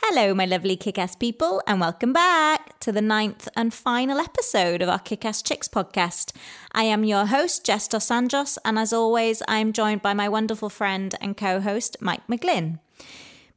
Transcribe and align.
Hello, 0.00 0.32
my 0.32 0.46
lovely 0.46 0.76
kick 0.76 0.96
ass 0.96 1.16
people, 1.16 1.60
and 1.66 1.80
welcome 1.80 2.12
back 2.12 2.78
to 2.78 2.92
the 2.92 3.02
ninth 3.02 3.48
and 3.56 3.74
final 3.74 4.18
episode 4.18 4.80
of 4.80 4.88
our 4.88 5.00
Kick 5.00 5.24
Ass 5.24 5.42
Chicks 5.42 5.66
podcast. 5.66 6.32
I 6.72 6.84
am 6.84 7.04
your 7.04 7.26
host, 7.26 7.66
Jess 7.66 7.88
Dos 7.88 8.08
Anjos, 8.08 8.58
and 8.64 8.78
as 8.78 8.92
always, 8.92 9.42
I 9.48 9.58
am 9.58 9.72
joined 9.72 10.00
by 10.00 10.14
my 10.14 10.28
wonderful 10.28 10.70
friend 10.70 11.14
and 11.20 11.36
co 11.36 11.60
host, 11.60 11.96
Mike 12.00 12.26
McGlynn. 12.28 12.78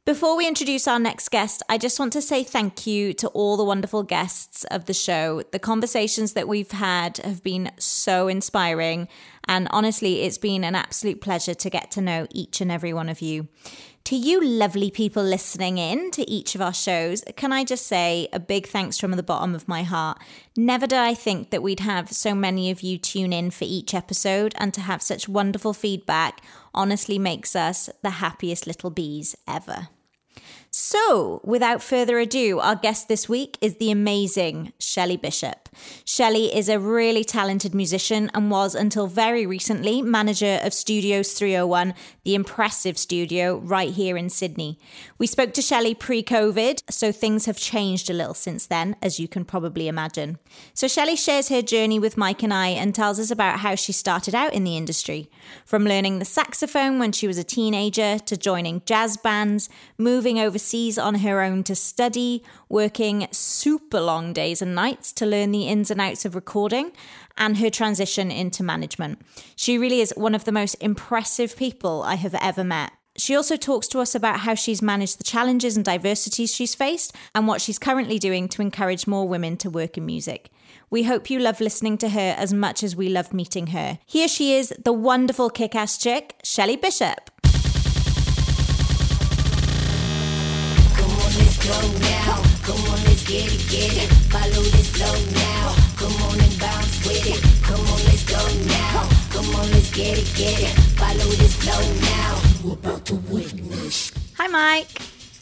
Before 0.04 0.36
we 0.36 0.48
introduce 0.48 0.88
our 0.88 0.98
next 0.98 1.30
guest, 1.30 1.62
I 1.68 1.78
just 1.78 2.00
want 2.00 2.12
to 2.14 2.20
say 2.20 2.42
thank 2.42 2.88
you 2.88 3.14
to 3.14 3.28
all 3.28 3.56
the 3.56 3.64
wonderful 3.64 4.02
guests 4.02 4.64
of 4.64 4.86
the 4.86 4.94
show. 4.94 5.44
The 5.52 5.60
conversations 5.60 6.32
that 6.32 6.48
we've 6.48 6.72
had 6.72 7.18
have 7.18 7.44
been 7.44 7.70
so 7.78 8.26
inspiring, 8.26 9.06
and 9.46 9.68
honestly, 9.70 10.22
it's 10.22 10.38
been 10.38 10.64
an 10.64 10.74
absolute 10.74 11.20
pleasure 11.20 11.54
to 11.54 11.70
get 11.70 11.92
to 11.92 12.00
know 12.00 12.26
each 12.30 12.60
and 12.60 12.72
every 12.72 12.92
one 12.92 13.08
of 13.08 13.22
you. 13.22 13.46
To 14.06 14.16
you 14.16 14.44
lovely 14.44 14.90
people 14.90 15.22
listening 15.22 15.78
in 15.78 16.10
to 16.12 16.28
each 16.28 16.56
of 16.56 16.60
our 16.60 16.74
shows, 16.74 17.22
can 17.36 17.52
I 17.52 17.62
just 17.62 17.86
say 17.86 18.28
a 18.32 18.40
big 18.40 18.66
thanks 18.66 18.98
from 18.98 19.12
the 19.12 19.22
bottom 19.22 19.54
of 19.54 19.68
my 19.68 19.84
heart? 19.84 20.20
Never 20.56 20.88
did 20.88 20.98
I 20.98 21.14
think 21.14 21.50
that 21.50 21.62
we'd 21.62 21.80
have 21.80 22.10
so 22.10 22.34
many 22.34 22.72
of 22.72 22.80
you 22.82 22.98
tune 22.98 23.32
in 23.32 23.52
for 23.52 23.64
each 23.64 23.94
episode 23.94 24.54
and 24.58 24.74
to 24.74 24.80
have 24.80 25.02
such 25.02 25.28
wonderful 25.28 25.72
feedback 25.72 26.40
honestly 26.74 27.16
makes 27.16 27.54
us 27.54 27.88
the 28.02 28.10
happiest 28.10 28.66
little 28.66 28.90
bees 28.90 29.36
ever. 29.46 29.88
So, 30.74 31.42
without 31.44 31.82
further 31.82 32.18
ado, 32.18 32.58
our 32.58 32.74
guest 32.74 33.06
this 33.06 33.28
week 33.28 33.58
is 33.60 33.76
the 33.76 33.90
amazing 33.90 34.72
Shelley 34.78 35.18
Bishop. 35.18 35.68
Shelley 36.02 36.54
is 36.54 36.70
a 36.70 36.78
really 36.78 37.24
talented 37.24 37.74
musician 37.74 38.30
and 38.32 38.50
was, 38.50 38.74
until 38.74 39.06
very 39.06 39.44
recently, 39.44 40.00
manager 40.00 40.60
of 40.62 40.72
Studios 40.72 41.34
301, 41.34 41.92
the 42.24 42.34
impressive 42.34 42.96
studio 42.96 43.58
right 43.58 43.92
here 43.92 44.16
in 44.16 44.30
Sydney. 44.30 44.78
We 45.18 45.26
spoke 45.26 45.52
to 45.54 45.60
Shelley 45.60 45.94
pre 45.94 46.22
COVID, 46.22 46.84
so 46.88 47.12
things 47.12 47.44
have 47.44 47.58
changed 47.58 48.08
a 48.08 48.14
little 48.14 48.32
since 48.32 48.64
then, 48.64 48.96
as 49.02 49.20
you 49.20 49.28
can 49.28 49.44
probably 49.44 49.88
imagine. 49.88 50.38
So, 50.72 50.88
Shelley 50.88 51.16
shares 51.16 51.50
her 51.50 51.60
journey 51.60 51.98
with 51.98 52.16
Mike 52.16 52.42
and 52.42 52.54
I 52.54 52.68
and 52.68 52.94
tells 52.94 53.20
us 53.20 53.30
about 53.30 53.58
how 53.58 53.74
she 53.74 53.92
started 53.92 54.34
out 54.34 54.54
in 54.54 54.64
the 54.64 54.78
industry 54.78 55.28
from 55.66 55.84
learning 55.84 56.18
the 56.18 56.24
saxophone 56.24 56.98
when 56.98 57.12
she 57.12 57.26
was 57.26 57.36
a 57.36 57.44
teenager 57.44 58.18
to 58.20 58.38
joining 58.38 58.80
jazz 58.86 59.18
bands, 59.18 59.68
moving 59.98 60.38
overseas 60.62 60.96
on 60.96 61.16
her 61.16 61.42
own 61.42 61.64
to 61.64 61.74
study, 61.74 62.40
working 62.68 63.26
super 63.32 64.00
long 64.00 64.32
days 64.32 64.62
and 64.62 64.76
nights 64.76 65.12
to 65.12 65.26
learn 65.26 65.50
the 65.50 65.66
ins 65.66 65.90
and 65.90 66.00
outs 66.00 66.24
of 66.24 66.36
recording, 66.36 66.92
and 67.36 67.56
her 67.56 67.68
transition 67.68 68.30
into 68.30 68.62
management. 68.62 69.20
She 69.56 69.76
really 69.76 70.00
is 70.00 70.14
one 70.16 70.36
of 70.36 70.44
the 70.44 70.52
most 70.52 70.74
impressive 70.74 71.56
people 71.56 72.04
I 72.04 72.14
have 72.14 72.36
ever 72.40 72.62
met. 72.62 72.92
She 73.16 73.34
also 73.34 73.56
talks 73.56 73.88
to 73.88 73.98
us 73.98 74.14
about 74.14 74.40
how 74.40 74.54
she's 74.54 74.80
managed 74.80 75.18
the 75.18 75.24
challenges 75.24 75.76
and 75.76 75.84
diversities 75.84 76.54
she's 76.54 76.76
faced 76.76 77.12
and 77.34 77.48
what 77.48 77.60
she's 77.60 77.80
currently 77.80 78.20
doing 78.20 78.48
to 78.50 78.62
encourage 78.62 79.08
more 79.08 79.26
women 79.26 79.56
to 79.58 79.68
work 79.68 79.98
in 79.98 80.06
music. 80.06 80.48
We 80.90 81.02
hope 81.02 81.28
you 81.28 81.40
love 81.40 81.60
listening 81.60 81.98
to 81.98 82.10
her 82.10 82.36
as 82.38 82.54
much 82.54 82.84
as 82.84 82.94
we 82.94 83.08
loved 83.08 83.34
meeting 83.34 83.68
her. 83.68 83.98
Here 84.06 84.28
she 84.28 84.54
is, 84.54 84.72
the 84.84 84.92
wonderful 84.92 85.50
kick 85.50 85.74
ass 85.74 85.98
chick, 85.98 86.36
Shelley 86.44 86.76
Bishop. 86.76 87.31
On, 91.70 92.00
now. 92.00 92.42
Come 92.66 92.80
on, 92.90 92.98
let's 93.04 93.24
get 93.26 93.46
it, 93.46 93.62
get 93.70 93.92
it. 94.02 94.08
Follow 94.30 94.62
this 94.74 94.88
flow 94.90 95.14
now. 95.34 95.74
Come 95.96 96.12
on 96.28 96.40
and 96.40 96.58
bounce 96.58 97.06
with 97.06 97.26
it. 97.26 97.40
Come 97.62 97.80
on, 97.80 98.00
let's 98.04 98.24
go 98.24 98.42
now. 98.68 99.08
Come 99.30 99.54
on, 99.54 99.70
let's 99.72 99.90
get 99.94 100.18
it, 100.18 100.28
get 100.36 100.60
it. 100.62 100.74
Follow 100.98 101.30
this 101.40 101.56
flow 101.56 101.82
now. 102.10 102.40
We're 102.64 102.74
about 102.74 103.06
to 103.06 103.14
witness. 103.16 104.12
Hi, 104.38 104.46
Mike. 104.48 104.88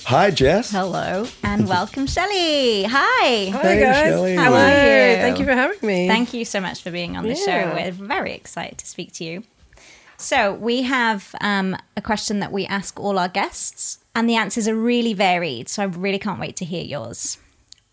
Hi, 0.04 0.30
Jess. 0.30 0.70
Hello, 0.70 1.26
and 1.44 1.68
welcome, 1.68 2.06
Shelley. 2.06 2.84
Hi. 2.84 2.88
Hi 2.90 3.50
Hey, 3.62 3.80
guys. 3.80 3.96
Shelley. 4.08 4.34
How 4.34 4.52
are 4.52 4.66
you? 4.68 5.16
Thank 5.22 5.38
you 5.38 5.44
for 5.44 5.52
having 5.52 5.78
me. 5.86 6.08
Thank 6.08 6.34
you 6.34 6.44
so 6.44 6.60
much 6.60 6.82
for 6.82 6.90
being 6.90 7.16
on 7.16 7.26
the 7.28 7.36
show. 7.36 7.72
We're 7.74 7.92
very 7.92 8.32
excited 8.32 8.78
to 8.78 8.86
speak 8.86 9.12
to 9.14 9.24
you. 9.24 9.44
So, 10.20 10.52
we 10.52 10.82
have 10.82 11.34
um, 11.40 11.76
a 11.96 12.02
question 12.02 12.40
that 12.40 12.52
we 12.52 12.66
ask 12.66 13.00
all 13.00 13.18
our 13.18 13.28
guests, 13.28 13.98
and 14.14 14.28
the 14.28 14.36
answers 14.36 14.68
are 14.68 14.74
really 14.74 15.14
varied. 15.14 15.68
So, 15.68 15.82
I 15.82 15.86
really 15.86 16.18
can't 16.18 16.38
wait 16.38 16.56
to 16.56 16.64
hear 16.64 16.84
yours. 16.84 17.38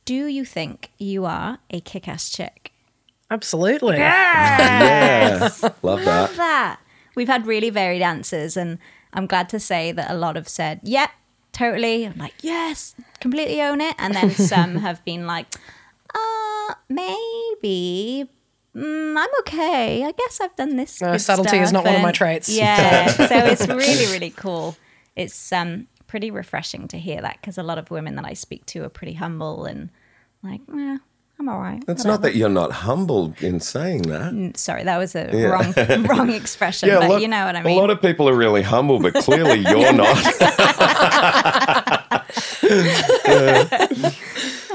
Do 0.04 0.26
you 0.28 0.44
think 0.44 0.92
you 0.98 1.26
are 1.26 1.60
a 1.70 1.80
kick 1.80 2.08
ass 2.08 2.30
chick? 2.30 2.74
Absolutely. 3.30 3.98
Yeah, 3.98 5.50
love 5.82 6.04
that. 6.06 6.06
Love 6.06 6.38
that. 6.38 6.80
We've 7.16 7.28
had 7.28 7.48
really 7.48 7.70
varied 7.70 8.02
answers, 8.02 8.58
and 8.58 8.78
I'm 9.14 9.26
glad 9.26 9.50
to 9.50 9.60
say 9.60 9.92
that 9.92 10.12
a 10.12 10.14
lot 10.14 10.36
have 10.36 10.48
said, 10.48 10.82
yep, 10.84 11.12
totally. 11.52 12.06
I'm 12.06 12.18
like, 12.18 12.36
yes, 12.42 12.96
completely 13.20 13.62
own 13.62 13.82
it. 13.82 13.96
And 13.98 14.14
then 14.14 14.30
some 14.32 14.76
have 14.76 15.04
been 15.06 15.26
like, 15.26 15.48
uh, 16.14 16.74
maybe. 16.90 18.30
Mm, 18.78 19.18
I'm 19.18 19.30
okay. 19.40 20.04
I 20.04 20.12
guess 20.12 20.40
I've 20.42 20.56
done 20.56 20.76
this. 20.76 21.02
No, 21.02 21.12
good 21.12 21.22
subtlety 21.22 21.58
is 21.58 21.70
stuff," 21.70 21.84
not 21.84 21.86
one 21.90 21.96
of 21.96 22.02
my 22.04 22.12
traits. 22.12 22.48
Yeah. 22.50 23.08
so 23.08 23.26
it's 23.32 23.68
really, 23.68 24.06
really 24.14 24.30
cool. 24.30 24.78
It's 25.16 25.52
um 25.52 25.88
pretty 26.06 26.30
refreshing 26.32 26.88
to 26.90 26.98
hear 27.00 27.22
that 27.22 27.38
because 27.42 27.58
a 27.58 27.64
lot 27.64 27.78
of 27.78 27.90
women 27.92 28.16
that 28.16 28.26
I 28.26 28.34
speak 28.34 28.66
to 28.68 28.84
are 28.84 28.90
pretty 28.90 29.14
humble 29.14 29.66
and 29.66 29.90
like, 30.44 30.62
eh, 30.74 30.98
I'm 31.40 31.50
all 31.50 31.60
right. 31.60 31.84
It's 31.88 32.06
not 32.06 32.22
that 32.22 32.36
you're 32.36 32.50
not 32.50 32.72
humble 32.72 33.34
in 33.42 33.60
saying 33.60 34.04
that. 34.04 34.58
Sorry, 34.58 34.84
that 34.84 34.98
was 34.98 35.16
a 35.16 35.28
wrong 35.50 35.74
wrong 36.08 36.30
expression, 36.32 36.90
a 36.90 37.00
but 37.00 37.10
lot- 37.10 37.22
you 37.22 37.28
know 37.28 37.46
what 37.46 37.56
I 37.56 37.64
mean. 37.64 37.78
A 37.78 37.82
lot 37.82 37.90
of 37.90 38.02
people 38.02 38.30
are 38.30 38.36
really 38.36 38.62
humble, 38.64 39.00
but 39.00 39.14
clearly 39.16 39.60
you're 39.60 39.94
not. 39.94 40.18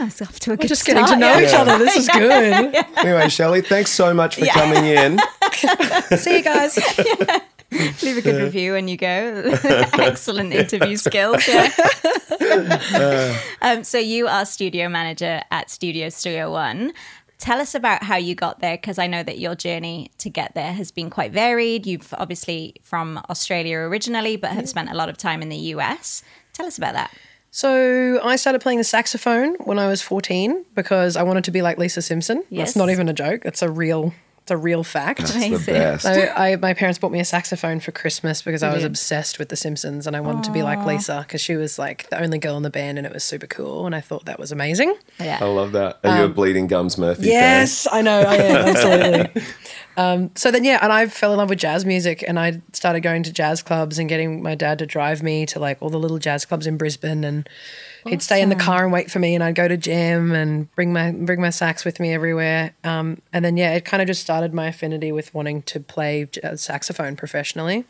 It's 0.07 0.23
off 0.23 0.41
to 0.41 0.51
a 0.51 0.53
We're 0.53 0.57
good 0.59 0.69
just 0.69 0.85
getting 0.85 1.07
to 1.07 1.17
know 1.17 1.39
yeah. 1.39 1.49
each 1.49 1.55
other. 1.55 1.79
This 1.79 1.97
is 1.97 2.09
good. 2.13 2.75
anyway, 2.99 3.29
Shelley, 3.29 3.61
thanks 3.63 3.91
so 3.91 4.13
much 4.13 4.37
for 4.37 4.47
coming 4.47 4.85
in. 4.85 5.19
See 6.19 6.39
you 6.39 6.43
guys. 6.43 6.77
Leave 8.03 8.19
a 8.19 8.21
good 8.21 8.43
review 8.43 8.73
when 8.73 8.87
you 8.87 8.99
go. 8.99 9.59
Excellent 9.95 10.53
interview 10.53 10.97
skills. 10.97 11.47
Yeah. 11.49 11.71
um, 13.63 13.83
so 13.83 13.99
you 13.99 14.27
are 14.27 14.45
studio 14.45 14.91
manager 14.91 15.43
at 15.51 15.71
Studio 15.71 16.11
Studio 16.11 16.53
One. 16.53 16.93
Tell 17.39 17.61
us 17.61 17.75
about 17.75 18.05
how 18.05 18.17
you 18.17 18.37
got 18.37 18.61
there, 18.61 18.77
because 18.77 18.99
I 18.99 19.09
know 19.09 19.23
that 19.25 19.39
your 19.39 19.57
journey 19.57 20.13
to 20.19 20.31
get 20.31 20.55
there 20.55 20.73
has 20.73 20.93
been 20.93 21.11
quite 21.11 21.33
varied. 21.33 21.87
You've 21.87 22.15
obviously 22.17 22.77
from 22.83 23.19
Australia 23.31 23.79
originally, 23.79 24.37
but 24.37 24.53
have 24.53 24.69
spent 24.69 24.91
a 24.91 24.95
lot 24.95 25.09
of 25.09 25.17
time 25.17 25.43
in 25.43 25.49
the 25.49 25.57
US. 25.57 26.23
Tell 26.53 26.67
us 26.67 26.79
about 26.79 26.95
that. 26.95 27.11
So 27.55 28.19
I 28.25 28.37
started 28.37 28.63
playing 28.63 28.79
the 28.79 28.85
saxophone 28.85 29.57
when 29.57 29.79
I 29.79 29.87
was 29.87 30.01
14 30.01 30.65
because 30.75 31.19
I 31.19 31.23
wanted 31.23 31.45
to 31.45 31.51
be 31.51 31.61
like 31.61 31.77
Lisa 31.77 32.01
Simpson. 32.01 32.43
Yes. 32.49 32.69
That's 32.69 32.77
not 32.77 32.89
even 32.89 33.11
a 33.11 33.13
joke. 33.13 33.43
That's 33.43 33.61
a 33.61 33.71
real 33.71 34.15
it's 34.43 34.51
a 34.51 34.57
real 34.57 34.83
fact. 34.83 35.21
It's 35.21 35.35
the 35.35 35.73
best. 35.73 36.03
So 36.03 36.11
I, 36.11 36.57
my 36.57 36.75
parents 36.75 36.99
bought 36.99 37.13
me 37.13 37.21
a 37.21 37.25
saxophone 37.25 37.79
for 37.79 37.93
Christmas 37.93 38.43
because 38.43 38.65
I 38.65 38.69
was 38.69 38.77
Brilliant. 38.77 38.93
obsessed 38.93 39.39
with 39.39 39.51
The 39.51 39.57
Simpsons 39.57 40.07
and 40.07 40.17
I 40.17 40.21
wanted 40.21 40.45
to 40.45 40.51
be 40.51 40.65
like 40.65 40.85
Lisa 40.85 41.25
because 41.25 41.41
she 41.41 41.55
was 41.55 41.79
like 41.79 42.11
the 42.11 42.21
only 42.21 42.39
girl 42.39 42.57
in 42.57 42.65
the 42.65 42.71
band 42.71 42.99
and 42.99 43.07
it 43.07 43.13
was 43.13 43.23
super 43.23 43.47
cool 43.47 43.87
and 43.87 43.95
I 43.95 44.01
thought 44.01 44.25
that 44.25 44.41
was 44.41 44.51
amazing. 44.51 44.97
Yeah. 45.21 45.39
I 45.41 45.45
love 45.45 45.73
that. 45.73 46.01
Are 46.03 46.17
you 46.17 46.23
a 46.23 46.27
um, 46.27 46.33
Bleeding 46.33 46.67
Gums 46.67 46.99
Murphy 46.99 47.27
Yes, 47.27 47.87
I 47.93 48.03
know. 48.03 48.19
I 48.21 48.35
am 48.35 48.67
absolutely. 48.67 49.43
um, 49.97 50.31
so 50.35 50.51
then, 50.51 50.65
yeah, 50.65 50.79
and 50.83 50.93
I 50.93 51.07
fell 51.07 51.33
in 51.33 51.39
love 51.39 51.51
with 51.51 51.59
jazz 51.59 51.85
music, 51.85 52.25
and 52.27 52.39
I 52.39 52.63
started 52.73 53.01
going 53.01 53.23
to 53.25 53.33
jazz 53.33 53.63
clubs 53.63 53.99
and 53.99 54.09
getting 54.09 54.43
my 54.43 54.55
dad 54.55 54.79
to 54.79 54.87
drive 54.87 55.23
me 55.23 55.47
to 55.47 55.59
like 55.59 55.79
all 55.81 55.91
the 55.91 55.99
little 55.99 56.19
jazz 56.19 56.45
clubs 56.45 56.67
in 56.67 56.77
Brisbane, 56.77 57.25
and 57.25 57.49
he'd 58.07 58.23
stay 58.23 58.41
in 58.41 58.49
the 58.49 58.55
car 58.55 58.85
and 58.85 58.93
wait 58.93 59.11
for 59.11 59.19
me, 59.19 59.35
and 59.35 59.45
I'd 59.45 59.55
go 59.55 59.69
to 59.69 59.77
jam 59.77 60.33
and 60.33 60.73
bring 60.75 60.93
my 60.93 61.13
bring 61.13 61.41
my 61.41 61.51
sax 61.51 61.85
with 61.85 62.01
me 62.01 62.13
everywhere. 62.13 62.75
Um, 62.85 63.21
and 63.33 63.45
then, 63.45 63.57
yeah, 63.57 63.75
it 63.75 63.85
kind 63.85 64.01
of 64.01 64.07
just 64.07 64.23
started 64.23 64.55
my 64.55 64.69
affinity 64.69 65.13
with 65.13 65.35
wanting 65.35 65.63
to 65.63 65.81
play 65.81 66.29
jazz 66.31 66.63
saxophone 66.63 67.17
professionally. 67.17 67.85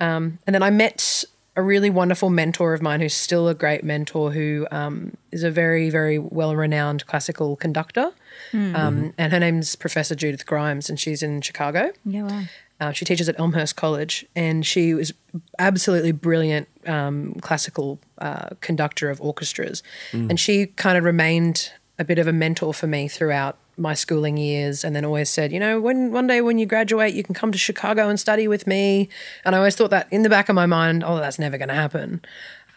Um, 0.00 0.38
and 0.46 0.54
then 0.54 0.62
I 0.62 0.70
met 0.70 1.24
a 1.56 1.62
really 1.62 1.88
wonderful 1.88 2.28
mentor 2.28 2.74
of 2.74 2.82
mine 2.82 3.00
who's 3.00 3.14
still 3.14 3.48
a 3.48 3.54
great 3.54 3.82
mentor 3.82 4.30
who 4.30 4.66
um, 4.70 5.16
is 5.32 5.42
a 5.42 5.50
very, 5.50 5.88
very 5.88 6.18
well 6.18 6.54
renowned 6.54 7.06
classical 7.06 7.56
conductor. 7.56 8.12
Um, 8.52 9.14
and 9.16 9.32
her 9.32 9.40
name's 9.40 9.74
Professor 9.74 10.14
Judith 10.14 10.44
Grimes, 10.44 10.90
and 10.90 11.00
she's 11.00 11.22
in 11.22 11.40
Chicago. 11.40 11.92
Yeah, 12.04 12.24
wow. 12.24 12.42
Uh, 12.78 12.92
she 12.92 13.06
teaches 13.06 13.26
at 13.26 13.40
Elmhurst 13.40 13.74
College, 13.74 14.26
and 14.36 14.66
she 14.66 14.92
was 14.92 15.14
absolutely 15.58 16.12
brilliant 16.12 16.68
um, 16.86 17.34
classical 17.40 17.98
uh, 18.18 18.50
conductor 18.60 19.08
of 19.08 19.20
orchestras. 19.22 19.82
And 20.12 20.38
she 20.38 20.66
kind 20.66 20.98
of 20.98 21.04
remained 21.04 21.72
a 21.98 22.04
bit 22.04 22.18
of 22.18 22.26
a 22.26 22.32
mentor 22.32 22.74
for 22.74 22.86
me 22.86 23.08
throughout 23.08 23.56
my 23.78 23.94
schooling 23.94 24.36
years, 24.36 24.84
and 24.84 24.96
then 24.96 25.04
always 25.04 25.28
said, 25.28 25.52
you 25.52 25.60
know, 25.60 25.80
when 25.80 26.10
one 26.12 26.26
day 26.26 26.40
when 26.40 26.58
you 26.58 26.66
graduate, 26.66 27.14
you 27.14 27.22
can 27.22 27.34
come 27.34 27.52
to 27.52 27.58
Chicago 27.58 28.08
and 28.08 28.18
study 28.18 28.48
with 28.48 28.66
me. 28.66 29.08
And 29.44 29.54
I 29.54 29.58
always 29.58 29.76
thought 29.76 29.90
that 29.90 30.08
in 30.10 30.22
the 30.22 30.30
back 30.30 30.48
of 30.48 30.54
my 30.54 30.66
mind, 30.66 31.04
oh, 31.04 31.16
that's 31.18 31.38
never 31.38 31.58
going 31.58 31.68
to 31.68 31.74
happen. 31.74 32.22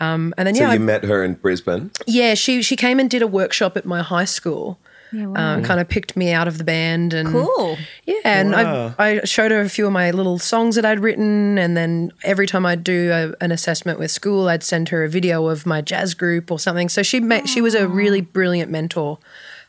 Um, 0.02 0.34
and 0.38 0.48
then 0.48 0.56
So 0.56 0.62
yeah, 0.64 0.70
you 0.70 0.76
I- 0.76 0.78
met 0.80 1.04
her 1.06 1.24
in 1.24 1.34
Brisbane. 1.36 1.92
yeah, 2.08 2.34
she 2.34 2.62
she 2.62 2.76
came 2.76 3.00
and 3.00 3.10
did 3.10 3.22
a 3.22 3.28
workshop 3.28 3.76
at 3.78 3.86
my 3.86 4.02
high 4.02 4.24
school, 4.26 4.78
Yeah, 5.12 5.26
wow. 5.26 5.58
uh, 5.58 5.62
kind 5.62 5.80
of 5.82 5.90
picked 5.90 6.16
me 6.16 6.32
out 6.32 6.48
of 6.48 6.58
the 6.58 6.64
band 6.64 7.14
and 7.14 7.30
Cool. 7.30 7.78
yeah, 8.06 8.16
and 8.24 8.52
Wow. 8.54 8.96
I, 8.98 9.20
I 9.22 9.26
showed 9.26 9.52
her 9.52 9.60
a 9.60 9.68
few 9.68 9.86
of 9.88 9.92
my 9.92 10.12
little 10.12 10.40
songs 10.40 10.76
that 10.76 10.86
I'd 10.86 11.02
written, 11.02 11.58
and 11.58 11.76
then 11.76 12.12
every 12.24 12.48
time 12.48 12.66
I'd 12.66 12.84
do 12.84 13.12
a, 13.12 13.44
an 13.44 13.52
assessment 13.52 14.00
with 14.00 14.10
school, 14.12 14.48
I'd 14.48 14.64
send 14.64 14.88
her 14.90 15.04
a 15.04 15.10
video 15.10 15.48
of 15.48 15.66
my 15.66 15.82
jazz 15.82 16.14
group 16.14 16.50
or 16.50 16.60
something. 16.60 16.88
So 16.88 17.04
she 17.04 17.20
ma- 17.20 17.44
she 17.46 17.60
was 17.62 17.76
a 17.76 17.86
really 17.88 18.22
brilliant 18.22 18.72
mentor 18.72 19.18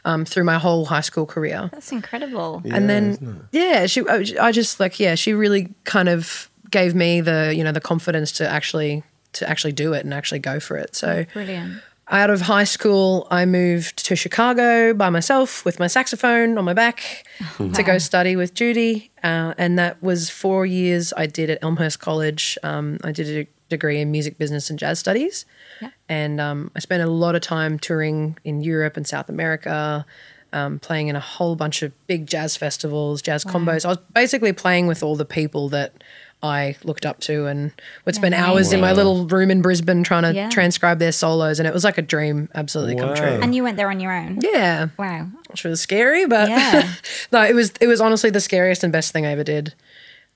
um, 0.04 0.24
through 0.24 0.44
my 0.44 0.58
whole 0.58 0.84
high 0.86 1.00
school 1.00 1.26
career. 1.26 1.68
That's 1.72 1.92
incredible. 1.92 2.62
and 2.70 2.88
then 2.88 3.46
yeah, 3.52 3.86
she 3.86 4.02
I, 4.08 4.24
I 4.40 4.52
just 4.52 4.80
like 4.80 4.98
yeah, 5.00 5.14
she 5.14 5.32
really 5.32 5.68
kind 5.84 6.08
of 6.08 6.48
gave 6.70 6.94
me 6.94 7.20
the 7.20 7.52
you 7.56 7.64
know 7.64 7.72
the 7.72 7.80
confidence 7.80 8.32
to 8.32 8.48
actually 8.48 9.02
to 9.32 9.48
actually 9.48 9.72
do 9.72 9.92
it 9.92 10.04
and 10.04 10.12
actually 10.14 10.40
go 10.40 10.58
for 10.60 10.76
it. 10.76 10.96
So 10.96 11.24
Brilliant. 11.32 11.80
out 12.08 12.30
of 12.30 12.40
high 12.42 12.64
school, 12.64 13.28
I 13.30 13.46
moved 13.46 14.04
to 14.06 14.16
Chicago 14.16 14.92
by 14.92 15.08
myself 15.10 15.64
with 15.64 15.78
my 15.78 15.86
saxophone 15.86 16.58
on 16.58 16.64
my 16.64 16.74
back 16.74 17.24
to 17.58 17.82
go 17.82 17.98
study 17.98 18.34
with 18.34 18.54
Judy. 18.54 19.10
Uh, 19.22 19.54
and 19.56 19.78
that 19.78 20.02
was 20.02 20.30
four 20.30 20.66
years 20.66 21.12
I 21.16 21.26
did 21.26 21.48
at 21.50 21.62
Elmhurst 21.62 22.00
College. 22.00 22.58
Um, 22.64 22.98
I 23.04 23.12
did 23.12 23.46
a 23.46 23.48
degree 23.70 24.00
in 24.00 24.10
music 24.10 24.36
business 24.36 24.68
and 24.68 24.78
jazz 24.78 24.98
studies. 24.98 25.46
Yeah. 25.80 25.88
And 26.10 26.38
um, 26.40 26.70
I 26.76 26.80
spent 26.80 27.02
a 27.02 27.06
lot 27.06 27.34
of 27.34 27.40
time 27.40 27.78
touring 27.78 28.36
in 28.44 28.60
Europe 28.60 28.98
and 28.98 29.06
South 29.06 29.30
America, 29.30 30.04
um, 30.52 30.78
playing 30.80 31.08
in 31.08 31.16
a 31.16 31.20
whole 31.20 31.56
bunch 31.56 31.82
of 31.82 31.92
big 32.06 32.26
jazz 32.26 32.56
festivals, 32.56 33.22
jazz 33.22 33.44
combos. 33.44 33.86
I 33.86 33.88
was 33.88 33.98
basically 34.12 34.52
playing 34.52 34.86
with 34.88 35.02
all 35.02 35.16
the 35.16 35.24
people 35.24 35.68
that 35.70 36.04
I 36.42 36.74
looked 36.84 37.04
up 37.04 37.20
to 37.20 37.46
and 37.46 37.70
would 38.06 38.14
spend 38.14 38.34
hours 38.34 38.72
in 38.72 38.80
my 38.80 38.92
little 38.92 39.26
room 39.26 39.50
in 39.50 39.60
Brisbane 39.60 40.02
trying 40.02 40.22
to 40.22 40.32
Yeah. 40.34 40.48
transcribe 40.48 40.98
their 40.98 41.12
solos. 41.12 41.58
And 41.60 41.68
it 41.68 41.74
was 41.74 41.84
like 41.84 41.98
a 41.98 42.02
dream 42.02 42.48
absolutely 42.54 42.96
come 42.96 43.14
true. 43.14 43.26
And 43.42 43.54
you 43.54 43.62
went 43.62 43.76
there 43.76 43.90
on 43.90 44.00
your 44.00 44.10
own. 44.12 44.38
Yeah, 44.42 44.88
Wow. 44.98 45.28
which 45.50 45.64
was 45.64 45.80
scary, 45.82 46.26
but 46.26 46.48
Yeah. 46.48 46.90
no, 47.32 47.42
it 47.44 47.54
was 47.54 47.72
it 47.80 47.86
was 47.86 48.00
honestly 48.00 48.30
the 48.30 48.40
scariest 48.40 48.82
and 48.82 48.90
best 48.92 49.12
thing 49.12 49.26
I 49.26 49.32
ever 49.32 49.44
did. 49.44 49.74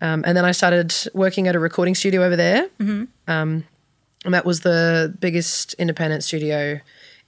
Um, 0.00 0.22
and 0.26 0.36
then 0.36 0.44
I 0.44 0.52
started 0.52 0.94
working 1.14 1.48
at 1.48 1.54
a 1.54 1.58
recording 1.58 1.94
studio 1.94 2.22
over 2.24 2.36
there, 2.36 2.68
um, 2.80 3.64
and 4.24 4.34
that 4.34 4.44
was 4.44 4.60
the 4.60 5.14
biggest 5.20 5.74
independent 5.74 6.24
studio 6.24 6.80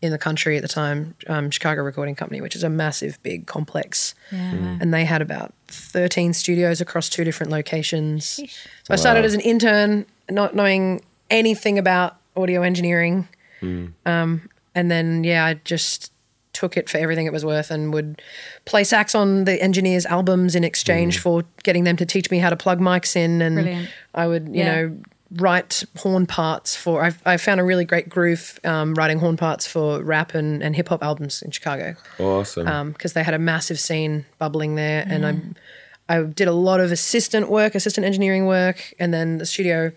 in 0.02 0.12
the 0.12 0.18
country 0.18 0.56
at 0.56 0.62
the 0.62 0.68
time, 0.68 1.14
um, 1.26 1.50
Chicago 1.50 1.82
Recording 1.82 2.14
Company, 2.14 2.40
which 2.42 2.54
is 2.54 2.62
a 2.62 2.68
massive, 2.68 3.18
big 3.22 3.46
complex. 3.46 4.14
Yeah. 4.30 4.78
And 4.80 4.92
they 4.92 5.04
had 5.06 5.22
about 5.22 5.54
13 5.68 6.34
studios 6.34 6.80
across 6.82 7.08
two 7.08 7.24
different 7.24 7.50
locations. 7.50 8.24
So 8.84 8.90
I 8.90 8.96
started 8.96 9.24
as 9.24 9.32
an 9.32 9.40
intern, 9.40 10.04
not 10.30 10.54
knowing 10.54 11.02
anything 11.30 11.78
about 11.78 12.16
audio 12.36 12.62
engineering. 12.62 13.26
Um, 14.04 14.50
and 14.74 14.90
then, 14.90 15.24
yeah, 15.24 15.46
I 15.46 15.54
just 15.64 16.12
took 16.56 16.76
it 16.76 16.88
for 16.88 16.98
everything 16.98 17.26
it 17.26 17.32
was 17.32 17.44
worth 17.44 17.70
and 17.70 17.92
would 17.92 18.22
play 18.64 18.84
sax 18.84 19.14
on 19.14 19.44
the 19.44 19.62
engineers' 19.62 20.06
albums 20.06 20.54
in 20.54 20.64
exchange 20.64 21.18
mm. 21.18 21.22
for 21.22 21.44
getting 21.62 21.84
them 21.84 21.96
to 21.96 22.06
teach 22.06 22.30
me 22.30 22.38
how 22.38 22.50
to 22.50 22.56
plug 22.56 22.80
mics 22.80 23.14
in. 23.14 23.42
And 23.42 23.56
Brilliant. 23.56 23.88
I 24.14 24.26
would, 24.26 24.48
you 24.48 24.62
Yeah. 24.62 24.74
know, 24.74 24.96
write 25.34 25.84
horn 25.98 26.26
parts 26.26 26.76
for. 26.76 27.04
I, 27.04 27.12
I 27.24 27.36
found 27.36 27.60
a 27.60 27.64
really 27.64 27.84
great 27.84 28.08
groove 28.08 28.58
um, 28.64 28.94
writing 28.94 29.18
horn 29.18 29.36
parts 29.36 29.66
for 29.66 30.02
rap 30.02 30.34
and, 30.34 30.62
and 30.62 30.74
hip 30.74 30.88
hop 30.88 31.02
albums 31.02 31.42
in 31.42 31.50
Chicago 31.50 31.96
Awesome. 32.18 32.66
Um, 32.66 32.92
because 32.92 33.12
they 33.12 33.22
had 33.22 33.34
a 33.34 33.38
massive 33.38 33.78
scene 33.78 34.24
bubbling 34.38 34.76
there, 34.76 35.04
and 35.08 35.24
mm. 35.24 35.28
I 35.28 35.60
I 36.08 36.22
did 36.22 36.46
a 36.46 36.52
lot 36.52 36.80
of 36.80 36.92
assistant 36.92 37.50
work, 37.50 37.74
assistant 37.74 38.06
engineering 38.06 38.46
work, 38.46 38.94
and 38.98 39.12
then 39.12 39.38
the 39.38 39.46
studio 39.46 39.92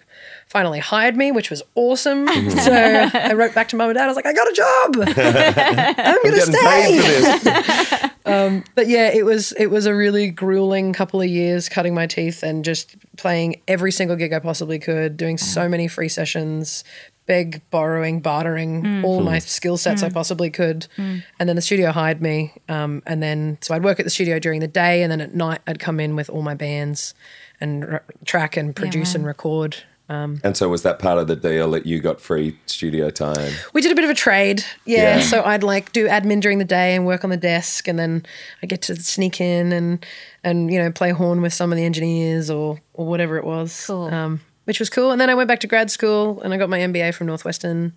finally 0.49 0.79
hired 0.79 1.15
me, 1.15 1.31
which 1.31 1.49
was 1.49 1.61
awesome. 1.75 2.27
Mhm. 2.39 2.59
so 2.59 3.19
I 3.19 3.33
wrote 3.33 3.53
back 3.53 3.69
to 3.69 3.75
mum 3.75 3.89
and 3.89 3.97
dad. 3.97 4.05
I 4.05 4.07
was 4.07 4.15
like, 4.15 4.25
I 4.25 4.33
got 4.33 4.47
a 4.47 4.53
job. 4.53 4.95
I'm 4.95 5.93
I'm 6.15 6.23
gonna 6.23 6.41
stay. 6.41 6.59
paid 6.61 7.03
for 7.03 7.43
this. 7.43 8.11
Um, 8.25 8.63
but 8.75 8.87
yeah, 8.87 9.09
it 9.09 9.25
was 9.25 9.53
it 9.53 9.67
was 9.67 9.87
a 9.87 9.95
really 9.95 10.29
grueling 10.29 10.93
couple 10.93 11.19
of 11.19 11.27
years, 11.27 11.67
cutting 11.67 11.95
my 11.95 12.05
teeth 12.05 12.43
and 12.43 12.63
just 12.63 12.95
playing 13.17 13.59
every 13.67 13.91
single 13.91 14.15
gig 14.15 14.33
I 14.33 14.39
possibly 14.39 14.77
could, 14.77 15.17
doing 15.17 15.39
so 15.39 15.67
many 15.67 15.87
free 15.87 16.09
sessions, 16.09 16.83
beg, 17.25 17.67
borrowing, 17.71 18.19
bartering 18.19 18.83
mm. 18.83 19.03
all 19.03 19.21
my 19.21 19.39
hmm. 19.39 19.47
skill 19.47 19.77
sets 19.77 20.03
I 20.03 20.09
mm. 20.09 20.13
possibly 20.13 20.51
could. 20.51 20.85
Mm. 20.97 21.23
And 21.39 21.49
then 21.49 21.55
the 21.55 21.61
studio 21.63 21.91
hired 21.91 22.21
me, 22.21 22.53
um, 22.67 23.01
and 23.07 23.23
then 23.23 23.57
so 23.61 23.73
I'd 23.73 23.83
work 23.83 23.99
at 23.99 24.05
the 24.05 24.11
studio 24.11 24.37
during 24.37 24.59
the 24.59 24.67
day, 24.67 25.01
and 25.01 25.11
then 25.11 25.21
at 25.21 25.33
night 25.33 25.61
I'd 25.65 25.79
come 25.79 25.99
in 25.99 26.15
with 26.15 26.29
all 26.29 26.43
my 26.43 26.53
bands 26.53 27.15
and 27.59 27.85
r- 27.85 28.03
track 28.25 28.57
and 28.57 28.75
produce 28.75 29.13
wow. 29.13 29.19
and 29.19 29.25
record. 29.25 29.77
And 30.09 30.57
so 30.57 30.69
was 30.69 30.81
that 30.83 30.97
part 30.99 31.17
of 31.19 31.27
the 31.27 31.35
deal 31.35 31.69
that 31.71 31.85
you 31.85 31.99
got 31.99 32.19
free 32.19 32.57
studio 32.65 33.09
time? 33.11 33.53
We 33.73 33.81
did 33.81 33.91
a 33.91 33.95
bit 33.95 34.03
of 34.03 34.09
a 34.09 34.15
trade, 34.15 34.63
yeah. 34.85 35.17
Yeah. 35.17 35.21
So 35.21 35.43
I'd 35.43 35.63
like 35.63 35.91
do 35.91 36.07
admin 36.07 36.41
during 36.41 36.57
the 36.57 36.65
day 36.65 36.95
and 36.95 37.05
work 37.05 37.23
on 37.23 37.29
the 37.29 37.37
desk, 37.37 37.87
and 37.87 37.99
then 37.99 38.25
I 38.63 38.65
get 38.65 38.81
to 38.83 38.95
sneak 38.95 39.39
in 39.39 39.71
and 39.71 40.05
and 40.43 40.71
you 40.73 40.79
know 40.79 40.91
play 40.91 41.11
horn 41.11 41.41
with 41.41 41.53
some 41.53 41.71
of 41.71 41.77
the 41.77 41.85
engineers 41.85 42.49
or 42.49 42.79
or 42.93 43.05
whatever 43.05 43.37
it 43.37 43.45
was, 43.45 43.85
Cool. 43.85 44.05
um, 44.13 44.41
which 44.65 44.79
was 44.79 44.89
cool. 44.89 45.11
And 45.11 45.21
then 45.21 45.29
I 45.29 45.35
went 45.35 45.47
back 45.47 45.59
to 45.61 45.67
grad 45.67 45.91
school 45.91 46.41
and 46.41 46.53
I 46.53 46.57
got 46.57 46.69
my 46.69 46.79
MBA 46.79 47.13
from 47.13 47.27
Northwestern, 47.27 47.93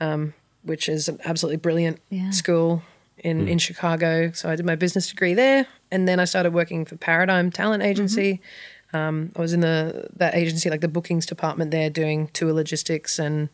um, 0.00 0.34
which 0.64 0.88
is 0.88 1.08
an 1.08 1.18
absolutely 1.24 1.58
brilliant 1.58 2.00
Yeah. 2.10 2.30
school 2.30 2.82
in 3.18 3.46
in 3.48 3.58
Chicago. 3.58 4.32
So 4.32 4.48
I 4.48 4.56
did 4.56 4.66
my 4.66 4.74
business 4.74 5.06
degree 5.08 5.34
there, 5.34 5.66
and 5.92 6.08
then 6.08 6.18
I 6.18 6.24
started 6.24 6.52
working 6.52 6.84
for 6.84 6.96
Paradigm 6.96 7.50
Talent 7.52 7.82
Agency. 7.84 8.40
Um, 8.92 9.32
I 9.36 9.40
was 9.40 9.52
in 9.52 9.60
the 9.60 10.08
that 10.16 10.34
agency, 10.34 10.68
like 10.70 10.80
the 10.82 10.88
bookings 10.88 11.26
department 11.26 11.70
there, 11.70 11.88
doing 11.90 12.28
tour 12.32 12.52
logistics 12.52 13.18
and 13.18 13.48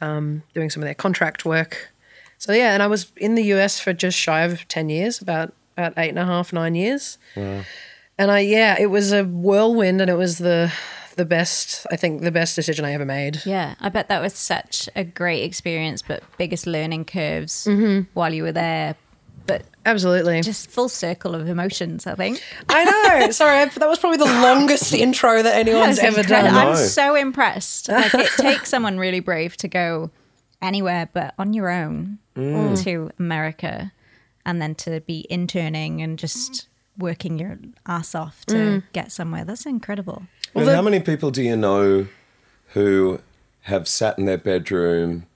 um, 0.00 0.42
doing 0.54 0.70
some 0.70 0.82
of 0.82 0.86
their 0.86 0.94
contract 0.94 1.44
work. 1.44 1.90
So 2.38 2.52
yeah, 2.52 2.72
and 2.72 2.82
I 2.82 2.86
was 2.86 3.12
in 3.16 3.34
the 3.34 3.44
US 3.54 3.78
for 3.80 3.92
just 3.92 4.16
shy 4.18 4.40
of 4.42 4.66
ten 4.68 4.88
years, 4.88 5.20
about 5.20 5.52
about 5.76 5.94
eight 5.98 6.08
and 6.10 6.18
a 6.18 6.24
half, 6.24 6.52
nine 6.52 6.74
years. 6.74 7.18
And 7.36 8.30
I 8.30 8.40
yeah, 8.40 8.76
it 8.78 8.86
was 8.86 9.12
a 9.12 9.24
whirlwind, 9.24 10.00
and 10.00 10.10
it 10.10 10.16
was 10.16 10.38
the 10.38 10.72
the 11.16 11.24
best. 11.24 11.86
I 11.90 11.96
think 11.96 12.22
the 12.22 12.30
best 12.30 12.56
decision 12.56 12.84
I 12.84 12.92
ever 12.92 13.04
made. 13.04 13.42
Yeah, 13.44 13.74
I 13.80 13.88
bet 13.90 14.08
that 14.08 14.22
was 14.22 14.34
such 14.34 14.88
a 14.96 15.04
great 15.04 15.42
experience, 15.42 16.00
but 16.02 16.22
biggest 16.38 16.66
learning 16.66 17.04
curves 17.04 17.66
Mm-hmm. 17.66 18.08
while 18.14 18.32
you 18.32 18.42
were 18.44 18.52
there. 18.52 18.94
But 19.46 19.62
Absolutely. 19.86 20.40
just 20.42 20.70
full 20.70 20.88
circle 20.88 21.34
of 21.34 21.48
emotions, 21.48 22.06
I 22.06 22.14
think. 22.14 22.42
I 22.68 22.84
know. 22.84 23.30
Sorry, 23.32 23.64
that 23.64 23.88
was 23.88 23.98
probably 23.98 24.18
the 24.18 24.24
longest 24.26 24.92
intro 24.94 25.42
that 25.42 25.54
anyone's 25.56 25.96
That's 25.96 26.08
ever 26.08 26.20
incredible. 26.20 26.52
done. 26.54 26.64
No. 26.66 26.70
I'm 26.72 26.76
so 26.76 27.14
impressed. 27.16 27.88
Like 27.88 28.14
it 28.14 28.30
takes 28.38 28.68
someone 28.68 28.98
really 28.98 29.20
brave 29.20 29.56
to 29.58 29.68
go 29.68 30.10
anywhere 30.62 31.08
but 31.12 31.34
on 31.38 31.52
your 31.54 31.68
own 31.70 32.18
Mm. 32.36 32.80
to 32.84 33.10
America 33.18 33.92
and 34.46 34.62
then 34.62 34.74
to 34.76 35.00
be 35.00 35.26
interning 35.28 36.00
and 36.00 36.18
just 36.18 36.68
working 36.96 37.38
your 37.38 37.58
ass 37.86 38.14
off 38.14 38.46
to 38.46 38.54
Mm. 38.54 38.82
get 38.92 39.10
somewhere. 39.10 39.44
That's 39.44 39.66
incredible. 39.66 40.22
and 40.54 40.68
how 40.68 40.80
many 40.82 41.00
people 41.00 41.30
do 41.30 41.42
you 41.42 41.56
know 41.56 42.06
who 42.68 43.20
have 43.62 43.88
sat 43.88 44.18
in 44.18 44.26
their 44.26 44.38
bedroom 44.38 45.26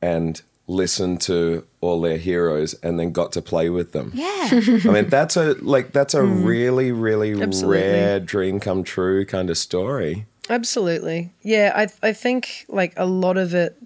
and 0.00 0.40
listened 0.70 1.20
to 1.22 1.66
all 1.80 2.00
their 2.00 2.16
heroes 2.16 2.74
and 2.82 2.98
then 2.98 3.10
got 3.12 3.32
to 3.32 3.42
play 3.42 3.68
with 3.70 3.92
them? 3.92 4.12
Yeah. 4.14 4.48
I 4.52 4.88
mean, 4.90 5.08
that's 5.08 5.36
a 5.36 5.54
like 5.60 5.92
that's 5.92 6.14
a 6.14 6.22
really, 6.22 6.92
really 6.92 7.32
Mm. 7.34 7.42
Absolutely. 7.42 7.78
rare 7.82 8.20
dream 8.20 8.60
come 8.60 8.82
true 8.84 9.24
kind 9.26 9.50
of 9.50 9.58
story. 9.58 10.26
Absolutely. 10.48 11.32
Yeah, 11.42 11.72
I 11.74 12.08
I 12.08 12.12
think 12.12 12.64
like 12.68 12.92
a 12.96 13.06
lot 13.06 13.36
of 13.36 13.54
it 13.54 13.76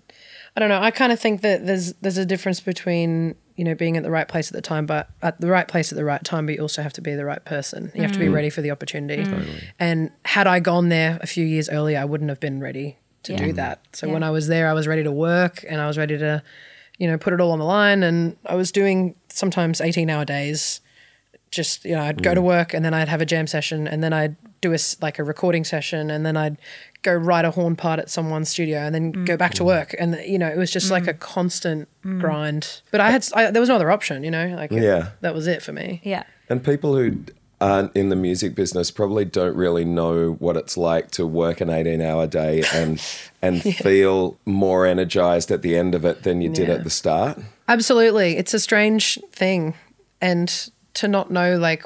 I 0.57 0.61
don't 0.61 0.69
know, 0.69 0.81
I 0.81 0.91
kind 0.91 1.13
of 1.13 1.19
think 1.21 1.41
that 1.41 1.67
there's 1.67 1.95
there's 1.95 2.17
a 2.19 2.25
difference 2.25 2.61
between, 2.61 3.35
you 3.57 3.65
know, 3.65 3.75
being 3.75 3.97
at 3.97 4.03
the 4.05 4.11
right 4.11 4.29
place 4.29 4.49
at 4.49 4.55
the 4.55 4.63
time, 4.63 4.87
but 4.87 5.09
at 5.21 5.41
the 5.41 5.49
right 5.49 5.67
place 5.67 5.91
at 5.93 5.97
the 5.97 6.05
right 6.05 6.23
time, 6.23 6.47
but 6.47 6.55
you 6.55 6.61
also 6.61 6.81
have 6.83 6.93
to 6.93 7.01
be 7.01 7.15
the 7.15 7.25
right 7.25 7.45
person. 7.45 7.91
You 7.95 8.03
have 8.03 8.13
to 8.13 8.19
be 8.21 8.29
ready 8.29 8.51
for 8.51 8.63
the 8.63 8.71
opportunity. 8.71 9.25
And 9.81 10.11
had 10.25 10.47
I 10.47 10.61
gone 10.61 10.91
there 10.91 11.19
a 11.21 11.27
few 11.27 11.45
years 11.45 11.69
earlier, 11.69 11.99
I 11.99 12.05
wouldn't 12.05 12.31
have 12.31 12.41
been 12.41 12.61
ready 12.61 12.99
to 13.25 13.33
Yeah. 13.33 13.39
do 13.39 13.53
that. 13.55 13.81
So 13.93 14.07
Yeah. 14.07 14.13
when 14.15 14.23
I 14.23 14.31
was 14.31 14.47
there, 14.49 14.69
I 14.69 14.73
was 14.73 14.87
ready 14.87 15.03
to 15.03 15.13
work 15.13 15.65
and 15.69 15.81
I 15.81 15.87
was 15.87 15.99
ready 15.99 16.17
to, 16.19 16.43
you 16.99 17.07
know, 17.07 17.19
put 17.19 17.33
it 17.33 17.41
all 17.41 17.51
on 17.51 17.59
the 17.59 17.65
line 17.65 18.03
and 18.03 18.37
I 18.47 18.55
was 18.55 18.71
doing 18.73 19.15
sometimes 19.29 19.81
18 19.81 20.09
hour 20.11 20.25
days 20.25 20.81
just 21.55 21.85
you 21.85 21.95
know 21.95 22.03
I'd 22.03 22.23
go 22.23 22.35
to 22.35 22.41
mm. 22.41 22.45
work 22.45 22.75
and 22.75 22.85
then 22.85 22.93
I'd 22.93 23.09
have 23.09 23.21
a 23.21 23.27
jam 23.27 23.47
session 23.47 23.87
and 23.87 24.03
then 24.03 24.13
I'd 24.13 24.37
do 24.61 24.75
a, 24.75 24.79
like 25.01 25.19
a 25.19 25.25
recording 25.25 25.63
session 25.65 26.11
and 26.11 26.27
then 26.27 26.37
I'd 26.37 26.59
go 27.03 27.15
write 27.15 27.45
a 27.45 27.53
horn 27.53 27.77
part 27.77 28.01
at 28.01 28.11
someone's 28.11 28.49
studio 28.49 28.81
and 28.81 28.95
then 28.95 29.13
go 29.13 29.35
mm. 29.35 29.39
back 29.39 29.55
to 29.55 29.63
mm. 29.63 29.67
work 29.67 29.95
and 29.99 30.17
you 30.27 30.39
know 30.39 30.49
it 30.49 30.57
was 30.59 30.71
just 30.71 30.91
like 30.91 31.07
a 31.07 31.15
constant 31.15 31.89
grind 32.19 32.83
but 32.91 33.01
I 33.01 33.11
had 33.11 33.27
I, 33.35 33.51
there 33.51 33.61
was 33.61 33.69
no 33.69 33.77
other 33.77 33.91
option 33.91 34.25
you 34.25 34.31
know 34.31 34.49
like 34.49 34.73
Yeah. 34.73 35.11
that 35.21 35.33
was 35.33 35.47
it 35.47 35.63
for 35.63 35.73
me 35.73 36.01
Yeah. 36.03 36.25
And 36.49 36.63
people 36.63 36.95
who 36.95 37.19
aren't 37.61 37.97
in 37.97 38.09
the 38.09 38.17
music 38.17 38.55
business 38.55 38.91
probably 38.91 39.25
don't 39.25 39.57
really 39.57 39.85
know 39.85 40.33
what 40.41 40.57
it's 40.57 40.77
like 40.77 41.11
to 41.13 41.27
work 41.27 41.61
an 41.61 41.71
18 41.71 42.01
hour 42.01 42.27
day 42.27 42.63
and 42.75 43.01
and 43.43 43.63
feel 43.63 44.37
more 44.45 44.87
energized 44.87 45.51
at 45.51 45.63
the 45.63 45.77
end 45.77 45.95
of 45.95 46.05
it 46.05 46.23
than 46.25 46.41
you 46.41 46.49
did 46.51 46.69
Yeah. 46.69 46.75
at 46.75 46.85
the 46.85 46.91
start. 46.91 47.39
absolutely 47.69 48.37
it's 48.37 48.55
a 48.55 48.61
strange 48.61 49.19
thing 49.33 49.75
and 50.21 50.71
to 50.95 51.09
not 51.09 51.31
know 51.31 51.59
like 51.59 51.85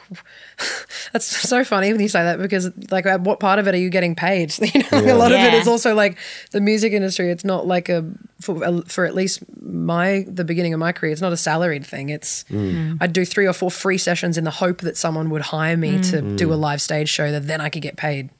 that's 1.12 1.26
so 1.26 1.64
funny 1.64 1.90
when 1.92 2.00
you 2.00 2.08
say 2.08 2.22
that 2.22 2.38
because 2.38 2.70
like 2.90 3.06
at 3.06 3.22
what 3.22 3.40
part 3.40 3.58
of 3.58 3.66
it 3.66 3.74
are 3.74 3.78
you 3.78 3.90
getting 3.90 4.14
paid? 4.14 4.54
You 4.68 4.82
know 5.02 5.14
a 5.14 5.16
lot 5.16 5.32
of 5.32 5.40
it 5.40 5.54
is 5.54 5.66
also 5.66 5.94
like 5.94 6.18
the 6.50 6.60
music 6.60 6.92
industry 6.92 7.30
it's 7.30 7.44
not 7.44 7.66
like 7.66 7.88
a 7.88 8.04
for, 8.40 8.82
for 8.82 9.06
at 9.06 9.14
least 9.14 9.42
my 9.60 10.24
the 10.28 10.44
beginning 10.44 10.74
of 10.74 10.80
my 10.80 10.92
career 10.92 11.12
it's 11.12 11.20
not 11.20 11.32
a 11.32 11.36
salaried 11.36 11.86
thing. 11.86 12.10
It's 12.10 12.44
mm. 12.44 12.98
i'd 13.00 13.12
do 13.12 13.24
three 13.24 13.46
or 13.46 13.52
four 13.52 13.70
free 13.70 13.98
sessions 13.98 14.36
in 14.36 14.44
the 14.44 14.50
hope 14.50 14.82
that 14.82 14.96
someone 14.96 15.30
would 15.30 15.42
hire 15.42 15.76
me 15.76 16.00
to 16.02 16.22
mm. 16.22 16.36
do 16.36 16.52
a 16.52 16.56
mm. 16.56 16.60
live 16.60 16.82
stage 16.82 17.08
show 17.08 17.30
that 17.32 17.46
then 17.46 17.60
i 17.60 17.68
could 17.68 17.82
get 17.82 17.96
paid. 17.96 18.30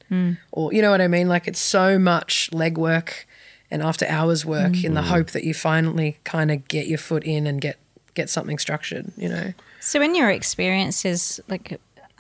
Or 0.53 0.73
you 0.73 0.83
know 0.83 0.91
what 0.91 1.01
i 1.01 1.09
mean? 1.09 1.29
Like 1.29 1.49
it's 1.49 1.61
so 1.61 1.99
much 1.99 2.51
legwork 2.53 3.25
and 3.71 3.83
after 3.83 4.07
hours 4.07 4.47
work 4.47 4.83
in 4.83 4.95
the 4.95 5.03
hope 5.03 5.31
that 5.33 5.45
you 5.45 5.53
finally 5.53 6.19
kind 6.25 6.51
of 6.51 6.67
get 6.69 6.87
your 6.87 6.99
foot 6.99 7.25
in 7.25 7.47
and 7.47 7.61
get 7.61 7.79
get 8.21 8.29
something 8.29 8.59
structured 8.59 9.05
you 9.17 9.29
know 9.35 9.49
So, 9.81 10.03
in 10.03 10.13
your 10.21 10.31
experiences, 10.41 11.41
like, 11.49 11.67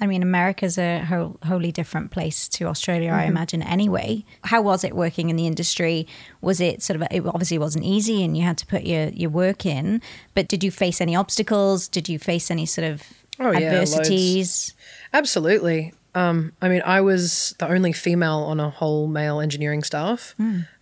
I 0.00 0.07
mean, 0.07 0.23
America's 0.23 0.78
a 0.78 1.00
whole, 1.11 1.37
wholly 1.43 1.73
different 1.73 2.12
place 2.12 2.49
to 2.57 2.67
Australia, 2.73 3.11
I 3.11 3.25
imagine, 3.25 3.62
anyway. 3.76 4.25
How 4.45 4.61
was 4.62 4.85
it 4.85 4.93
working 4.95 5.28
in 5.28 5.37
the 5.37 5.47
industry? 5.52 6.07
Was 6.40 6.61
it 6.61 6.83
sort 6.87 6.97
of, 6.99 7.09
it 7.11 7.26
obviously 7.26 7.59
wasn't 7.59 7.85
easy 7.85 8.23
and 8.25 8.37
you 8.37 8.45
had 8.45 8.59
to 8.62 8.67
put 8.75 8.83
your, 8.85 9.09
your 9.23 9.33
work 9.45 9.67
in, 9.67 10.00
but 10.37 10.47
did 10.52 10.62
you 10.62 10.71
face 10.71 11.00
any 11.07 11.17
obstacles? 11.17 11.88
Did 11.88 12.09
you 12.09 12.19
face 12.19 12.47
any 12.57 12.64
sort 12.64 12.87
of 12.93 13.02
Oh, 13.40 13.50
yeah, 13.50 13.59
adversities? 13.59 14.75
Absolutely. 15.12 15.93
Um, 16.14 16.52
I 16.62 16.69
mean, 16.69 16.83
I 16.87 17.00
was 17.00 17.55
the 17.59 17.69
only 17.69 17.93
female 17.93 18.40
on 18.52 18.61
a 18.61 18.71
whole 18.71 19.09
male 19.09 19.40
engineering 19.40 19.83
staff. 19.83 20.35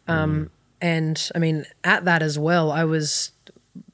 Um, 0.08 0.50
and 0.80 1.30
I 1.34 1.38
mean, 1.38 1.64
at 1.82 2.04
that 2.04 2.22
as 2.22 2.38
well, 2.38 2.70
I 2.70 2.84
was, 2.84 3.32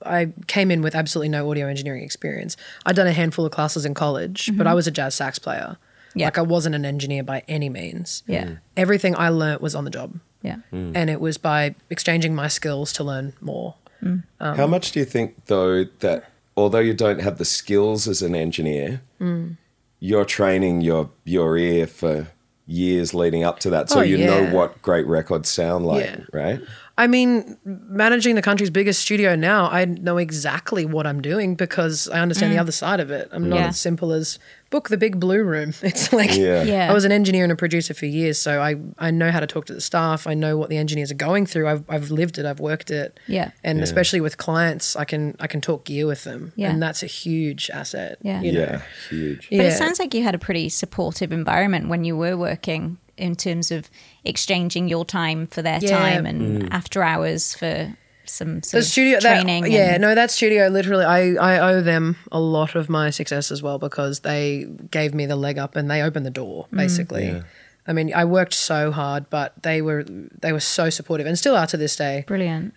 I 0.05 0.33
came 0.47 0.71
in 0.71 0.83
with 0.83 0.95
absolutely 0.95 1.29
no 1.29 1.51
audio 1.51 1.67
engineering 1.67 2.03
experience. 2.03 2.57
I'd 2.87 2.97
done 2.97 3.07
a 3.07 3.13
handful 3.13 3.45
of 3.45 3.53
classes 3.53 3.85
in 3.85 3.95
college, 3.95 4.51
but 4.57 4.67
I 4.67 4.71
mm-hmm. 4.71 4.77
was 4.77 4.87
a 4.87 4.91
jazz 4.91 5.15
sax 5.15 5.39
player. 5.39 5.77
Yeah. 6.15 6.27
Like 6.27 6.39
I 6.39 6.43
wasn't 6.43 6.75
an 6.75 6.85
engineer 6.85 7.23
by 7.23 7.43
any 7.49 7.69
means. 7.69 8.23
Yeah. 8.27 8.45
Mm. 8.45 8.59
Everything 8.77 9.17
I 9.17 9.31
learnt 9.31 9.63
was 9.63 9.75
on 9.75 9.85
the 9.85 9.91
job. 9.91 10.19
Yeah. 10.43 10.57
Mm. 10.73 10.93
And 10.95 11.09
it 11.09 11.21
was 11.21 11.39
by 11.39 11.75
exchanging 11.89 12.35
my 12.35 12.49
skills 12.49 12.93
to 12.95 13.05
learn 13.05 13.33
more. 13.41 13.77
Mm. 14.03 14.25
Um, 14.41 14.57
How 14.57 14.67
much 14.67 14.93
do 14.93 14.99
you 14.99 15.07
think, 15.07 15.47
though, 15.47 15.85
that 16.01 16.31
although 16.57 16.81
you 16.81 16.93
don't 16.93 17.21
have 17.21 17.39
the 17.39 17.45
skills 17.45 18.09
as 18.09 18.21
an 18.23 18.35
engineer, 18.35 19.01
Mm. 19.21 19.57
you're 20.01 20.25
training 20.25 20.81
your 20.81 21.11
your 21.25 21.57
ear 21.57 21.87
for 21.87 22.27
years 22.67 23.15
leading 23.15 23.43
up 23.43 23.59
to 23.61 23.71
that, 23.71 23.91
so 23.91 24.01
Oh, 24.01 24.03
you 24.03 24.17
yeah. 24.19 24.27
know 24.27 24.55
what 24.55 24.81
great 24.83 25.07
records 25.07 25.49
sound 25.49 25.87
like, 25.87 26.05
Yeah. 26.05 26.17
right? 26.33 26.61
I 26.99 27.07
mean, 27.07 27.57
managing 27.65 28.35
the 28.35 28.43
country's 28.43 28.69
biggest 28.69 29.01
studio 29.01 29.35
now, 29.35 29.71
I 29.71 29.87
know 29.87 30.19
exactly 30.19 30.85
what 30.85 31.07
I'm 31.07 31.23
doing 31.23 31.55
because 31.55 32.09
I 32.09 32.21
understand 32.21 32.53
the 32.53 32.57
mm. 32.59 32.61
other 32.61 32.73
side 32.73 33.01
of 33.01 33.11
it. 33.11 33.29
I'm 33.33 33.49
not 33.49 33.61
Yeah. 33.61 33.69
as 33.69 33.81
simple 33.81 34.13
as 34.13 34.39
book 34.69 34.89
the 34.91 34.99
big 34.99 35.19
blue 35.19 35.43
room. 35.43 35.73
It's 35.83 36.13
like 36.13 36.37
Yeah. 36.37 36.63
Yeah. 36.63 36.91
I 36.91 36.93
was 36.93 37.05
an 37.05 37.13
engineer 37.13 37.45
and 37.45 37.53
a 37.53 37.57
producer 37.57 37.95
for 37.95 38.05
years, 38.05 38.39
so 38.39 38.61
I, 38.61 38.77
I 38.99 39.11
know 39.11 39.31
how 39.31 39.41
to 39.41 39.47
talk 39.47 39.65
to 39.67 39.75
the 39.75 39.81
staff. 39.81 40.27
I 40.27 40.35
know 40.35 40.59
what 40.59 40.69
the 40.69 40.77
engineers 40.77 41.11
are 41.11 41.15
going 41.17 41.47
through. 41.47 41.67
I've, 41.67 41.85
I've 41.89 42.11
lived 42.11 42.37
it. 42.39 42.45
I've 42.45 42.61
worked 42.61 42.91
it. 42.91 43.19
Yeah. 43.27 43.53
And 43.65 43.81
especially 43.81 44.21
with 44.21 44.37
clients, 44.37 44.95
I 44.95 45.05
can 45.05 45.35
I 45.41 45.47
can 45.47 45.61
talk 45.63 45.85
gear 45.85 46.07
with 46.07 46.25
them, 46.25 46.53
Yeah. 46.57 46.71
and 46.71 46.83
that's 46.83 47.03
a 47.03 47.07
huge 47.07 47.71
asset. 47.71 48.19
Yeah. 48.23 48.43
you 48.43 48.53
know? 48.53 48.61
Yeah, 48.61 48.83
huge. 49.09 49.49
But 49.51 49.61
it 49.61 49.73
sounds 49.73 49.99
like 49.99 50.13
you 50.15 50.23
had 50.23 50.35
a 50.35 50.39
pretty 50.39 50.69
supportive 50.69 51.33
environment 51.33 51.89
when 51.89 52.05
you 52.05 52.17
were 52.17 52.37
working 52.37 52.99
in 53.23 53.35
terms 53.37 53.71
of 53.71 53.89
exchanging 54.25 54.89
your 54.89 55.05
time 55.05 55.47
for 55.47 55.63
their 55.63 55.79
Yeah. 55.81 55.99
time 55.99 56.27
and 56.27 56.73
after 56.73 57.03
hours 57.03 57.55
for 57.55 57.97
some 58.25 58.63
sort 58.63 58.73
the 58.73 58.79
of 58.79 58.85
studio 58.85 59.19
that, 59.21 59.43
training. 59.43 59.71
yeah 59.73 59.95
and- 59.95 60.03
no 60.03 60.15
that 60.15 60.31
studio 60.31 60.69
literally 60.69 61.05
I, 61.05 61.35
I 61.35 61.73
owe 61.73 61.81
them 61.83 62.17
a 62.31 62.39
lot 62.41 62.75
of 62.77 62.89
my 62.89 63.11
success 63.11 63.51
as 63.51 63.63
well 63.63 63.79
because 63.79 64.21
they 64.21 64.67
gave 64.91 65.13
me 65.13 65.27
the 65.27 65.37
leg 65.37 65.59
up 65.59 65.75
and 65.77 65.91
they 65.91 66.01
opened 66.03 66.25
the 66.27 66.31
door 66.31 66.67
Mm. 66.73 66.77
basically 66.79 67.27
Yeah. 67.27 67.43
i 67.87 67.93
mean 67.93 68.13
i 68.15 68.25
worked 68.25 68.55
so 68.55 68.93
hard 68.93 69.29
but 69.29 69.49
they 69.63 69.83
were 69.83 70.05
they 70.41 70.53
were 70.53 70.61
so 70.61 70.89
supportive 70.89 71.27
and 71.27 71.37
still 71.37 71.57
are 71.57 71.67
to 71.67 71.77
this 71.77 71.97
day 71.97 72.25
Brilliant. 72.29 72.75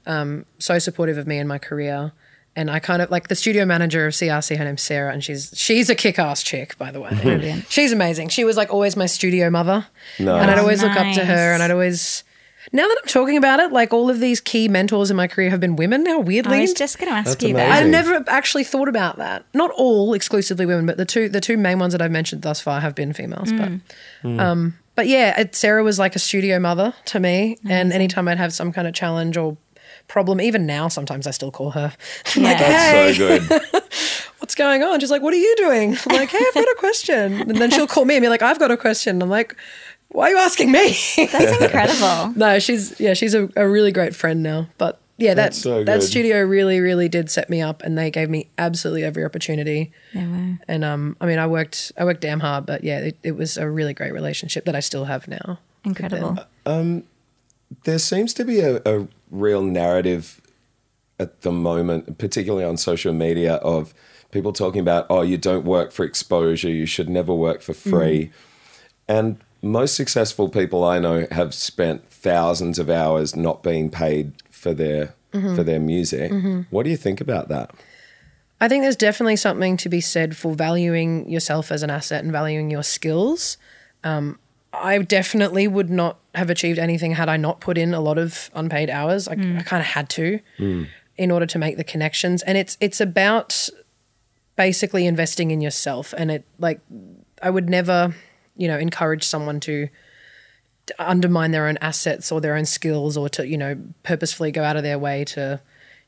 so 0.59 0.79
supportive 0.79 1.17
of 1.19 1.27
me 1.27 1.37
and 1.37 1.47
my 1.47 1.59
career 1.59 2.11
and 2.55 2.71
I 2.71 2.79
kind 2.79 3.01
of 3.01 3.11
like 3.11 3.27
the 3.27 3.35
studio 3.35 3.65
manager 3.65 4.05
of 4.07 4.13
CRC. 4.13 4.57
Her 4.57 4.63
name's 4.63 4.81
Sarah, 4.81 5.11
and 5.11 5.23
she's 5.23 5.51
she's 5.55 5.89
a 5.89 5.95
kick-ass 5.95 6.43
chick, 6.43 6.77
by 6.77 6.91
the 6.91 7.01
way. 7.01 7.09
Brilliant. 7.21 7.69
She's 7.69 7.91
amazing. 7.91 8.29
She 8.29 8.43
was 8.43 8.55
like 8.57 8.71
always 8.73 8.95
my 8.95 9.05
studio 9.05 9.49
mother, 9.49 9.87
Nice. 10.19 10.41
and 10.41 10.51
I'd 10.51 10.59
always 10.59 10.81
look 10.81 10.95
up 10.95 11.13
to 11.15 11.25
her, 11.25 11.53
and 11.53 11.61
I'd 11.61 11.71
always. 11.71 12.23
Now 12.71 12.87
that 12.87 12.97
I'm 13.03 13.07
talking 13.07 13.37
about 13.37 13.59
it, 13.59 13.71
like 13.71 13.93
all 13.93 14.09
of 14.09 14.19
these 14.19 14.41
key 14.41 14.67
mentors 14.67 15.11
in 15.11 15.15
my 15.17 15.27
career 15.27 15.51
have 15.51 15.59
been 15.59 15.75
women 15.75 16.01
now. 16.03 16.17
Weirdly, 16.17 16.57
I 16.57 16.61
was 16.61 16.73
just 16.73 16.97
going 16.97 17.11
to 17.11 17.15
ask 17.15 17.25
That's 17.29 17.43
you 17.43 17.51
amazing. 17.51 17.69
that. 17.69 17.83
I 17.83 17.87
never 17.87 18.23
actually 18.27 18.63
thought 18.63 18.87
about 18.89 19.17
that. 19.17 19.45
Not 19.53 19.69
all 19.75 20.15
exclusively 20.15 20.65
women, 20.65 20.87
but 20.87 20.97
the 20.97 21.05
two 21.05 21.29
the 21.29 21.39
two 21.41 21.57
main 21.57 21.77
ones 21.77 21.93
that 21.93 22.01
I've 22.01 22.11
mentioned 22.11 22.41
thus 22.41 22.59
far 22.59 22.81
have 22.81 22.95
been 22.95 23.13
females. 23.13 23.51
Mm. 23.51 23.81
But 24.23 24.39
um, 24.43 24.77
but 24.95 25.07
yeah, 25.07 25.39
it, 25.41 25.55
Sarah 25.55 25.83
was 25.83 25.99
like 25.99 26.15
a 26.15 26.19
studio 26.19 26.57
mother 26.57 26.93
to 27.05 27.19
me, 27.19 27.57
and 27.69 27.93
anytime 27.93 28.27
I'd 28.27 28.39
have 28.39 28.51
some 28.53 28.71
kind 28.73 28.87
of 28.87 28.95
challenge 28.95 29.37
or 29.37 29.57
problem, 30.07 30.39
even 30.41 30.65
now, 30.65 30.87
sometimes 30.87 31.27
I 31.27 31.31
still 31.31 31.51
call 31.51 31.71
her. 31.71 31.93
I'm 32.35 32.43
like, 32.43 32.59
Yeah. 32.59 32.91
hey, 32.91 33.13
That's 33.13 33.17
so 33.17 33.59
good. 33.69 33.83
what's 34.39 34.55
going 34.55 34.83
on? 34.83 34.99
She's 34.99 35.11
like, 35.11 35.21
what 35.21 35.33
are 35.33 35.37
you 35.37 35.55
doing? 35.57 35.97
I'm 36.07 36.15
like, 36.15 36.29
hey, 36.29 36.39
I've 36.47 36.53
got 36.53 36.63
a 36.67 36.75
question, 36.77 37.41
and 37.41 37.55
then 37.57 37.71
she'll 37.71 37.87
call 37.87 38.05
me 38.05 38.15
and 38.15 38.21
be 38.23 38.29
like, 38.29 38.41
I've 38.41 38.59
got 38.59 38.71
a 38.71 38.77
question. 38.77 39.21
I'm 39.21 39.29
like, 39.29 39.55
why 40.09 40.27
are 40.27 40.31
you 40.31 40.37
asking 40.37 40.71
me? 40.71 40.95
That's 41.17 41.61
incredible. 41.61 42.33
no, 42.37 42.59
she's 42.59 42.99
yeah, 42.99 43.13
she's 43.13 43.33
a, 43.33 43.49
a 43.55 43.67
really 43.67 43.91
great 43.91 44.15
friend 44.15 44.41
now. 44.43 44.67
But 44.77 44.99
yeah, 45.17 45.33
that 45.33 45.53
so 45.53 45.83
that 45.83 46.03
studio 46.03 46.41
really, 46.43 46.79
really 46.79 47.09
did 47.09 47.29
set 47.29 47.49
me 47.49 47.61
up, 47.61 47.81
and 47.83 47.97
they 47.97 48.11
gave 48.11 48.29
me 48.29 48.47
absolutely 48.57 49.03
every 49.03 49.25
opportunity. 49.25 49.91
Yeah, 50.13 50.27
wow. 50.27 50.53
And 50.67 50.83
um, 50.85 51.17
I 51.19 51.25
mean, 51.25 51.39
I 51.39 51.47
worked 51.47 51.91
I 51.97 52.05
worked 52.05 52.21
damn 52.21 52.39
hard, 52.39 52.65
but 52.65 52.83
yeah, 52.83 52.99
it, 52.99 53.17
it 53.23 53.31
was 53.35 53.57
a 53.57 53.69
really 53.69 53.93
great 53.93 54.13
relationship 54.13 54.65
that 54.65 54.75
I 54.75 54.79
still 54.79 55.05
have 55.05 55.27
now. 55.27 55.59
Incredible. 55.83 56.37
There 57.83 57.99
seems 57.99 58.33
to 58.35 58.45
be 58.45 58.59
a, 58.59 58.81
a 58.85 59.07
real 59.31 59.61
narrative 59.61 60.41
at 61.19 61.41
the 61.41 61.51
moment, 61.51 62.17
particularly 62.17 62.65
on 62.65 62.77
social 62.77 63.13
media, 63.13 63.55
of 63.55 63.93
people 64.31 64.51
talking 64.51 64.81
about, 64.81 65.05
oh, 65.09 65.21
you 65.21 65.37
don't 65.37 65.65
work 65.65 65.91
for 65.91 66.03
exposure, 66.03 66.69
you 66.69 66.85
should 66.85 67.09
never 67.09 67.33
work 67.33 67.61
for 67.61 67.73
mm. 67.73 67.89
free. 67.89 68.31
And 69.07 69.37
most 69.61 69.95
successful 69.95 70.49
people 70.49 70.83
I 70.83 70.99
know 70.99 71.27
have 71.31 71.53
spent 71.53 72.09
thousands 72.09 72.79
of 72.79 72.89
hours 72.89 73.35
not 73.35 73.63
being 73.63 73.89
paid 73.89 74.33
for 74.49 74.73
their 74.73 75.15
mm-hmm. 75.33 75.55
for 75.55 75.63
their 75.63 75.79
music. 75.79 76.31
Mm-hmm. 76.31 76.61
What 76.69 76.83
do 76.83 76.89
you 76.89 76.97
think 76.97 77.21
about 77.21 77.49
that? 77.49 77.71
I 78.61 78.67
think 78.67 78.83
there's 78.83 78.95
definitely 78.95 79.35
something 79.35 79.75
to 79.77 79.89
be 79.89 80.01
said 80.01 80.37
for 80.37 80.53
valuing 80.53 81.29
yourself 81.29 81.71
as 81.71 81.83
an 81.83 81.89
asset 81.89 82.23
and 82.23 82.31
valuing 82.31 82.71
your 82.71 82.83
skills. 82.83 83.57
Um, 84.03 84.39
I 84.81 84.97
definitely 84.99 85.67
would 85.67 85.89
not 85.89 86.19
have 86.33 86.49
achieved 86.49 86.79
anything 86.79 87.13
had 87.13 87.29
I 87.29 87.37
not 87.37 87.59
put 87.59 87.77
in 87.77 87.93
a 87.93 87.99
lot 87.99 88.17
of 88.17 88.49
unpaid 88.53 88.89
hours. 88.89 89.27
I, 89.27 89.33
I 89.33 89.63
kind 89.63 89.81
of 89.81 89.87
had 89.87 90.09
to 90.11 90.39
in 91.17 91.31
order 91.31 91.45
to 91.45 91.57
make 91.57 91.77
the 91.77 91.83
connections, 91.83 92.43
and 92.43 92.57
it's 92.57 92.77
it's 92.79 92.99
about 92.99 93.69
basically 94.55 95.05
investing 95.05 95.51
in 95.51 95.61
yourself. 95.61 96.13
And 96.17 96.31
it 96.31 96.43
like 96.59 96.79
I 97.41 97.49
would 97.49 97.69
never, 97.69 98.15
you 98.55 98.67
know, 98.67 98.77
encourage 98.77 99.23
someone 99.23 99.59
to 99.61 99.87
undermine 100.99 101.51
their 101.51 101.67
own 101.67 101.77
assets 101.81 102.31
or 102.31 102.39
their 102.41 102.55
own 102.55 102.65
skills 102.65 103.17
or 103.17 103.27
to 103.29 103.47
you 103.47 103.57
know 103.57 103.77
purposefully 104.03 104.51
go 104.51 104.63
out 104.63 104.75
of 104.77 104.83
their 104.83 104.99
way 104.99 105.25
to 105.25 105.59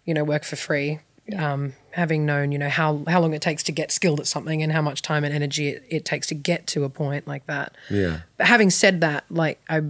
you 0.05 0.13
know 0.13 0.23
work 0.23 0.43
for 0.43 0.55
free. 0.55 0.99
Um, 1.35 1.73
having 1.97 2.27
known 2.27 2.51
you 2.51 2.59
know 2.59 2.69
how 2.69 3.03
how 3.07 3.19
long 3.19 3.33
it 3.33 3.41
takes 3.41 3.63
to 3.63 3.71
get 3.71 3.91
skilled 3.91 4.19
at 4.19 4.27
something 4.27 4.61
and 4.61 4.71
how 4.71 4.83
much 4.83 5.01
time 5.01 5.23
and 5.23 5.33
energy 5.33 5.69
it, 5.69 5.83
it 5.89 6.05
takes 6.05 6.27
to 6.27 6.35
get 6.35 6.67
to 6.67 6.83
a 6.83 6.89
point 6.89 7.27
like 7.27 7.45
that 7.47 7.75
Yeah. 7.89 8.19
but 8.37 8.45
having 8.45 8.69
said 8.69 9.01
that 9.01 9.25
like 9.31 9.59
i 9.67 9.81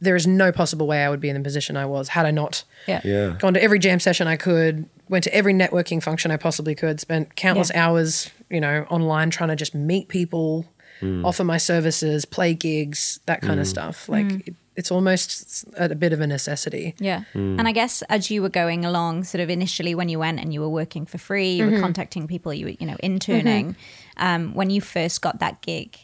there 0.00 0.16
is 0.16 0.26
no 0.26 0.50
possible 0.50 0.88
way 0.88 1.04
i 1.04 1.08
would 1.08 1.20
be 1.20 1.28
in 1.28 1.36
the 1.36 1.40
position 1.42 1.76
i 1.76 1.86
was 1.86 2.08
had 2.08 2.26
i 2.26 2.32
not 2.32 2.64
Yeah. 2.88 3.00
Yeah. 3.04 3.36
gone 3.38 3.54
to 3.54 3.62
every 3.62 3.78
jam 3.78 4.00
session 4.00 4.26
i 4.26 4.36
could 4.36 4.88
went 5.08 5.22
to 5.22 5.32
every 5.32 5.54
networking 5.54 6.02
function 6.02 6.32
i 6.32 6.36
possibly 6.36 6.74
could 6.74 6.98
spent 6.98 7.36
countless 7.36 7.70
Yeah. 7.72 7.86
hours 7.86 8.28
you 8.50 8.60
know 8.60 8.84
online 8.90 9.30
trying 9.30 9.50
to 9.50 9.56
just 9.56 9.72
meet 9.72 10.08
people 10.08 10.66
mm. 11.00 11.24
offer 11.24 11.44
my 11.44 11.58
services 11.58 12.24
play 12.24 12.54
gigs 12.54 13.20
that 13.26 13.40
kind 13.40 13.60
of 13.60 13.66
mm. 13.66 13.70
stuff 13.70 14.08
like 14.08 14.26
mm. 14.26 14.48
it, 14.48 14.56
it's 14.76 14.90
almost 14.90 15.64
a, 15.76 15.90
a 15.90 15.94
bit 15.94 16.12
of 16.12 16.20
a 16.20 16.26
necessity 16.26 16.94
Yeah. 16.98 17.24
And 17.34 17.68
I 17.68 17.72
guess 17.72 18.02
as 18.08 18.30
you 18.30 18.40
were 18.42 18.48
going 18.48 18.84
along, 18.84 19.24
sort 19.24 19.40
of 19.42 19.50
initially 19.50 19.94
when 19.94 20.08
you 20.08 20.18
went 20.18 20.40
and 20.40 20.52
you 20.54 20.60
were 20.60 20.68
working 20.68 21.04
for 21.06 21.18
free, 21.18 21.52
you 21.52 21.64
were 21.66 21.72
Mm-hmm. 21.72 21.80
contacting 21.82 22.26
people, 22.26 22.54
you 22.54 22.66
were, 22.66 22.72
you 22.80 22.86
know, 22.86 22.96
interning. 23.02 23.76
Um, 24.16 24.54
when 24.54 24.70
you 24.70 24.80
first 24.80 25.20
got 25.20 25.40
that 25.40 25.60
gig, 25.62 25.96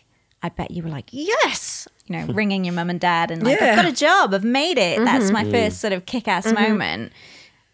I 0.42 0.50
bet 0.50 0.70
you 0.70 0.82
were 0.82 0.90
like, 0.90 1.08
yes, 1.10 1.88
you 2.06 2.16
know, 2.16 2.26
ringing 2.32 2.64
your 2.64 2.74
mum 2.74 2.90
and 2.90 3.00
dad 3.00 3.30
and 3.30 3.42
like, 3.42 3.58
Yeah. 3.58 3.70
Mm-hmm. 3.70 3.78
I've 3.78 3.84
got 3.84 3.92
a 3.92 3.96
job, 3.96 4.34
I've 4.34 4.44
made 4.44 4.78
it. 4.78 5.02
That's 5.04 5.30
my 5.30 5.44
first 5.50 5.80
sort 5.80 5.92
of 5.92 6.04
kick 6.06 6.28
ass 6.28 6.52
moment. 6.52 7.12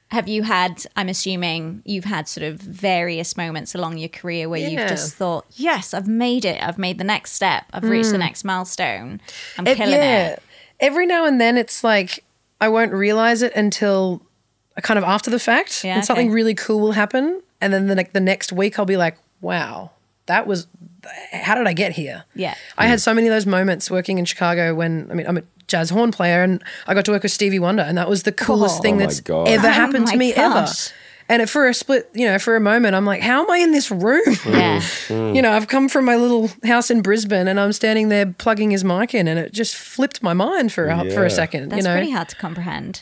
Have 0.09 0.29
you 0.29 0.45
had, 0.45 0.87
I'm 0.95 1.09
assuming 1.09 1.83
you've 1.85 2.05
had 2.05 2.29
sort 2.29 2.45
of 2.45 2.61
various 2.61 3.37
moments 3.37 3.75
along 3.75 3.99
your 3.99 4.09
career 4.11 4.49
where 4.49 4.61
Yeah. 4.61 4.69
you've 4.69 4.89
just 4.89 5.15
thought, 5.17 5.45
yes, 5.57 5.93
I've 5.93 6.07
made 6.07 6.45
it. 6.45 6.63
I've 6.63 6.79
made 6.79 6.99
the 6.99 7.05
next 7.05 7.33
step. 7.33 7.65
I've 7.73 7.83
reached 7.85 8.13
the 8.13 8.19
next 8.19 8.45
milestone. 8.45 9.21
I'm 9.59 9.65
Mm. 9.65 9.69
It- 9.73 9.77
killing 9.77 9.95
it. 10.01 10.43
Every 10.81 11.07
now 11.07 11.25
and 11.27 11.41
then, 11.41 11.57
it's 11.57 11.83
like 11.85 12.25
I 12.61 12.69
won't 12.69 12.93
realize 12.93 13.43
it 13.43 13.53
until 13.55 14.23
kind 14.83 14.99
of 14.99 15.05
after 15.05 15.31
the 15.31 15.39
fact, 15.39 15.85
Yeah, 15.85 15.97
and 15.97 16.05
something 16.05 16.29
okay. 16.29 16.35
really 16.35 16.55
cool 16.55 16.81
will 16.81 16.93
happen, 16.93 17.43
and 17.61 17.73
then 17.73 17.87
the, 17.87 17.95
ne- 17.95 18.09
the 18.13 18.21
next 18.21 18.53
week 18.53 18.79
I'll 18.79 18.85
be 18.85 18.97
like, 18.97 19.17
"Wow, 19.41 19.91
that 20.27 20.47
was 20.47 20.67
how 21.33 21.55
did 21.55 21.67
I 21.67 21.73
get 21.75 21.93
here? 21.93 22.25
Yeah. 22.35 22.55
I 22.79 22.87
had 22.87 22.99
mm. 22.99 23.03
so 23.03 23.13
many 23.15 23.27
of 23.29 23.33
those 23.35 23.47
moments 23.47 23.91
working 23.91 24.19
in 24.19 24.25
Chicago 24.25 24.75
when 24.75 25.09
I 25.11 25.15
mean 25.15 25.27
I'm 25.27 25.37
a 25.37 25.43
jazz 25.67 25.91
horn 25.91 26.13
player 26.13 26.43
and 26.43 26.63
I 26.87 26.95
got 26.95 27.05
to 27.07 27.11
work 27.11 27.23
with 27.23 27.33
Stevie 27.33 27.59
Wonder 27.59 27.83
and 27.83 27.97
that 27.99 28.09
was 28.09 28.23
the 28.23 28.33
coolest 28.33 28.79
Oh. 28.79 28.83
thing 28.83 28.97
Oh 28.97 28.99
that's 28.99 29.21
God. 29.21 29.49
ever 29.49 29.67
Oh 29.67 29.71
happened 29.71 30.05
my 30.07 30.13
to 30.13 30.17
me 30.19 30.33
gosh. 30.33 30.89
ever. 30.89 30.99
And 31.29 31.41
it, 31.41 31.49
for 31.49 31.67
a 31.67 31.73
split, 31.75 32.11
you 32.15 32.27
know, 32.27 32.39
for 32.39 32.55
a 32.55 32.61
moment, 32.61 32.95
I'm 32.95 33.07
like, 33.07 33.23
how 33.23 33.43
am 33.43 33.51
I 33.51 33.59
in 33.59 33.73
this 33.73 33.91
room? 33.91 34.23
Yeah. 34.47 34.81
You 35.09 35.41
know, 35.43 35.53
I've 35.53 35.69
come 35.69 35.89
from 35.89 36.05
my 36.05 36.17
little 36.17 36.51
house 36.65 36.91
in 36.91 37.01
Brisbane 37.03 37.49
and 37.49 37.59
I'm 37.59 37.73
standing 37.73 38.09
there 38.09 38.27
plugging 38.27 38.71
his 38.71 38.85
mic 38.85 39.15
in 39.15 39.27
and 39.29 39.39
it 39.39 39.53
just 39.53 39.75
flipped 39.75 40.23
my 40.23 40.33
mind 40.35 40.73
for 40.73 40.89
a, 40.89 41.11
for 41.13 41.25
a 41.25 41.31
second. 41.31 41.71
That's 41.71 41.83
you 41.83 41.89
know, 41.89 41.95
pretty 41.95 42.11
hard 42.11 42.29
to 42.31 42.37
comprehend. 42.37 43.01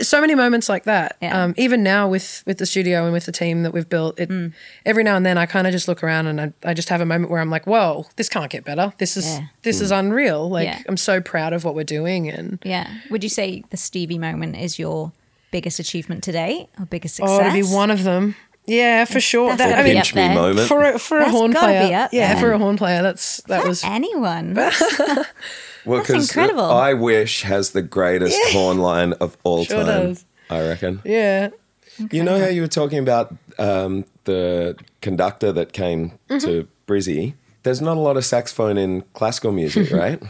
so 0.00 0.20
many 0.20 0.34
moments 0.34 0.68
like 0.68 0.84
that. 0.84 1.16
Yeah. 1.22 1.42
Um, 1.44 1.54
even 1.56 1.82
now 1.82 2.08
with 2.08 2.42
with 2.46 2.58
the 2.58 2.66
studio 2.66 3.04
and 3.04 3.12
with 3.12 3.26
the 3.26 3.32
team 3.32 3.62
that 3.62 3.72
we've 3.72 3.88
built, 3.88 4.18
it 4.20 4.28
Mm. 4.28 4.52
every 4.86 5.04
now 5.04 5.16
and 5.16 5.24
then 5.26 5.36
I 5.38 5.46
kind 5.46 5.66
of 5.66 5.72
just 5.72 5.86
look 5.88 6.02
around 6.02 6.26
and 6.26 6.40
I, 6.40 6.52
I 6.64 6.74
just 6.74 6.88
have 6.88 7.00
a 7.00 7.06
moment 7.06 7.30
where 7.30 7.40
I'm 7.40 7.50
like, 7.50 7.66
whoa, 7.66 8.06
this 8.16 8.28
can't 8.28 8.50
get 8.50 8.64
better. 8.64 8.92
This 8.98 9.16
is 9.16 9.26
Yeah. 9.26 9.46
this 9.62 9.80
is 9.80 9.90
unreal. 9.90 10.48
Like 10.48 10.66
Yeah. 10.66 10.82
I'm 10.88 10.96
so 10.96 11.20
proud 11.20 11.52
of 11.52 11.64
what 11.64 11.74
we're 11.74 11.84
doing 11.84 12.28
and 12.28 12.58
yeah. 12.64 12.88
Would 13.10 13.22
you 13.22 13.30
say 13.30 13.64
the 13.70 13.76
Stevie 13.76 14.18
moment 14.18 14.56
is 14.56 14.78
your 14.78 15.12
biggest 15.54 15.78
achievement 15.78 16.22
today 16.24 16.68
or 16.78 16.84
biggest 16.86 17.14
success? 17.16 17.40
oh, 17.40 17.44
to 17.48 17.52
be 17.52 17.62
one 17.62 17.90
of 17.90 18.02
them. 18.04 18.34
Yeah, 18.66 19.04
for 19.04 19.20
sure. 19.20 19.48
that's 19.56 19.58
That, 19.70 19.78
I 19.78 19.82
mean, 19.84 19.94
Pinch 19.94 20.14
me 20.14 20.28
moment. 20.34 20.66
for 20.68 20.80
a, 20.84 20.98
for 20.98 21.18
a 21.18 21.20
That's 21.24 21.32
horn 21.36 21.52
player, 21.52 21.86
be 21.88 21.94
up 21.94 22.10
yeah, 22.12 22.32
there. 22.32 22.40
for 22.42 22.52
a 22.52 22.58
horn 22.58 22.76
player, 22.78 23.02
that's 23.02 23.42
that 23.52 23.66
was 23.68 23.84
anyone. 23.84 24.56
Well, 25.86 25.98
That's 25.98 26.10
'cause 26.10 26.30
incredible. 26.30 26.64
I 26.64 26.94
Wish 26.94 27.42
has 27.42 27.70
the 27.72 27.82
greatest 27.82 28.38
horn 28.54 28.78
line 28.78 29.12
of 29.20 29.36
all 29.44 29.64
Sure 29.66 29.84
time. 29.84 30.06
does. 30.08 30.24
I 30.48 30.60
reckon. 30.66 31.02
yeah. 31.04 31.50
You 32.10 32.22
know 32.24 32.38
how 32.40 32.46
you 32.46 32.62
were 32.62 32.68
talking 32.80 32.98
about 32.98 33.34
um, 33.58 34.06
the 34.24 34.76
conductor 35.02 35.52
that 35.52 35.72
came 35.74 36.12
Mm-hmm. 36.30 36.38
to 36.46 36.68
Brizzy? 36.88 37.34
There's 37.64 37.82
not 37.82 37.96
a 37.98 38.00
lot 38.00 38.16
of 38.16 38.24
saxophone 38.24 38.78
in 38.78 39.02
classical 39.12 39.52
music, 39.52 39.90
right? 40.02 40.22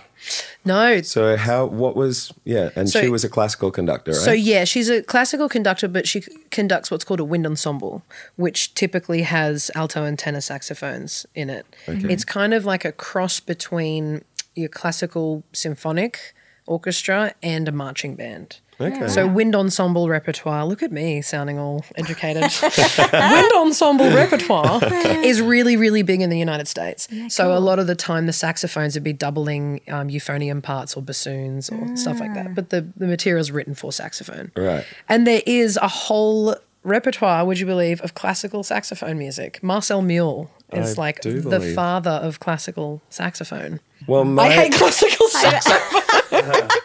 No, 0.65 1.03
so 1.03 1.37
how? 1.37 1.67
What 1.67 1.97
was? 1.97 2.33
Yeah, 2.45 2.71
and 2.77 2.89
So- 2.89 3.01
she 3.03 3.09
was 3.09 3.25
a 3.25 3.29
classical 3.29 3.71
conductor, 3.71 4.13
right? 4.13 4.21
So 4.21 4.33
yeah, 4.33 4.65
she's 4.65 4.89
a 4.89 5.03
classical 5.03 5.49
conductor, 5.49 5.89
but 5.89 6.09
she 6.09 6.23
conducts 6.51 6.91
what's 6.91 7.05
called 7.05 7.21
a 7.21 7.25
wind 7.25 7.47
ensemble, 7.47 8.03
which 8.37 8.75
typically 8.75 9.23
has 9.23 9.71
alto 9.75 10.05
and 10.05 10.19
tenor 10.19 10.41
saxophones 10.41 11.27
in 11.35 11.51
it. 11.51 11.67
It's 11.87 12.25
kind 12.25 12.55
of 12.55 12.65
like 12.65 12.85
a 12.85 12.93
cross 12.93 13.41
between 13.41 14.25
your 14.55 14.69
classical 14.69 15.43
symphonic 15.53 16.35
orchestra 16.67 17.35
and 17.43 17.69
a 17.69 17.73
marching 17.73 18.15
band. 18.15 18.59
Okay. 18.81 19.09
So 19.09 19.27
wind 19.27 19.55
ensemble 19.55 20.09
repertoire. 20.09 20.67
Look 20.67 20.83
at 20.83 20.91
me 20.93 21.23
sounding 21.23 21.59
all 21.59 21.85
educated. 21.97 22.43
wind 23.13 23.53
ensemble 23.55 24.11
repertoire 24.11 24.81
is 25.25 25.41
really, 25.41 25.77
really 25.77 26.03
big 26.03 26.21
in 26.21 26.31
the 26.31 26.39
United 26.39 26.69
States. 26.69 27.09
so 27.29 27.57
a 27.57 27.61
lot 27.61 27.79
of 27.79 27.87
the 27.87 27.95
time, 27.95 28.27
the 28.27 28.33
saxophones 28.33 28.95
would 28.95 29.05
be 29.05 29.13
doubling 29.13 29.81
um, 29.89 30.09
euphonium 30.09 30.63
parts 30.63 30.97
or 30.97 31.03
bassoons 31.03 31.71
or 31.71 31.97
stuff 31.97 32.21
like 32.21 32.35
that. 32.35 32.55
But 32.55 32.71
the 32.71 32.87
the 32.97 33.07
material's 33.07 33.51
written 33.51 33.75
for 33.75 33.93
saxophone. 33.93 34.53
Right. 34.57 34.85
And 35.09 35.27
there 35.27 35.43
is 35.47 35.77
a 35.77 35.89
whole 35.89 36.57
repertoire, 36.83 37.45
would 37.45 37.59
you 37.59 37.67
believe, 37.67 38.01
of 38.03 38.15
classical 38.15 38.63
saxophone 38.63 39.19
music. 39.19 39.63
Marcel 39.63 40.03
Mule 40.03 40.51
is 40.73 40.99
I 40.99 41.03
like 41.03 41.23
the 41.23 41.41
believe. 41.41 41.75
father 41.75 42.11
of 42.11 42.41
classical 42.41 43.03
saxophone. 43.09 43.81
Well, 44.07 44.25
my 44.25 44.45
I 44.45 44.51
hate 44.51 44.73
classical 44.75 45.29
saxophone. 45.29 46.69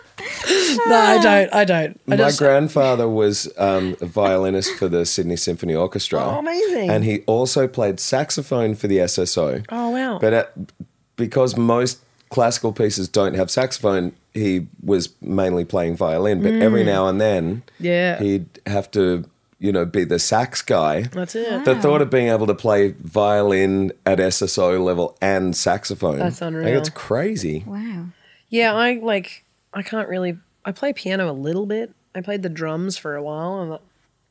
no, 0.88 0.96
I 0.96 1.20
don't. 1.22 1.53
I 1.53 1.65
don't. 1.65 2.00
I 2.08 2.12
my 2.12 2.15
just, 2.18 2.39
grandfather 2.39 3.08
was 3.08 3.51
um, 3.58 3.96
a 4.01 4.06
violinist 4.06 4.74
for 4.75 4.88
the 4.88 5.06
Sydney 5.06 5.36
Symphony 5.36 5.75
Orchestra. 5.75 6.20
Oh, 6.24 6.39
amazing. 6.39 6.89
And 6.89 7.03
he 7.03 7.22
also 7.22 7.68
played 7.68 8.00
saxophone 8.00 8.75
for 8.75 8.88
the 8.88 8.98
SSO. 8.98 9.65
Oh, 9.70 9.89
wow. 9.89 10.20
But 10.20 10.34
at, 10.34 10.53
because 11.15 11.58
most 11.58 12.00
classical 12.29 12.72
pieces 12.74 13.08
don't 13.08 13.34
have 13.36 13.50
saxophone, 13.51 14.13
he 14.34 14.68
was 14.84 15.10
mainly 15.22 15.65
playing 15.65 15.96
violin. 15.98 16.41
But 16.41 16.53
every 16.53 16.84
now 16.84 17.08
and 17.08 17.20
then, 17.20 17.56
Mm. 17.58 17.62
Yeah. 17.79 18.20
he'd 18.20 18.46
have 18.68 18.89
to, 18.91 19.25
you 19.60 19.72
know, 19.72 19.86
be 19.86 20.03
the 20.03 20.20
sax 20.20 20.62
guy. 20.62 21.01
That's 21.03 21.36
it. 21.36 21.65
The 21.65 21.75
thought 21.75 22.01
of 22.01 22.10
being 22.10 22.27
able 22.27 22.48
to 22.48 22.56
play 22.56 22.94
violin 23.00 23.91
at 24.06 24.20
SSO 24.20 24.84
level 24.84 25.18
and 25.22 25.56
saxophone. 25.56 26.20
That's 26.20 26.41
Like, 26.41 26.48
unreal. 26.50 26.77
it's 26.79 26.89
crazy. 26.89 27.63
wow. 27.65 28.06
Yeah, 28.51 28.74
I 28.74 28.94
like. 29.01 29.44
I 29.73 29.81
can't 29.83 30.07
really. 30.09 30.38
I 30.65 30.71
play 30.71 30.93
piano 30.93 31.29
a 31.29 31.33
little 31.33 31.65
bit. 31.65 31.91
I 32.15 32.21
played 32.21 32.43
the 32.43 32.49
drums 32.49 32.97
for 32.97 33.15
a 33.15 33.23
while, 33.23 33.61
and 33.61 33.79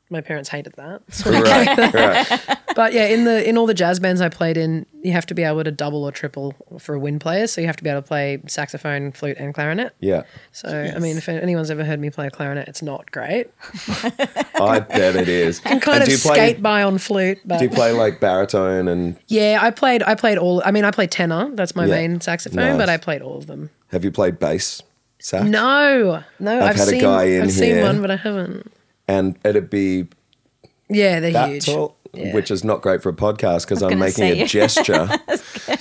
my 0.09 0.21
parents 0.21 0.49
hated 0.49 0.73
that. 0.77 1.01
So 1.11 1.31
right, 1.31 1.93
right. 1.93 2.57
But 2.75 2.93
yeah, 2.93 3.05
in 3.07 3.25
the 3.25 3.47
in 3.47 3.57
all 3.57 3.65
the 3.65 3.73
jazz 3.73 3.99
bands 3.99 4.21
I 4.21 4.29
played 4.29 4.55
in, 4.57 4.85
you 5.01 5.11
have 5.11 5.25
to 5.27 5.33
be 5.33 5.43
able 5.43 5.63
to 5.63 5.71
double 5.71 6.03
or 6.03 6.11
triple 6.11 6.53
for 6.79 6.95
a 6.95 6.99
wind 6.99 7.19
player. 7.21 7.47
So 7.47 7.59
you 7.61 7.67
have 7.67 7.75
to 7.77 7.83
be 7.83 7.89
able 7.89 8.01
to 8.01 8.07
play 8.07 8.41
saxophone, 8.47 9.11
flute, 9.11 9.37
and 9.37 9.53
clarinet. 9.53 9.93
Yeah. 9.99 10.23
So 10.51 10.69
I 10.95 10.99
mean, 10.99 11.17
if 11.17 11.27
anyone's 11.27 11.71
ever 11.71 11.83
heard 11.83 11.99
me 11.99 12.09
play 12.09 12.27
a 12.27 12.31
clarinet, 12.31 12.67
it's 12.67 12.81
not 12.81 13.11
great. 13.11 13.47
I 14.61 14.79
bet 14.79 15.15
it 15.15 15.27
is. 15.27 15.59
I 15.65 15.69
can 15.69 15.79
kind 15.79 15.95
And 15.95 16.03
of 16.03 16.07
do 16.09 16.13
you 16.13 16.19
play, 16.19 16.35
skate 16.35 16.61
by 16.61 16.83
on 16.83 16.97
flute, 16.99 17.39
but 17.45 17.57
Do 17.59 17.65
you 17.65 17.71
play 17.71 17.91
like 17.91 18.19
baritone 18.19 18.87
and 18.87 19.17
yeah, 19.27 19.59
I 19.61 19.71
played. 19.71 20.03
I 20.03 20.15
played 20.15 20.37
all. 20.37 20.61
I 20.63 20.71
mean, 20.71 20.85
I 20.85 20.91
played 20.91 21.11
tenor. 21.11 21.49
That's 21.55 21.75
my 21.75 21.85
Yeah. 21.85 21.95
main 21.95 22.21
saxophone, 22.21 22.77
but 22.77 22.87
I 22.89 22.97
played 22.97 23.21
all 23.21 23.37
of 23.37 23.47
them. 23.47 23.69
have 23.91 24.03
you 24.05 24.11
played 24.11 24.37
bass 24.39 24.81
sax? 25.19 25.45
No, 25.45 26.23
no, 26.39 26.59
I've, 26.61 26.75
had 26.75 26.87
a 26.87 26.91
seen. 26.91 27.01
guy 27.01 27.23
in 27.25 27.43
I've 27.43 27.51
seen 27.51 27.81
one, 27.81 28.01
but 28.01 28.11
I 28.11 28.15
haven't. 28.15 28.71
And 29.07 29.37
it'd 29.43 29.69
be 29.69 30.07
Yeah, 30.89 31.19
they're 31.19 31.31
that 31.33 31.49
huge. 31.49 31.65
tall, 31.65 31.95
Yeah. 32.13 32.33
which 32.33 32.49
is 32.51 32.63
not 32.63 32.81
great 32.81 33.01
for 33.03 33.09
a 33.09 33.13
podcast 33.13 33.61
because 33.67 33.81
I'm 33.83 33.99
making 33.99 34.13
say. 34.35 34.41
a 34.41 34.45
gesture. 34.59 35.09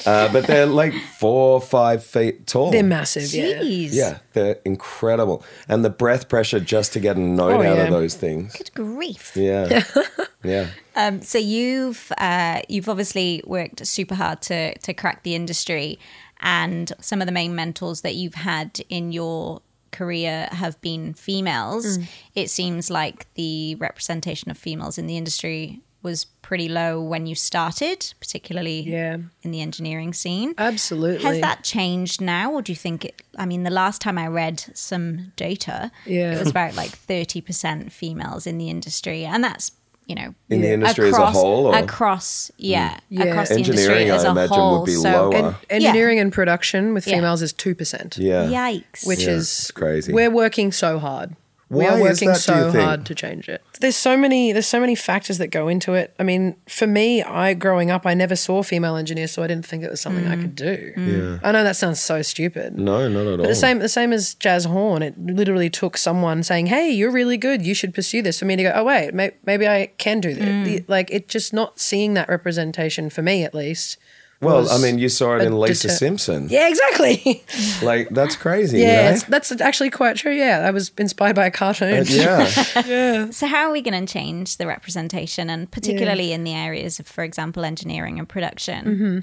uh, 0.07 0.33
but 0.33 0.46
they're 0.46 0.66
like 0.66 0.94
four, 1.18 1.61
five 1.61 2.03
feet 2.05 2.46
tall. 2.46 2.70
They're 2.70 2.83
massive. 2.83 3.33
Yeah. 3.33 3.61
Jeez. 3.62 3.90
Yeah, 3.92 4.18
they're 4.33 4.59
incredible. 4.64 5.42
And 5.68 5.85
the 5.85 5.90
breath 5.90 6.29
pressure 6.29 6.61
just 6.61 6.92
to 6.94 7.01
get 7.01 7.16
a 7.16 7.20
note 7.20 7.53
Oh, 7.53 7.62
out 7.62 7.77
yeah. 7.77 7.85
of 7.85 7.90
those 7.90 8.14
things. 8.14 8.55
Good 8.57 8.72
grief. 8.74 9.33
Yeah. 9.37 9.83
yeah. 10.44 10.68
Um, 10.96 11.22
so 11.22 11.38
you've 11.38 12.11
uh, 12.18 12.61
you've 12.68 12.88
obviously 12.88 13.42
worked 13.46 13.87
super 13.87 14.14
hard 14.14 14.40
to 14.42 14.77
to 14.79 14.92
crack 14.94 15.22
the 15.22 15.35
industry, 15.35 15.98
and 16.40 16.92
some 17.01 17.20
of 17.20 17.27
the 17.27 17.33
main 17.33 17.55
mentors 17.55 18.01
that 18.03 18.14
you've 18.14 18.35
had 18.35 18.81
in 18.88 19.12
your 19.12 19.62
career 19.90 20.48
have 20.53 20.81
been 20.81 21.14
females. 21.14 21.98
Mm. 21.98 22.07
It 22.35 22.51
seems 22.51 22.90
like 22.90 23.33
the 23.35 23.74
representation 23.77 24.51
of 24.51 24.59
females 24.59 24.98
in 24.98 25.07
the 25.07 25.16
industry 25.16 25.81
was 26.03 26.27
pretty 26.42 26.68
low 26.68 27.01
when 27.03 27.27
you 27.27 27.35
started, 27.35 28.14
particularly 28.20 28.81
Yeah. 28.83 29.16
in 29.42 29.51
the 29.51 29.61
engineering 29.61 30.12
scene. 30.14 30.55
Absolutely. 30.57 31.24
Has 31.24 31.40
that 31.40 31.64
changed 31.64 32.20
now, 32.20 32.53
or 32.53 32.62
do 32.62 32.70
you 32.70 32.77
think 32.77 33.05
it? 33.05 33.20
I 33.37 33.46
mean, 33.46 33.64
the 33.64 33.70
last 33.70 34.01
time 34.01 34.16
I 34.16 34.29
read 34.29 34.62
some 34.74 35.33
data, 35.35 35.90
Yeah. 36.07 36.35
it 36.35 36.38
was 36.38 36.51
about 36.51 36.74
like 36.77 36.90
thirty 36.90 37.40
percent 37.40 37.90
females 37.92 38.46
in 38.46 38.59
the 38.59 38.68
industry, 38.70 39.24
and 39.24 39.42
that's 39.42 39.72
you 40.09 40.14
know 40.16 40.35
In 40.51 40.62
the 40.62 40.73
industry 40.73 41.11
across, 41.11 41.31
as 41.31 41.37
a 41.37 41.38
whole? 41.38 41.66
Or? 41.66 41.77
across 41.77 42.51
yeah, 42.57 42.99
Yeah. 43.11 43.25
across 43.25 43.51
the 43.51 43.55
Engineering, 43.57 44.09
industry 44.09 44.11
as 44.11 44.25
I 44.25 44.29
a 44.29 44.31
imagine, 44.33 44.57
whole. 44.57 44.79
would 44.81 44.87
be 44.87 44.94
so, 44.94 45.11
lower. 45.11 45.35
En- 45.37 45.55
engineering 45.71 46.18
and 46.18 46.33
production 46.33 46.94
with 46.94 47.07
Yeah. 47.07 47.14
females 47.16 47.42
is 47.42 47.53
two 47.53 47.75
percent. 47.75 48.16
yeah. 48.18 48.47
Yikes! 48.47 49.07
which 49.07 49.25
Yeah, 49.25 49.31
is 49.35 49.71
crazy. 49.75 50.12
We're 50.12 50.31
working 50.31 50.73
so 50.73 50.99
hard. 50.99 51.37
We 51.70 51.85
Why 51.85 51.90
are 51.90 51.98
is 51.98 52.00
working 52.00 52.28
that, 52.28 52.37
so 52.37 52.72
hard 52.72 53.04
to 53.07 53.14
change 53.14 53.48
it. 53.48 53.62
There's 53.81 53.96
so 53.96 54.16
many 54.16 54.52
there's 54.52 54.66
so 54.66 54.81
many 54.81 54.94
factors 54.94 55.37
that 55.38 55.48
go 55.48 55.68
into 55.68 55.92
it. 55.92 56.14
I 56.18 56.22
mean, 56.22 56.57
for 56.66 56.87
me, 56.87 57.22
I 57.22 57.52
growing 57.52 57.90
up 57.90 58.07
I 58.07 58.14
never 58.14 58.37
saw 58.37 58.62
female 58.62 58.96
engineers, 58.96 59.33
so 59.33 59.42
I 59.42 59.46
didn't 59.48 59.66
think 59.66 59.85
it 59.85 59.90
was 59.90 60.00
something 60.00 60.26
I 60.26 60.37
mm. 60.37 60.40
could 60.42 60.54
do. 60.54 60.92
Mm. 60.96 61.40
Yeah. 61.42 61.48
I 61.48 61.52
know 61.52 61.64
that 61.64 61.76
sounds 61.76 62.00
so 62.00 62.22
stupid. 62.22 62.78
No, 62.78 63.09
not 63.09 63.20
at 63.20 63.26
all. 63.33 63.37
But 63.37 63.48
the 63.48 63.54
same 63.54 63.81
the 63.81 63.88
same 63.88 64.14
as 64.14 64.35
jazz 64.35 64.64
horn, 64.64 65.02
it 65.02 65.18
literally 65.18 65.68
took 65.68 65.98
someone 65.98 66.42
saying, 66.42 66.66
"Hey, 66.66 66.90
you're 66.90 67.12
really 67.12 67.37
good. 67.37 67.66
You 67.66 67.74
should 67.74 67.92
pursue 67.94 68.22
this." 68.22 68.38
For 68.38 68.46
me 68.46 68.57
to 68.57 68.62
go, 68.62 68.72
"Oh 68.74 68.85
wait, 68.85 69.12
may- 69.12 69.33
maybe 69.44 69.68
I 69.68 69.90
can 69.98 70.20
do 70.20 70.33
this." 70.33 70.44
Mm. 70.44 70.64
The- 70.64 70.85
Like 70.88 71.11
it 71.11 71.28
just 71.28 71.52
not 71.52 71.78
seeing 71.78 72.14
that 72.14 72.28
representation 72.28 73.11
for 73.11 73.20
me 73.20 73.44
at 73.44 73.54
least. 73.54 73.98
Well, 74.40 74.70
I 74.70 74.79
mean, 74.79 74.98
you 74.98 75.09
saw 75.09 75.37
it 75.37 75.42
in 75.42 75.59
Lisa 75.59 75.88
deter- 75.88 75.94
Simpson. 75.96 76.48
Yeah, 76.48 76.68
exactly. 76.68 77.42
Like, 77.83 78.09
that's 78.11 78.37
crazy. 78.37 78.79
yeah, 78.79 79.11
you 79.11 79.14
know? 79.16 79.22
that's 79.29 79.51
actually 79.61 79.90
quite 79.90 80.16
true. 80.16 80.33
Yeah, 80.33 80.64
I 80.66 80.70
was 80.70 80.92
inspired 80.98 81.35
by 81.37 81.46
a 81.46 81.51
cartoon. 81.51 82.07
Uh, 82.07 82.83
yeah. 82.87 83.31
So 83.33 83.46
how 83.46 83.66
are 83.68 83.72
we 83.72 83.83
going 83.83 84.07
to 84.07 84.12
change 84.12 84.57
the 84.57 84.66
representation, 84.66 85.51
and 85.51 85.70
particularly 85.70 86.33
in 86.33 86.44
the 86.44 86.55
areas 86.55 87.01
of, 87.01 87.07
for 87.07 87.24
example, 87.24 87.64
engineering 87.64 88.18
and 88.18 88.29
production? 88.29 88.85
Mm-hmm. 88.85 89.18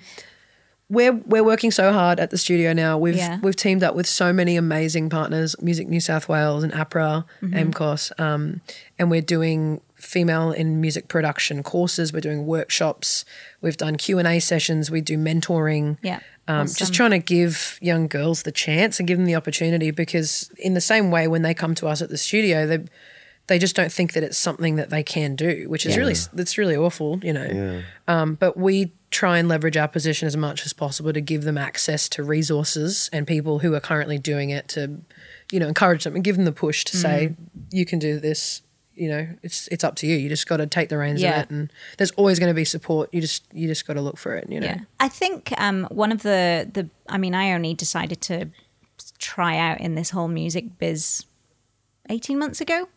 we're 0.89 1.13
we're 1.13 1.43
working 1.43 1.71
so 1.71 1.91
hard 1.91 2.19
at 2.19 2.29
the 2.29 2.37
studio 2.37 2.73
now. 2.73 2.97
We've 2.97 3.15
Yeah. 3.15 3.39
we've 3.41 3.55
teamed 3.55 3.83
up 3.83 3.95
with 3.95 4.07
so 4.07 4.31
many 4.33 4.55
amazing 4.57 5.09
partners, 5.09 5.55
Music 5.61 5.87
New 5.87 5.99
South 6.01 6.27
Wales 6.29 6.63
and 6.63 6.71
APRA, 6.73 7.23
Mm-hmm. 7.41 7.71
AMCOS, 7.71 8.19
um, 8.19 8.61
and 8.99 9.09
we're 9.09 9.21
doing 9.21 9.81
female 9.95 10.51
in 10.51 10.79
music 10.81 11.07
production 11.07 11.63
courses. 11.63 12.13
We're 12.13 12.19
doing 12.21 12.45
workshops. 12.45 13.25
We've 13.61 13.77
done 13.77 13.95
Q 13.97 14.19
and 14.19 14.27
A 14.27 14.39
sessions. 14.39 14.91
We 14.91 15.01
do 15.01 15.17
mentoring. 15.17 15.97
Yeah, 16.01 16.19
Um, 16.47 16.61
awesome. 16.61 16.75
Just 16.77 16.93
trying 16.93 17.11
to 17.11 17.19
give 17.19 17.77
young 17.81 18.07
girls 18.07 18.43
the 18.43 18.51
chance 18.51 18.99
and 18.99 19.07
give 19.07 19.17
them 19.17 19.25
the 19.25 19.35
opportunity 19.35 19.91
because 19.91 20.51
in 20.57 20.73
the 20.73 20.81
same 20.81 21.11
way 21.11 21.27
when 21.27 21.41
they 21.41 21.53
come 21.53 21.75
to 21.75 21.87
us 21.87 22.01
at 22.01 22.09
the 22.09 22.17
studio, 22.17 22.67
they 22.67 22.83
they 23.47 23.59
just 23.59 23.75
don't 23.75 23.91
think 23.91 24.13
that 24.13 24.23
it's 24.23 24.39
something 24.39 24.75
that 24.77 24.89
they 24.89 25.03
can 25.03 25.35
do, 25.35 25.65
which 25.69 25.85
is 25.85 25.97
really 25.97 26.15
that's 26.33 26.57
really 26.57 26.75
awful, 26.75 27.19
you 27.23 27.31
know. 27.31 27.83
Um, 28.07 28.35
but 28.35 28.57
we 28.57 28.91
try 29.11 29.37
and 29.37 29.47
leverage 29.47 29.77
our 29.77 29.87
position 29.87 30.27
as 30.27 30.35
much 30.35 30.65
as 30.65 30.73
possible 30.73 31.13
to 31.13 31.21
give 31.21 31.43
them 31.43 31.57
access 31.57 32.09
to 32.09 32.23
resources 32.23 33.09
and 33.13 33.25
people 33.27 33.59
who 33.59 33.73
are 33.75 33.79
currently 33.79 34.17
doing 34.17 34.49
it 34.49 34.67
to, 34.69 34.99
you 35.51 35.59
know, 35.59 35.67
encourage 35.67 36.03
them 36.03 36.15
and 36.15 36.23
give 36.23 36.35
them 36.37 36.45
the 36.45 36.51
push 36.51 36.83
to 36.85 36.97
say 36.97 37.35
you 37.71 37.85
can 37.85 37.99
do 37.99 38.19
this. 38.19 38.61
You 38.95 39.09
know, 39.09 39.27
it's 39.43 39.67
it's 39.67 39.83
up 39.83 39.95
to 39.97 40.07
you. 40.07 40.15
You 40.15 40.29
just 40.29 40.47
got 40.47 40.57
to 40.57 40.67
take 40.67 40.89
the 40.89 40.97
reins 40.97 41.21
Yeah. 41.21 41.41
of 41.41 41.43
it, 41.43 41.49
and 41.51 41.71
there's 41.97 42.11
always 42.11 42.39
going 42.39 42.49
to 42.49 42.55
be 42.55 42.65
support. 42.65 43.13
You 43.13 43.21
just 43.21 43.43
you 43.53 43.67
just 43.67 43.85
got 43.85 43.93
to 43.93 44.01
look 44.01 44.17
for 44.17 44.35
it. 44.35 44.49
You 44.49 44.59
know. 44.61 44.67
Yeah. 44.67 44.79
I 44.99 45.09
think 45.09 45.53
um, 45.57 45.85
one 45.91 46.11
of 46.11 46.23
the 46.23 46.69
the 46.71 46.89
I 47.09 47.17
mean, 47.17 47.35
I 47.35 47.51
only 47.53 47.73
decided 47.73 48.21
to 48.21 48.49
try 49.19 49.57
out 49.57 49.81
in 49.81 49.95
this 49.95 50.09
whole 50.11 50.27
music 50.29 50.77
biz 50.79 51.25
eighteen 52.09 52.39
months 52.39 52.61
ago. 52.61 52.87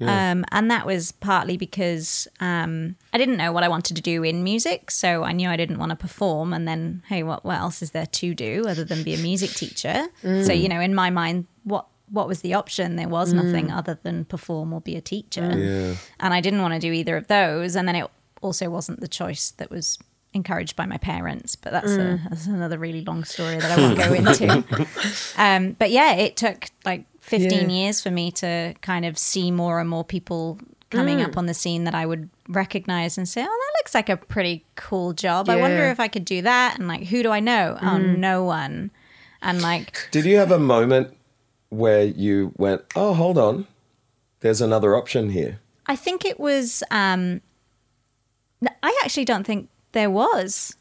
Um, 0.00 0.44
and 0.52 0.70
that 0.70 0.86
was 0.86 1.10
partly 1.10 1.56
because 1.56 2.28
um, 2.38 2.94
I 3.12 3.18
didn't 3.18 3.36
know 3.36 3.50
what 3.50 3.64
I 3.64 3.68
wanted 3.68 3.96
to 3.96 4.02
do 4.02 4.22
in 4.22 4.44
music, 4.44 4.92
so 4.92 5.24
I 5.24 5.32
knew 5.32 5.48
I 5.48 5.56
didn't 5.56 5.78
want 5.80 5.90
to 5.90 5.96
perform. 5.96 6.52
And 6.52 6.68
then, 6.68 7.02
hey, 7.08 7.24
what 7.24 7.44
what 7.44 7.58
else 7.58 7.82
is 7.82 7.90
there 7.90 8.06
to 8.06 8.32
do 8.32 8.64
other 8.68 8.84
than 8.84 9.02
be 9.02 9.14
a 9.14 9.18
music 9.18 9.50
teacher? 9.50 10.06
So 10.22 10.52
you 10.52 10.68
know, 10.68 10.78
in 10.80 10.94
my 10.94 11.10
mind, 11.10 11.46
what 12.10 12.28
was 12.28 12.40
the 12.40 12.54
option? 12.54 12.96
There 12.96 13.08
was 13.08 13.32
mm. 13.32 13.42
nothing 13.44 13.70
other 13.70 13.98
than 14.02 14.24
perform 14.24 14.72
or 14.72 14.80
be 14.80 14.96
a 14.96 15.00
teacher 15.00 15.52
Yeah. 15.56 15.96
and 16.20 16.34
I 16.34 16.40
didn't 16.40 16.62
want 16.62 16.74
to 16.74 16.80
do 16.80 16.92
either 16.92 17.16
of 17.16 17.26
those. 17.26 17.76
And 17.76 17.86
then 17.86 17.96
it 17.96 18.10
also 18.42 18.70
wasn't 18.70 19.00
the 19.00 19.08
choice 19.08 19.50
that 19.52 19.70
was 19.70 19.98
encouraged 20.34 20.76
by 20.76 20.86
my 20.86 20.98
parents. 20.98 21.56
But 21.56 21.72
that's, 21.72 21.92
a, 21.92 21.98
mm. 21.98 22.28
that's 22.28 22.46
another 22.46 22.78
really 22.78 23.02
long 23.02 23.24
story 23.24 23.58
that 23.58 23.78
I 23.78 23.80
won't 23.80 23.98
go 23.98 24.12
into. 24.14 24.64
um, 25.36 25.72
but 25.78 25.90
yeah, 25.90 26.14
it 26.14 26.36
took 26.36 26.66
like 26.84 27.04
15 27.20 27.50
Yeah. 27.50 27.66
years 27.68 28.00
for 28.00 28.10
me 28.10 28.30
to 28.32 28.74
kind 28.80 29.04
of 29.04 29.18
see 29.18 29.50
more 29.50 29.80
and 29.80 29.88
more 29.88 30.04
people 30.04 30.58
coming 30.90 31.20
up 31.20 31.32
mm. 31.32 31.36
on 31.36 31.46
the 31.46 31.54
scene 31.54 31.84
that 31.84 31.94
I 31.94 32.06
would 32.06 32.30
recognize 32.48 33.18
and 33.18 33.28
say, 33.28 33.42
oh, 33.42 33.44
that 33.44 33.80
looks 33.80 33.94
like 33.94 34.08
a 34.08 34.16
pretty 34.16 34.64
cool 34.76 35.12
job. 35.12 35.48
I 35.50 35.56
wonder 35.56 35.84
if 35.90 36.00
I 36.00 36.08
could 36.08 36.24
do 36.24 36.42
that. 36.42 36.78
And 36.78 36.88
like, 36.88 37.04
who 37.04 37.22
do 37.22 37.30
I 37.30 37.40
know? 37.40 37.78
Oh, 37.80 37.98
no 37.98 38.44
one. 38.44 38.90
And 39.42 39.60
like, 39.62 40.08
Did 40.10 40.24
you 40.24 40.36
have 40.36 40.50
a 40.50 40.58
moment 40.58 41.14
where 41.70 42.04
you 42.04 42.52
went, 42.56 42.82
"Oh, 42.96 43.14
hold 43.14 43.38
on, 43.38 43.66
there's 44.40 44.60
another 44.60 44.96
option 44.96 45.30
here"? 45.30 45.60
I 45.86 45.96
think 45.96 46.24
it 46.24 46.38
was. 46.38 46.82
Um, 46.90 47.40
I 48.82 49.00
actually 49.04 49.24
don't 49.24 49.44
think 49.44 49.68
there 49.92 50.10
was. 50.10 50.76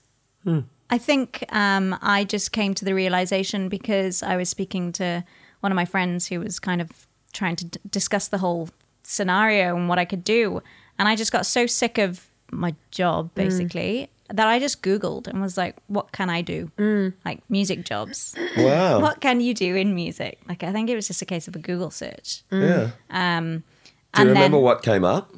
I 0.89 0.97
think 0.97 1.43
um, 1.50 1.97
I 2.02 2.23
just 2.23 2.54
came 2.54 2.73
to 2.76 2.86
the 2.86 2.93
realization 2.95 3.67
because 3.67 4.23
I 4.23 4.38
was 4.38 4.47
speaking 4.47 4.93
to 4.93 5.26
one 5.60 5.73
of 5.73 5.76
my 5.76 5.84
friends 5.84 6.28
who 6.28 6.39
was 6.39 6.60
kind 6.60 6.80
of 6.80 6.89
trying 7.34 7.58
to 7.58 7.65
d- 7.65 7.80
discuss 7.91 8.30
the 8.30 8.38
whole 8.38 8.69
scenario 9.04 9.76
and 9.76 9.89
what 9.89 10.00
I 10.00 10.06
could 10.06 10.23
do, 10.23 10.62
and 10.97 11.10
I 11.10 11.17
just 11.17 11.34
got 11.34 11.45
so 11.45 11.65
sick 11.65 11.97
of 11.97 12.28
my 12.50 12.76
job 12.91 13.32
basically 13.36 14.10
that 14.30 14.48
I 14.48 14.60
just 14.60 14.82
Googled 14.84 15.28
and 15.28 15.42
was 15.42 15.58
like, 15.58 15.76
"What 15.88 16.12
can 16.12 16.30
I 16.30 16.42
do? 16.42 16.72
Mm. 16.78 17.13
Like 17.26 17.42
music 17.50 17.86
jobs." 17.86 18.36
Wow. 18.58 19.00
what 19.00 19.22
can 19.22 19.40
you 19.42 19.54
do 19.54 19.76
in 19.76 19.94
music? 19.96 20.40
Like, 20.50 20.63
I 20.63 20.72
think 20.72 20.90
it 20.90 20.96
was 20.96 21.08
just 21.08 21.22
a 21.22 21.26
case 21.26 21.48
of 21.48 21.56
a 21.56 21.60
Google 21.60 21.92
search. 21.92 22.44
Mm. 22.52 22.92
Yeah. 23.12 23.38
Um, 23.38 23.63
Do 24.13 24.22
you 24.24 24.28
remember 24.30 24.58
then, 24.58 24.63
what 24.63 24.82
came 24.84 25.04
up? 25.04 25.32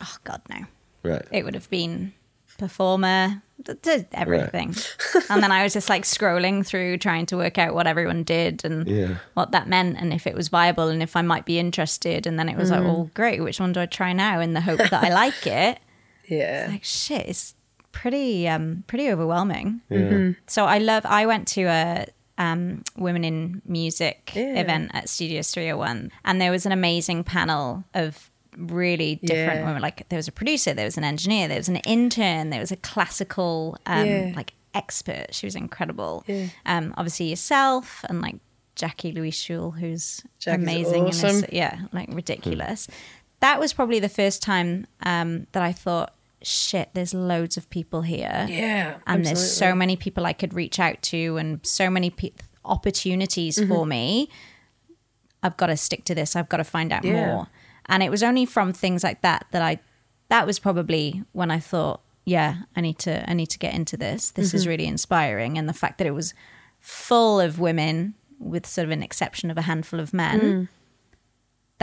Oh 0.00 0.16
God, 0.24 0.42
no! 0.50 0.66
Right. 1.02 1.26
It 1.30 1.44
would 1.44 1.54
have 1.54 1.68
been 1.70 2.12
performer, 2.58 3.42
d- 3.62 3.72
d- 3.82 4.04
everything. 4.12 4.74
and 5.30 5.42
then 5.42 5.50
I 5.50 5.62
was 5.64 5.72
just 5.72 5.88
like 5.88 6.04
scrolling 6.04 6.64
through, 6.64 6.98
trying 6.98 7.26
to 7.26 7.36
work 7.36 7.58
out 7.58 7.74
what 7.74 7.86
everyone 7.86 8.22
did 8.22 8.64
and 8.64 8.86
Yeah. 8.86 9.16
what 9.34 9.50
that 9.52 9.66
meant, 9.68 9.96
and 9.98 10.12
if 10.12 10.26
it 10.26 10.34
was 10.34 10.48
viable, 10.48 10.88
and 10.88 11.02
if 11.02 11.16
I 11.16 11.22
might 11.22 11.44
be 11.44 11.58
interested. 11.58 12.26
And 12.26 12.38
then 12.38 12.48
it 12.48 12.56
was 12.56 12.70
like, 12.70 12.82
oh, 12.82 13.10
great! 13.14 13.40
Which 13.42 13.58
one 13.60 13.72
do 13.72 13.80
I 13.80 13.86
try 13.86 14.12
now? 14.12 14.40
In 14.40 14.52
the 14.52 14.60
hope 14.60 14.78
that 14.78 14.92
I 15.04 15.08
like 15.12 15.46
it. 15.46 15.78
Yeah. 16.28 16.68
Like 16.70 16.84
shit, 16.84 17.26
it's 17.26 17.54
pretty, 17.92 18.48
um, 18.48 18.84
pretty 18.86 19.10
overwhelming. 19.10 19.80
Yeah. 19.88 20.32
So 20.46 20.64
I 20.64 20.78
love. 20.78 21.04
I 21.06 21.26
went 21.26 21.46
to 21.48 21.62
a 21.64 22.06
um, 22.38 22.82
women 22.96 23.24
in 23.24 23.62
music 23.66 24.32
Yeah. 24.34 24.58
event 24.60 24.90
at 24.94 25.08
Studios 25.08 25.50
301, 25.52 26.10
and 26.24 26.40
there 26.40 26.50
was 26.50 26.66
an 26.66 26.72
amazing 26.72 27.24
panel 27.24 27.84
of 27.94 28.30
really 28.56 29.16
different 29.16 29.60
Yeah. 29.60 29.66
women. 29.66 29.82
Like 29.82 30.08
there 30.08 30.16
was 30.16 30.28
a 30.28 30.32
producer, 30.32 30.74
there 30.74 30.84
was 30.86 30.96
an 30.98 31.04
engineer, 31.04 31.46
there 31.48 31.58
was 31.58 31.68
an 31.68 31.76
intern, 31.76 32.50
there 32.50 32.60
was 32.60 32.72
a 32.72 32.76
classical 32.76 33.76
um, 33.86 34.06
Yeah. 34.06 34.32
like 34.34 34.54
expert. 34.74 35.34
She 35.34 35.46
was 35.46 35.54
incredible. 35.54 36.24
Yeah. 36.26 36.46
Um, 36.66 36.94
obviously 36.96 37.26
yourself 37.26 38.04
and 38.08 38.20
like 38.22 38.36
Jackie 38.74 39.12
Louise 39.12 39.34
Schul, 39.36 39.78
who's 39.78 40.22
Jackie's 40.38 40.62
amazing. 40.62 41.04
and 41.06 41.14
is- 41.14 41.44
yeah, 41.52 41.80
like 41.92 42.08
ridiculous. 42.12 42.88
That 43.40 43.60
was 43.60 43.72
probably 43.72 44.00
the 44.00 44.08
first 44.08 44.42
time 44.42 44.86
um, 45.04 45.46
that 45.52 45.62
I 45.62 45.72
thought, 45.72 46.14
shit, 46.46 46.90
there's 46.94 47.14
loads 47.14 47.56
of 47.56 47.68
people 47.70 48.02
here 48.02 48.46
Yeah. 48.48 48.96
and 49.06 49.24
there's 49.24 49.52
so 49.56 49.74
many 49.74 49.96
people 49.96 50.26
I 50.26 50.32
could 50.32 50.54
reach 50.54 50.78
out 50.80 51.00
to 51.02 51.36
and 51.36 51.60
so 51.64 51.88
many 51.90 52.10
pe- 52.10 52.32
opportunities 52.64 53.58
Mm-hmm. 53.58 53.68
for 53.72 53.86
me. 53.86 54.28
I've 55.42 55.56
got 55.56 55.66
to 55.66 55.76
stick 55.76 56.04
to 56.04 56.14
this. 56.14 56.36
I've 56.36 56.48
got 56.48 56.58
to 56.58 56.64
find 56.64 56.92
out 56.92 57.04
Yeah. 57.04 57.26
more. 57.26 57.46
And 57.86 58.02
it 58.02 58.10
was 58.10 58.22
only 58.22 58.46
from 58.46 58.72
things 58.72 59.02
like 59.02 59.22
that 59.22 59.46
that 59.50 59.62
I 59.62 59.78
that 60.28 60.46
was 60.46 60.58
probably 60.58 61.22
when 61.32 61.50
I 61.50 61.58
thought, 61.58 62.00
yeah, 62.24 62.62
I 62.76 62.80
need 62.80 62.98
to 63.00 63.28
I 63.28 63.34
need 63.34 63.48
to 63.50 63.58
get 63.58 63.74
into 63.74 63.96
this. 63.96 64.30
This 64.30 64.48
Mm-hmm. 64.48 64.56
is 64.56 64.66
really 64.66 64.86
inspiring 64.86 65.58
and 65.58 65.68
the 65.68 65.72
fact 65.72 65.98
that 65.98 66.06
it 66.06 66.12
was 66.14 66.32
full 66.80 67.40
of 67.40 67.58
women 67.58 68.14
with 68.38 68.66
sort 68.66 68.84
of 68.84 68.90
an 68.90 69.02
exception 69.02 69.50
of 69.50 69.58
a 69.58 69.62
handful 69.62 70.00
of 70.00 70.12
men. 70.14 70.40
Mm. 70.40 70.68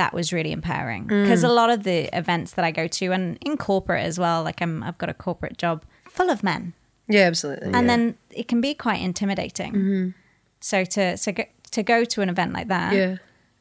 That 0.01 0.13
was 0.13 0.31
really 0.31 0.51
empowering 0.59 1.03
because 1.07 1.43
a 1.43 1.49
lot 1.62 1.69
of 1.75 1.83
the 1.83 1.99
events 2.17 2.49
that 2.55 2.65
I 2.69 2.71
go 2.71 2.85
to 2.99 3.05
and 3.15 3.38
in 3.47 3.57
corporate 3.57 4.05
as 4.05 4.17
well, 4.23 4.43
like 4.43 4.59
I'm 4.65 4.81
I've 4.88 4.97
got 5.03 5.09
a 5.09 5.13
corporate 5.25 5.57
job 5.63 5.77
full 6.17 6.29
of 6.35 6.41
men 6.43 6.73
Yeah, 7.07 7.25
absolutely. 7.31 7.71
and 7.77 7.89
then 7.89 8.15
it 8.41 8.47
can 8.47 8.62
be 8.62 8.73
quite 8.85 9.01
intimidating. 9.01 9.71
Mm-hmm. 9.73 10.09
So 10.62 10.77
to 10.95 11.17
so 11.17 11.31
go, 11.31 11.43
to 11.75 11.83
go 11.83 11.97
to 12.13 12.21
an 12.21 12.29
event 12.29 12.51
like 12.53 12.67
that, 12.69 12.93
yeah. 12.95 13.17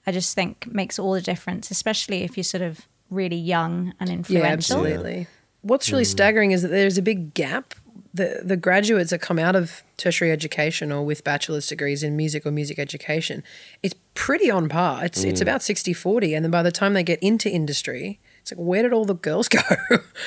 I 0.06 0.12
just 0.12 0.34
think 0.34 0.66
makes 0.80 0.98
all 0.98 1.12
the 1.12 1.20
difference, 1.32 1.70
especially 1.70 2.22
if 2.26 2.36
you're 2.36 2.44
sort 2.56 2.62
of 2.70 2.86
really 3.10 3.36
young 3.54 3.92
and 4.00 4.08
influential. 4.10 4.32
Yeah, 4.46 4.52
influential. 4.54 4.76
absolutely. 4.86 5.26
What's 5.62 5.88
Mm. 5.88 5.92
really 5.92 6.04
staggering 6.16 6.50
is 6.52 6.62
that 6.62 6.68
there's 6.78 6.98
a 6.98 7.02
big 7.12 7.34
gap. 7.34 7.74
The 8.18 8.40
the 8.44 8.56
graduates 8.56 9.10
that 9.10 9.20
come 9.20 9.38
out 9.46 9.56
of 9.56 9.82
tertiary 9.96 10.30
education 10.32 10.92
or 10.92 11.02
with 11.04 11.24
bachelor's 11.24 11.66
degrees 11.66 12.02
in 12.02 12.16
music 12.16 12.44
or 12.46 12.50
music 12.50 12.78
education, 12.78 13.42
it's 13.82 13.94
pretty 14.14 14.50
on 14.50 14.68
par. 14.68 15.04
It's 15.04 15.24
Mm. 15.24 15.28
it's 15.30 15.40
about 15.40 15.60
60-40. 15.62 16.34
And 16.34 16.44
then 16.44 16.50
by 16.50 16.62
the 16.62 16.72
time 16.72 16.92
they 16.94 17.02
get 17.02 17.18
into 17.22 17.48
industry, 17.50 18.18
it's 18.42 18.50
like, 18.52 18.58
where 18.70 18.82
did 18.82 18.92
all 18.92 19.04
the 19.04 19.14
girls 19.28 19.48
go? 19.58 19.60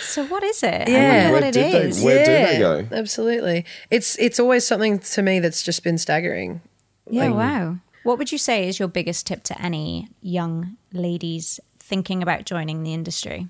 So 0.01 0.25
what 0.25 0.43
is 0.43 0.63
it? 0.63 0.87
I 0.87 0.91
Yeah. 0.91 1.31
wonder 1.31 1.31
what 1.33 1.41
Where 1.41 1.49
it 1.49 1.53
did 1.53 1.73
they- 1.73 1.87
is. 1.89 2.01
Where 2.03 2.25
do 2.25 2.31
they 2.31 2.59
go? 2.59 2.87
Absolutely. 3.01 3.65
It's 3.89 4.17
it's 4.19 4.39
always 4.39 4.65
something 4.65 4.99
to 4.99 5.21
me 5.21 5.39
that's 5.39 5.61
just 5.63 5.83
been 5.83 5.97
staggering. 5.97 6.61
yeah, 7.09 7.29
wow. 7.29 7.77
What 8.03 8.17
would 8.17 8.31
you 8.31 8.37
say 8.39 8.67
is 8.69 8.79
your 8.79 8.87
biggest 8.87 9.27
tip 9.27 9.43
to 9.43 9.61
any 9.61 10.09
young 10.21 10.77
ladies 10.93 11.59
thinking 11.79 12.23
about 12.23 12.45
joining 12.45 12.83
the 12.83 12.93
industry? 12.93 13.47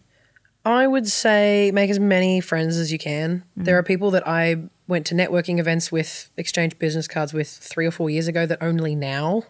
I 0.65 0.86
would 0.86 1.08
say 1.08 1.71
make 1.74 1.89
as 1.89 2.00
many 2.00 2.39
friends 2.39 2.78
as 2.78 2.91
you 2.91 3.00
can. 3.00 3.43
There 3.56 3.78
are 3.78 3.84
people 3.84 4.12
that 4.12 4.28
I 4.28 4.63
went 4.88 5.06
to 5.08 5.15
networking 5.15 5.60
events 5.60 5.91
with, 5.91 6.30
exchanged 6.38 6.78
business 6.78 7.08
cards 7.08 7.34
with 7.34 7.47
three 7.47 7.86
or 7.86 7.91
four 7.91 8.10
years 8.10 8.28
ago 8.28 8.45
that 8.45 8.62
only 8.62 8.93
now 8.93 9.43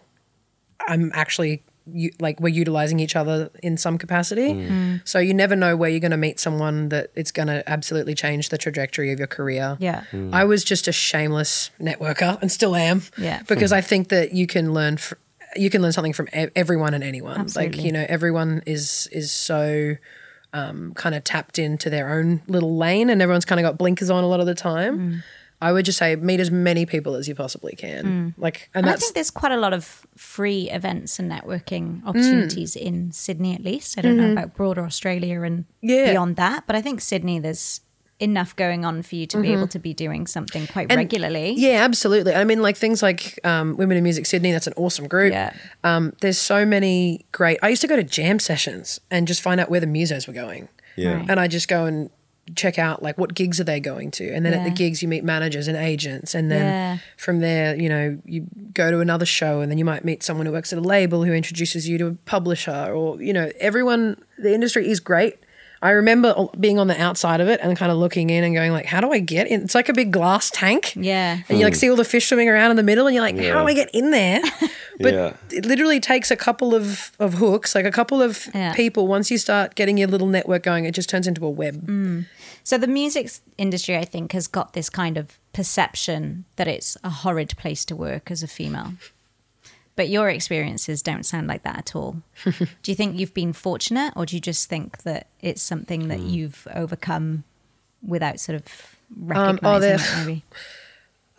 I'm 0.86 1.10
actually 1.14 1.62
u- 1.92 2.12
like 2.20 2.40
we're 2.40 2.48
utilizing 2.48 3.00
each 3.00 3.16
other 3.16 3.50
in 3.62 3.76
some 3.76 3.98
capacity. 3.98 4.54
Mm. 4.54 4.68
Mm. 4.68 5.08
So 5.08 5.18
you 5.18 5.34
never 5.34 5.56
know 5.56 5.76
where 5.76 5.90
you're 5.90 6.00
going 6.00 6.12
to 6.12 6.16
meet 6.16 6.40
someone 6.40 6.88
that 6.90 7.10
it's 7.14 7.32
going 7.32 7.48
to 7.48 7.68
absolutely 7.68 8.14
change 8.14 8.48
the 8.48 8.58
trajectory 8.58 9.12
of 9.12 9.18
your 9.18 9.28
career. 9.28 9.76
Yeah. 9.80 10.04
Mm. 10.12 10.32
I 10.32 10.44
was 10.44 10.64
just 10.64 10.88
a 10.88 10.92
shameless 10.92 11.70
networker 11.80 12.40
and 12.40 12.50
still 12.50 12.74
am. 12.74 13.02
Yeah. 13.18 13.42
Because 13.48 13.70
hmm. 13.70 13.76
I 13.76 13.80
think 13.80 14.08
that 14.08 14.32
you 14.32 14.46
can 14.46 14.72
learn 14.72 14.96
fr- 14.96 15.14
you 15.56 15.68
can 15.68 15.82
learn 15.82 15.92
something 15.92 16.14
from 16.14 16.28
e- 16.34 16.48
everyone 16.56 16.94
and 16.94 17.04
anyone. 17.04 17.46
Like, 17.54 17.76
you 17.76 17.92
know, 17.92 18.06
everyone 18.08 18.62
is 18.66 19.08
is 19.12 19.30
so 19.30 19.96
um, 20.52 20.92
kind 20.94 21.14
of 21.14 21.24
tapped 21.24 21.58
into 21.58 21.88
their 21.90 22.10
own 22.12 22.42
little 22.46 22.76
lane 22.76 23.08
and 23.10 23.22
everyone's 23.22 23.44
kind 23.44 23.58
of 23.60 23.64
got 23.64 23.78
blinkers 23.78 24.10
on 24.10 24.22
a 24.24 24.26
lot 24.26 24.40
of 24.40 24.46
the 24.46 24.54
time. 24.54 24.98
Mm. 24.98 25.22
I 25.60 25.70
would 25.72 25.84
just 25.84 25.96
say 25.98 26.16
meet 26.16 26.40
as 26.40 26.50
many 26.50 26.86
people 26.86 27.14
as 27.14 27.28
you 27.28 27.36
possibly 27.36 27.74
can. 27.76 28.34
Like 28.36 28.68
and 28.74 28.84
And 28.84 28.92
I 28.94 28.98
think 28.98 29.14
there's 29.14 29.30
quite 29.30 29.52
a 29.52 29.56
lot 29.56 29.72
of 29.72 30.04
free 30.16 30.68
events 30.70 31.20
and 31.20 31.30
networking 31.30 32.02
Mm. 32.02 32.06
opportunities 32.08 32.74
in 32.74 33.12
Sydney, 33.12 33.54
at 33.54 33.62
least. 33.62 33.96
I 33.96 34.02
don't 34.02 34.16
know 34.16 34.32
about 34.32 34.54
broader 34.56 34.82
Australia 34.84 35.42
and 35.42 35.58
Mm-hmm. 35.64 35.88
Yeah. 35.88 36.10
beyond 36.10 36.34
that, 36.36 36.64
but 36.66 36.74
I 36.76 36.82
think 36.82 37.00
Sydney, 37.00 37.38
there's 37.38 37.80
enough 38.22 38.54
going 38.56 38.84
on 38.84 39.02
for 39.02 39.16
you 39.16 39.26
to 39.26 39.40
be 39.42 39.52
able 39.52 39.68
to 39.68 39.78
be 39.78 39.92
doing 39.92 40.26
something 40.26 40.66
quite 40.66 40.88
Mm-hmm. 40.88 40.92
And- 40.92 40.98
regularly. 40.98 41.54
Yeah, 41.56 41.84
absolutely. 41.84 42.34
I 42.34 42.44
mean, 42.44 42.62
like 42.62 42.76
things 42.76 43.02
like 43.02 43.38
um, 43.44 43.76
Women 43.76 43.96
in 43.96 44.02
Music 44.04 44.26
Sydney, 44.26 44.52
that's 44.52 44.66
an 44.66 44.74
awesome 44.76 45.08
group. 45.08 45.32
Yeah. 45.32 45.52
Um, 45.84 46.12
there's 46.20 46.38
so 46.38 46.64
many 46.64 47.26
great. 47.32 47.58
I 47.62 47.68
used 47.68 47.82
to 47.82 47.88
go 47.88 47.96
to 47.96 48.04
jam 48.04 48.38
sessions 48.38 49.00
and 49.10 49.26
just 49.26 49.42
find 49.42 49.60
out 49.60 49.70
where 49.70 49.80
the 49.80 49.86
musos 49.86 50.26
were 50.26 50.32
going. 50.34 50.68
Yeah. 50.96 51.14
Right. 51.16 51.26
And 51.30 51.40
I 51.40 51.48
just 51.48 51.68
go 51.68 51.84
and 51.86 52.10
check 52.56 52.76
out 52.78 53.02
like 53.02 53.16
what 53.18 53.34
gigs 53.34 53.60
are 53.60 53.64
they 53.64 53.78
going 53.78 54.10
to 54.10 54.28
and 54.34 54.44
then 54.44 54.52
at 54.52 54.64
the 54.64 54.70
gigs 54.70 55.00
you 55.00 55.06
meet 55.06 55.22
managers 55.22 55.68
and 55.68 55.76
agents 55.76 56.34
and 56.34 56.50
then 56.50 56.60
Yeah. 56.66 56.98
from 57.16 57.38
there 57.38 57.76
you 57.80 57.88
know 57.88 58.18
you 58.24 58.44
go 58.74 58.90
to 58.90 58.98
another 58.98 59.24
show 59.24 59.60
and 59.60 59.70
then 59.70 59.78
you 59.78 59.84
might 59.84 60.04
meet 60.04 60.24
someone 60.24 60.44
who 60.46 60.52
works 60.52 60.72
at 60.72 60.78
a 60.78 60.82
label 60.82 61.22
who 61.24 61.32
introduces 61.32 61.88
you 61.88 61.98
to 61.98 62.06
a 62.08 62.12
publisher 62.26 62.92
or 62.92 63.22
you 63.22 63.32
know 63.32 63.52
everyone 63.60 64.20
the 64.38 64.52
industry 64.52 64.90
is 64.90 64.98
great 64.98 65.36
i 65.82 65.90
remember 65.90 66.46
being 66.58 66.78
on 66.78 66.86
the 66.86 67.00
outside 67.00 67.40
of 67.40 67.48
it 67.48 67.60
and 67.62 67.76
kind 67.76 67.92
of 67.92 67.98
looking 67.98 68.30
in 68.30 68.44
and 68.44 68.54
going 68.54 68.72
like 68.72 68.86
how 68.86 69.00
do 69.00 69.12
i 69.12 69.18
get 69.18 69.46
in 69.46 69.62
it's 69.62 69.74
like 69.74 69.88
a 69.88 69.92
big 69.92 70.10
glass 70.10 70.50
tank 70.50 70.94
Yeah. 70.96 71.38
and 71.48 71.58
you 71.58 71.64
like 71.64 71.74
hmm. 71.74 71.78
see 71.78 71.90
all 71.90 71.96
the 71.96 72.04
fish 72.04 72.28
swimming 72.28 72.48
around 72.48 72.70
in 72.70 72.76
the 72.76 72.82
middle 72.82 73.06
and 73.06 73.14
you're 73.14 73.24
like 73.24 73.36
how 73.38 73.60
do 73.60 73.68
i 73.68 73.74
get 73.74 73.90
in 73.92 74.10
there 74.10 74.40
but 75.00 75.14
Yeah. 75.14 75.32
it 75.50 75.66
literally 75.66 76.00
takes 76.00 76.30
a 76.30 76.36
couple 76.36 76.74
of, 76.74 77.12
of 77.18 77.34
hooks 77.34 77.74
like 77.74 77.84
a 77.84 77.90
couple 77.90 78.22
of 78.22 78.48
Yeah. 78.54 78.72
people 78.74 79.06
once 79.06 79.30
you 79.30 79.38
start 79.38 79.74
getting 79.74 79.98
your 79.98 80.08
little 80.08 80.28
network 80.28 80.62
going 80.62 80.84
it 80.84 80.94
just 80.94 81.08
turns 81.08 81.26
into 81.26 81.44
a 81.44 81.50
web 81.50 81.84
hmm. 81.84 82.20
So 82.64 82.78
the 82.78 82.86
music 82.86 83.28
industry, 83.58 83.96
I 83.96 84.04
think, 84.04 84.30
has 84.32 84.46
got 84.46 84.72
this 84.72 84.88
kind 84.88 85.18
of 85.18 85.36
perception 85.52 86.44
that 86.56 86.68
it's 86.68 86.96
a 87.02 87.10
horrid 87.10 87.56
place 87.56 87.84
to 87.86 87.96
work 87.96 88.30
as 88.30 88.44
a 88.44 88.46
female. 88.46 88.92
But 89.94 90.08
your 90.08 90.28
experiences 90.30 91.02
don't 91.02 91.24
sound 91.24 91.48
like 91.48 91.64
that 91.64 91.76
at 91.78 91.94
all. 91.96 92.16
do 92.44 92.90
you 92.90 92.94
think 92.94 93.18
you've 93.18 93.34
been 93.34 93.52
fortunate, 93.52 94.12
or 94.16 94.24
do 94.24 94.34
you 94.36 94.40
just 94.40 94.68
think 94.68 95.02
that 95.02 95.26
it's 95.40 95.60
something 95.62 96.08
that 96.08 96.20
you've 96.20 96.66
overcome 96.74 97.44
without 98.02 98.40
sort 98.40 98.56
of 98.56 98.96
recognizing 99.16 99.80
there- 99.80 99.94
it? 99.96 100.16
Maybe. 100.26 100.44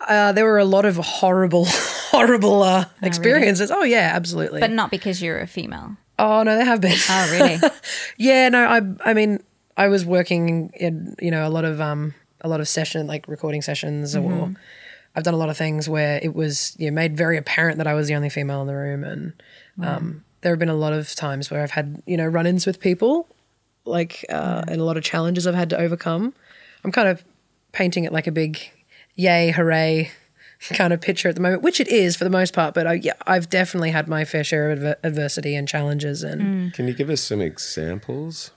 uh, 0.06 0.32
there 0.32 0.44
were 0.44 0.58
a 0.58 0.64
lot 0.64 0.84
of 0.84 0.96
horrible 0.96 1.64
horrible 2.14 2.62
uh, 2.62 2.84
experiences 3.02 3.70
oh 3.72 3.82
yeah 3.82 4.12
absolutely 4.14 4.60
But 4.60 4.70
not 4.70 4.90
because 4.90 5.20
you're 5.20 5.40
a 5.40 5.46
female. 5.48 5.96
oh 6.18 6.42
no 6.44 6.54
there 6.56 6.64
have 6.64 6.80
been 6.80 6.96
Oh, 7.10 7.30
really? 7.32 7.58
Yeah, 8.16 8.48
no, 8.50 8.64
I 8.66 9.10
I 9.10 9.14
mean, 9.14 9.42
I 9.76 9.88
was 9.88 10.04
working 10.06 10.70
in 10.74 11.16
you 11.20 11.30
know 11.32 11.46
a 11.46 11.50
lot 11.50 11.64
of 11.64 11.80
um 11.80 12.14
a 12.42 12.48
lot 12.48 12.60
of 12.60 12.68
session 12.68 13.06
like 13.08 13.26
recording 13.26 13.62
sessions 13.62 14.14
or 14.14 14.54
I've 15.14 15.22
done 15.24 15.34
a 15.34 15.38
lot 15.38 15.48
of 15.48 15.56
things 15.56 15.88
where 15.88 16.18
it 16.22 16.34
was 16.34 16.74
you 16.78 16.90
know, 16.90 16.94
made 16.94 17.16
very 17.16 17.36
apparent 17.36 17.78
that 17.78 17.86
I 17.86 17.94
was 17.94 18.08
the 18.08 18.14
only 18.14 18.30
female 18.30 18.60
in 18.60 18.66
the 18.66 18.74
room 18.74 19.04
and 19.04 19.32
um 19.80 20.24
there 20.40 20.52
have 20.52 20.58
been 20.58 20.68
a 20.68 20.74
lot 20.74 20.92
of 20.92 21.14
times 21.14 21.50
where 21.50 21.62
I've 21.62 21.70
had 21.72 22.02
you 22.06 22.16
know 22.16 22.26
run-ins 22.26 22.66
with 22.66 22.78
people 22.78 23.26
like 23.84 24.24
uh, 24.28 24.62
and 24.68 24.80
a 24.80 24.84
lot 24.84 24.96
of 24.96 25.04
challenges 25.04 25.46
I've 25.46 25.54
had 25.54 25.70
to 25.70 25.78
overcome. 25.78 26.34
I'm 26.84 26.92
kind 26.92 27.08
of 27.08 27.24
painting 27.72 28.04
it 28.04 28.12
like 28.12 28.26
a 28.26 28.32
big 28.32 28.58
yay 29.14 29.50
hooray 29.50 30.10
kind 30.70 30.92
of 30.92 31.00
picture 31.00 31.28
at 31.28 31.34
the 31.34 31.40
moment, 31.40 31.62
which 31.62 31.80
it 31.80 31.88
is 31.88 32.16
for 32.16 32.24
the 32.24 32.30
most 32.30 32.54
part. 32.54 32.74
But 32.74 32.86
I, 32.86 32.92
yeah, 32.94 33.12
I've 33.26 33.50
definitely 33.50 33.90
had 33.90 34.08
my 34.08 34.24
fair 34.24 34.44
share 34.44 34.70
of 34.70 34.78
adver- 34.78 34.96
adversity 35.02 35.54
and 35.54 35.68
challenges 35.68 36.22
and. 36.22 36.72
Can 36.72 36.88
you 36.88 36.94
give 36.94 37.10
us 37.10 37.20
some 37.20 37.40
examples? 37.40 38.50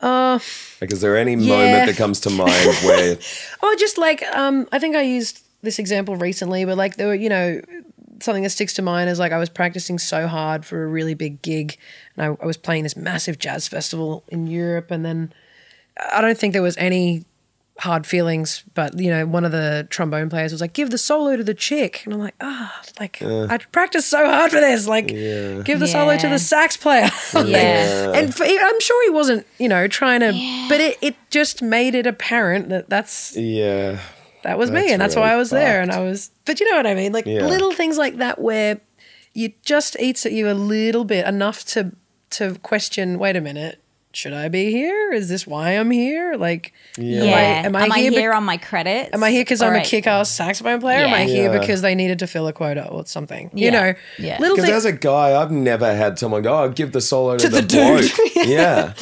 Uh, 0.00 0.38
like, 0.80 0.92
is 0.92 1.00
there 1.00 1.16
any 1.16 1.34
moment 1.34 1.86
that 1.86 1.96
comes 1.96 2.20
to 2.20 2.30
mind 2.30 2.74
where 2.84 3.18
Oh, 3.62 3.76
just 3.78 3.98
like 3.98 4.22
um, 4.34 4.68
I 4.70 4.78
think 4.78 4.94
I 4.94 5.02
used 5.02 5.42
this 5.62 5.78
example 5.78 6.16
recently, 6.16 6.64
but 6.64 6.76
like 6.76 6.96
there 6.96 7.08
were, 7.08 7.14
you 7.14 7.28
know, 7.28 7.60
something 8.20 8.42
that 8.42 8.50
sticks 8.50 8.74
to 8.74 8.82
mind 8.82 9.10
is 9.10 9.18
like 9.18 9.32
I 9.32 9.38
was 9.38 9.48
practicing 9.48 9.98
so 9.98 10.26
hard 10.26 10.64
for 10.64 10.84
a 10.84 10.86
really 10.86 11.14
big 11.14 11.42
gig, 11.42 11.76
and 12.16 12.26
I, 12.26 12.42
I 12.42 12.46
was 12.46 12.56
playing 12.56 12.82
this 12.82 12.96
massive 12.96 13.38
jazz 13.38 13.68
festival 13.68 14.24
in 14.28 14.46
Europe, 14.46 14.90
and 14.90 15.04
then 15.04 15.32
I 16.12 16.20
don't 16.20 16.38
think 16.38 16.52
there 16.52 16.62
was 16.62 16.76
any 16.76 17.24
hard 17.80 18.06
feelings, 18.06 18.64
but 18.74 18.98
you 18.98 19.08
know, 19.08 19.24
one 19.24 19.44
of 19.44 19.52
the 19.52 19.86
trombone 19.88 20.28
players 20.28 20.52
was 20.52 20.60
like, 20.60 20.72
"Give 20.72 20.90
the 20.90 20.98
solo 20.98 21.36
to 21.36 21.44
the 21.44 21.54
chick," 21.54 22.02
and 22.04 22.14
I'm 22.14 22.20
like, 22.20 22.34
"Ah, 22.40 22.80
like 22.98 23.22
I 23.22 23.58
practiced 23.70 24.08
so 24.08 24.26
hard 24.26 24.50
for 24.50 24.60
this, 24.60 24.86
like, 24.88 25.08
give 25.08 25.78
the 25.80 25.86
solo 25.86 26.16
to 26.16 26.28
the 26.28 26.38
sax 26.38 26.76
player." 26.76 27.08
Yeah. 27.34 28.12
and 28.14 28.34
for, 28.34 28.44
I'm 28.44 28.80
sure 28.80 29.04
he 29.04 29.10
wasn't, 29.10 29.46
you 29.58 29.68
know, 29.68 29.86
trying 29.86 30.20
to, 30.20 30.32
but 30.68 30.80
it, 30.80 30.98
it 31.00 31.16
just 31.30 31.62
made 31.62 31.94
it 31.94 32.06
apparent 32.06 32.68
that 32.70 32.88
that's 32.88 33.36
yeah, 33.36 34.00
that 34.42 34.58
was 34.58 34.70
me 34.70 34.92
and 34.92 35.00
that's 35.00 35.16
why 35.16 35.32
I 35.32 35.36
was 35.36 35.50
there 35.50 35.80
and. 35.80 35.90
I 35.92 36.00
was 36.00 36.30
but 36.44 36.60
you 36.60 36.70
know 36.70 36.76
what 36.76 36.86
I 36.86 36.94
mean 36.94 37.12
like 37.12 37.26
Yeah. 37.26 37.46
little 37.46 37.72
things 37.72 37.98
like 37.98 38.16
that 38.18 38.40
where 38.40 38.80
you 39.34 39.52
just 39.64 39.96
eats 40.00 40.24
at 40.26 40.32
you 40.32 40.48
a 40.50 40.54
little 40.54 41.04
bit 41.04 41.26
enough 41.26 41.64
to 41.66 41.92
to 42.30 42.54
question 42.62 43.18
wait 43.18 43.36
a 43.36 43.40
minute 43.40 43.80
should 44.12 44.32
I 44.32 44.48
be 44.48 44.70
here 44.72 45.12
is 45.12 45.28
this 45.28 45.46
why 45.46 45.72
I'm 45.72 45.90
here 45.90 46.34
like 46.36 46.72
Yeah. 46.96 47.24
am 47.66 47.76
I, 47.76 47.82
am 47.84 47.92
I 47.92 47.98
here, 47.98 48.10
here 48.10 48.30
be- 48.30 48.36
on 48.36 48.42
my 48.44 48.56
credits? 48.56 49.10
am 49.12 49.22
I 49.22 49.30
here 49.30 49.42
because 49.42 49.60
I'm 49.62 49.72
Or 49.74 49.76
a 49.76 49.84
kick-ass 49.84 50.30
saxophone 50.30 50.80
player 50.80 51.04
am 51.06 51.12
I 51.14 51.24
here 51.24 51.52
Yeah. 51.52 51.58
because 51.58 51.82
they 51.82 51.94
needed 51.94 52.18
to 52.20 52.26
fill 52.26 52.48
a 52.48 52.52
quota 52.52 52.88
or 52.88 53.06
something 53.06 53.50
you 53.52 53.70
know 53.70 53.94
Yeah. 54.18 54.38
little 54.40 54.56
because 54.56 54.70
things 54.70 54.84
as 54.84 54.84
a 54.86 54.92
guy, 54.92 55.40
I've 55.40 55.50
never 55.50 55.94
had 55.94 56.18
someone 56.18 56.42
go, 56.42 56.62
"Oh, 56.64 56.68
give 56.70 56.92
the 56.92 57.00
solo 57.02 57.36
to, 57.36 57.48
the 57.48 57.60
the, 57.60 57.62
dude." 57.62 58.10
bloke." 58.16 58.46
yeah, 58.48 58.94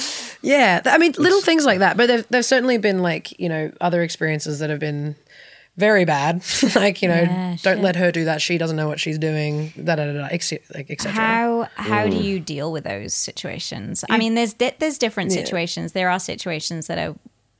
Yeah, 0.43 0.81
I 0.85 0.99
mean, 0.99 1.15
little 1.19 1.41
things 1.41 1.65
like 1.65 1.79
that. 1.81 1.97
But 1.97 2.07
there've, 2.09 2.27
there've 2.29 2.45
certainly 2.45 2.77
been 2.79 3.01
like 3.01 3.39
you 3.41 3.49
know 3.49 3.71
other 3.81 4.03
experiences 4.03 4.59
that 4.59 4.71
have 4.71 4.81
been 4.81 5.15
very 5.77 6.05
bad. 6.05 6.43
like 6.75 7.03
you 7.03 7.09
know, 7.09 7.15
Yeah, 7.23 7.57
don't 7.63 7.77
shit. 7.77 7.85
let 7.85 7.97
her 7.97 8.11
do 8.13 8.25
that. 8.25 8.41
She 8.43 8.59
doesn't 8.59 8.77
know 8.77 8.89
what 8.89 8.99
she's 9.01 9.19
doing. 9.19 9.73
Da 9.77 9.95
da 9.97 10.07
da, 10.07 10.13
da 10.13 10.27
ex- 10.31 10.53
like 10.75 10.91
etc. 10.91 11.13
How 11.13 11.69
how 11.75 12.07
do 12.09 12.17
you 12.17 12.41
deal 12.41 12.73
with 12.73 12.85
those 12.85 13.13
situations? 13.15 14.05
I 14.09 14.19
mean, 14.19 14.35
there's 14.35 14.55
there's 14.55 14.99
different 14.99 15.33
Yeah. 15.33 15.45
situations. 15.45 15.93
There 15.93 16.09
are 16.11 16.19
situations 16.19 16.87
that 16.87 16.99
are 16.99 17.15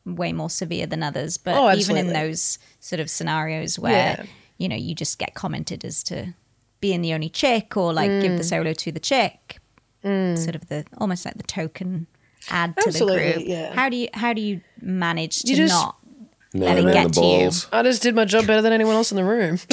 way 0.05 0.33
more 0.33 0.49
severe 0.51 0.87
than 0.87 1.03
others, 1.03 1.37
but 1.37 1.55
Oh, 1.57 1.73
even 1.75 1.97
in 1.97 2.13
those 2.13 2.59
sort 2.81 3.01
of 3.01 3.11
scenarios 3.11 3.79
where 3.79 4.17
Yeah. 4.19 4.25
you 4.59 4.69
know 4.69 4.77
you 4.77 4.95
just 4.95 5.19
get 5.19 5.35
commented 5.35 5.85
as 5.85 6.03
to 6.05 6.35
being 6.81 7.03
the 7.03 7.13
only 7.13 7.29
chick 7.29 7.77
or 7.77 7.93
like 7.93 8.11
give 8.23 8.33
the 8.37 8.45
Mm. 8.45 8.49
solo 8.49 8.73
to 8.73 8.93
the 8.93 9.01
chick, 9.01 9.59
sort 10.03 10.55
of 10.55 10.69
the 10.69 10.85
almost 10.99 11.25
like 11.25 11.37
the 11.37 11.43
token 11.43 12.07
add 12.51 12.77
to 12.77 12.85
Absolutely, 12.87 13.27
the 13.27 13.33
group. 13.35 13.49
yeah. 13.49 13.75
How 13.75 13.89
do 13.89 13.97
you 13.97 14.09
how 14.15 14.33
do 14.33 14.41
you 14.41 14.61
manage 14.81 15.41
to 15.43 15.49
You 15.51 15.57
just- 15.57 15.75
not 15.75 15.97
no, 16.05 16.06
Let 16.55 16.79
it 16.79 16.93
get 16.93 17.05
the 17.09 17.21
to 17.21 17.21
you. 17.21 17.39
balls. 17.45 17.67
I 17.73 17.83
just 17.83 18.03
did 18.03 18.15
my 18.15 18.25
job 18.25 18.47
better 18.47 18.63
than 18.63 18.73
anyone 18.73 18.95
else 18.95 19.11
in 19.13 19.17
the 19.17 19.25
room. 19.25 19.59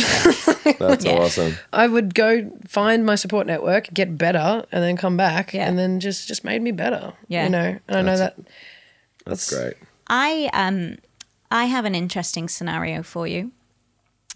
That's 0.80 1.06
Yeah. 1.06 1.14
awesome. 1.20 1.56
I 1.72 1.88
would 1.88 2.14
go 2.14 2.52
find 2.68 3.06
my 3.06 3.16
support 3.16 3.48
network, 3.48 3.94
get 3.94 4.18
better, 4.18 4.66
and 4.72 4.84
then 4.84 4.98
come 4.98 5.16
back, 5.16 5.54
Yeah. 5.54 5.68
and 5.68 5.78
then 5.80 6.00
just 6.00 6.28
just 6.28 6.44
made 6.44 6.62
me 6.62 6.72
better. 6.72 7.14
Yeah. 7.28 7.44
you 7.46 7.50
know, 7.50 7.80
and 7.88 7.98
I 7.98 8.02
know 8.02 8.18
that. 8.18 8.36
That's 9.26 9.50
great. 9.50 9.76
I 10.08 10.50
um 10.54 10.98
I 11.52 11.66
have 11.66 11.86
an 11.86 11.96
interesting 11.96 12.50
scenario 12.50 13.04
for 13.04 13.28
you. 13.28 13.52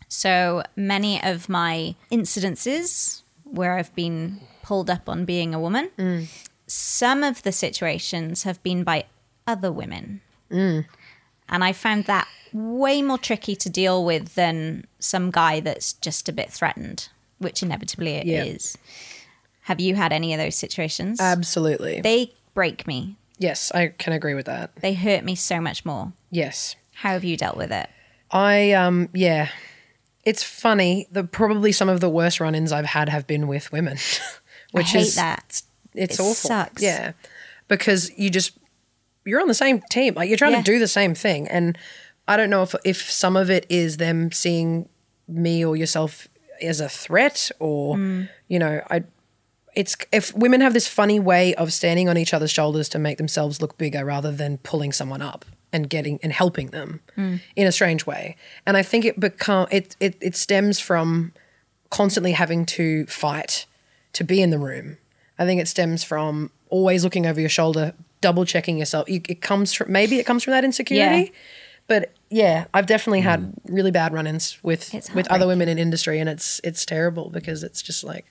So 0.08 0.64
many 0.76 1.22
of 1.22 1.50
my 1.50 1.96
incidences 2.12 3.24
where 3.44 3.78
I've 3.78 3.94
been 3.96 4.40
pulled 4.64 4.90
up 4.90 5.10
on 5.10 5.26
being 5.26 5.54
a 5.54 5.60
woman, 5.60 6.28
some 6.68 7.24
of 7.24 7.44
the 7.44 7.52
situations 7.52 8.44
have 8.44 8.62
been 8.64 8.84
by 8.84 9.06
other 9.46 9.72
women. 9.72 10.22
And 11.50 11.64
I 11.64 11.74
found 11.74 12.06
that 12.06 12.28
way 12.54 13.02
more 13.02 13.18
tricky 13.18 13.56
to 13.56 13.70
deal 13.70 14.04
with 14.06 14.36
than 14.36 14.86
some 15.00 15.32
guy 15.32 15.60
that's 15.60 15.94
just 15.94 16.28
a 16.30 16.34
bit 16.34 16.52
threatened, 16.52 17.10
which 17.40 17.62
inevitably 17.64 18.16
it 18.16 18.28
is. 18.28 18.78
Yeah. 18.80 18.94
Have 19.64 19.80
you 19.82 19.96
had 19.96 20.14
any 20.14 20.34
of 20.34 20.40
those 20.40 20.56
situations? 20.56 21.20
Absolutely. 21.20 22.02
they 22.02 22.34
break 22.54 22.88
me. 22.88 23.16
yes, 23.38 23.72
I 23.76 23.88
can 23.90 24.14
agree 24.14 24.34
with 24.34 24.46
that. 24.48 24.76
They 24.78 24.94
hurt 24.94 25.24
me 25.24 25.36
so 25.36 25.60
much 25.62 25.86
more. 25.86 26.14
Yes. 26.32 26.76
How 26.94 27.12
have 27.12 27.24
you 27.24 27.38
dealt 27.38 27.56
with 27.58 27.72
it? 27.72 27.90
I 28.32 28.72
um 28.72 29.10
yeah. 29.14 29.50
It's 30.26 30.44
funny. 30.44 31.08
The 31.12 31.24
probably 31.24 31.72
some 31.72 31.88
of 31.88 32.00
the 32.02 32.10
worst 32.10 32.40
run-ins 32.42 32.72
I've 32.74 32.86
had 32.86 33.08
have 33.10 33.28
been 33.28 33.48
with 33.48 33.72
women, 33.72 33.98
which 34.72 34.90
hate 34.92 35.02
is 35.02 35.16
that. 35.16 35.62
It's 35.94 36.16
It 36.16 36.22
awful. 36.22 36.34
sucks. 36.50 36.82
Yeah, 36.82 37.12
because 37.68 38.12
you 38.18 38.30
just 38.30 38.52
you're 39.28 39.42
on 39.42 39.48
the 39.48 39.54
same 39.54 39.82
team. 39.90 40.14
Like 40.16 40.30
you're 40.30 40.38
trying 40.38 40.54
Yeah. 40.54 40.58
to 40.64 40.72
do 40.72 40.80
the 40.80 40.88
same 40.88 41.14
thing, 41.16 41.48
and 41.48 41.78
I 42.28 42.38
don't 42.38 42.50
know 42.50 42.64
if 42.64 42.74
if 42.84 43.12
some 43.12 43.36
of 43.38 43.50
it 43.50 43.66
is 43.70 43.98
them 43.98 44.32
seeing 44.32 44.90
me 45.28 45.64
or 45.66 45.76
yourself 45.76 46.28
as 46.62 46.80
a 46.80 46.90
threat, 46.90 47.52
or 47.60 47.96
Mm. 47.96 48.30
you 48.48 48.60
know, 48.60 48.82
I. 48.90 49.04
It's 49.76 49.96
if 50.12 50.34
women 50.34 50.62
have 50.62 50.74
this 50.74 50.88
funny 50.88 51.20
way 51.20 51.54
of 51.54 51.72
standing 51.72 52.10
on 52.10 52.18
each 52.18 52.34
other's 52.34 52.50
shoulders 52.50 52.90
to 52.90 52.98
make 52.98 53.20
themselves 53.20 53.62
look 53.62 53.78
bigger 53.78 54.04
rather 54.04 54.32
than 54.32 54.58
pulling 54.58 54.92
someone 54.92 55.22
up 55.22 55.46
and 55.72 55.88
getting 55.88 56.20
and 56.24 56.34
helping 56.34 56.68
them 56.72 57.02
Mm. 57.16 57.42
in 57.56 57.68
a 57.68 57.72
strange 57.72 58.08
way. 58.08 58.36
And 58.66 58.76
I 58.76 58.82
think 58.82 59.06
it 59.06 59.20
become 59.20 59.68
it 59.70 59.96
it 60.00 60.16
it 60.20 60.36
stems 60.36 60.80
from 60.80 61.32
constantly 61.92 62.32
having 62.32 62.66
to 62.66 63.06
fight 63.06 63.68
to 64.14 64.24
be 64.24 64.42
in 64.42 64.50
the 64.50 64.58
room. 64.58 64.98
I 65.38 65.46
think 65.46 65.62
it 65.62 65.68
stems 65.68 66.04
from 66.04 66.50
always 66.70 67.04
looking 67.04 67.28
over 67.28 67.40
your 67.40 67.50
shoulder, 67.50 67.94
double 68.22 68.46
checking 68.46 68.78
yourself. 68.78 69.10
You, 69.10 69.22
it 69.28 69.42
comes 69.42 69.74
from 69.74 69.92
maybe 69.92 70.20
it 70.20 70.26
comes 70.26 70.44
from 70.44 70.52
that 70.52 70.64
insecurity, 70.64 71.24
Yeah. 71.26 71.38
but 71.88 72.14
yeah, 72.30 72.66
I've 72.74 72.86
definitely 72.88 73.22
had 73.22 73.54
really 73.66 73.92
bad 73.92 74.14
run-ins 74.14 74.58
with 74.64 74.94
with 75.16 75.28
other 75.32 75.48
women 75.48 75.70
in 75.70 75.78
industry, 75.78 76.20
and 76.20 76.30
it's 76.30 76.60
it's 76.64 76.86
terrible 76.86 77.30
because 77.30 77.64
it's 77.64 77.82
just 77.82 78.04
like 78.04 78.26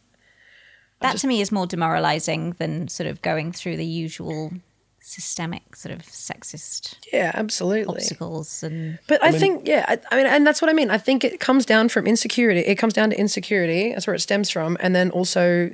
That 1.01 1.17
to 1.19 1.27
me 1.27 1.41
is 1.41 1.51
more 1.53 1.67
demoralizing 1.67 2.53
than 2.59 2.89
sort 2.89 3.07
of 3.09 3.23
going 3.23 3.53
through 3.53 3.77
the 3.77 3.87
usual 3.87 4.53
systemic 5.01 5.77
sort 5.77 5.95
of 5.95 6.03
sexist 6.03 6.97
yeah, 7.13 7.31
absolutely. 7.35 7.95
obstacles 8.01 8.65
and 8.65 8.99
But 9.07 9.23
I, 9.23 9.31
think, 9.31 9.69
yeah, 9.69 9.85
I, 9.87 10.01
I 10.11 10.17
mean, 10.17 10.27
and 10.27 10.45
that's 10.45 10.61
what 10.61 10.69
I 10.69 10.73
mean. 10.73 10.91
I 10.91 10.99
think 10.99 11.23
it 11.23 11.39
comes 11.39 11.65
down 11.65 11.89
from 11.91 12.09
insecurity. 12.09 12.61
It 12.61 12.75
comes 12.75 12.93
down 12.93 13.11
to 13.11 13.17
insecurity. 13.19 13.93
That's 13.93 14.09
where 14.09 14.17
it 14.17 14.21
stems 14.21 14.51
from. 14.51 14.77
And 14.81 14.97
then 14.97 15.11
also 15.13 15.71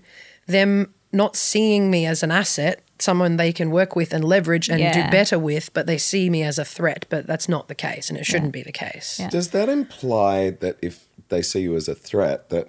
them 0.49 0.93
not 1.13 1.35
seeing 1.35 1.91
me 1.91 2.05
as 2.05 2.23
an 2.23 2.31
asset, 2.31 2.83
someone 3.03 3.37
they 3.37 3.53
can 3.53 3.71
work 3.71 3.95
with 3.97 4.13
and 4.15 4.25
leverage 4.25 4.69
and 4.71 4.81
Yeah. 4.81 5.05
do 5.05 5.11
better 5.11 5.39
with, 5.39 5.73
but 5.75 5.87
they 5.87 5.99
see 5.99 6.31
me 6.31 6.43
as 6.43 6.59
a 6.59 6.65
threat. 6.65 7.05
But 7.11 7.27
that's 7.27 7.49
not 7.49 7.69
the 7.69 7.75
case, 7.75 8.09
and 8.09 8.19
it 8.19 8.25
shouldn't 8.25 8.53
be 8.53 8.63
the 8.63 8.73
case. 8.73 9.19
Yeah. 9.21 9.29
Does 9.29 9.49
that 9.51 9.69
imply 9.69 10.51
that 10.51 10.77
if 10.81 11.05
they 11.29 11.43
see 11.43 11.61
you 11.61 11.77
as 11.77 11.89
a 11.89 11.95
threat, 11.95 12.49
that 12.51 12.69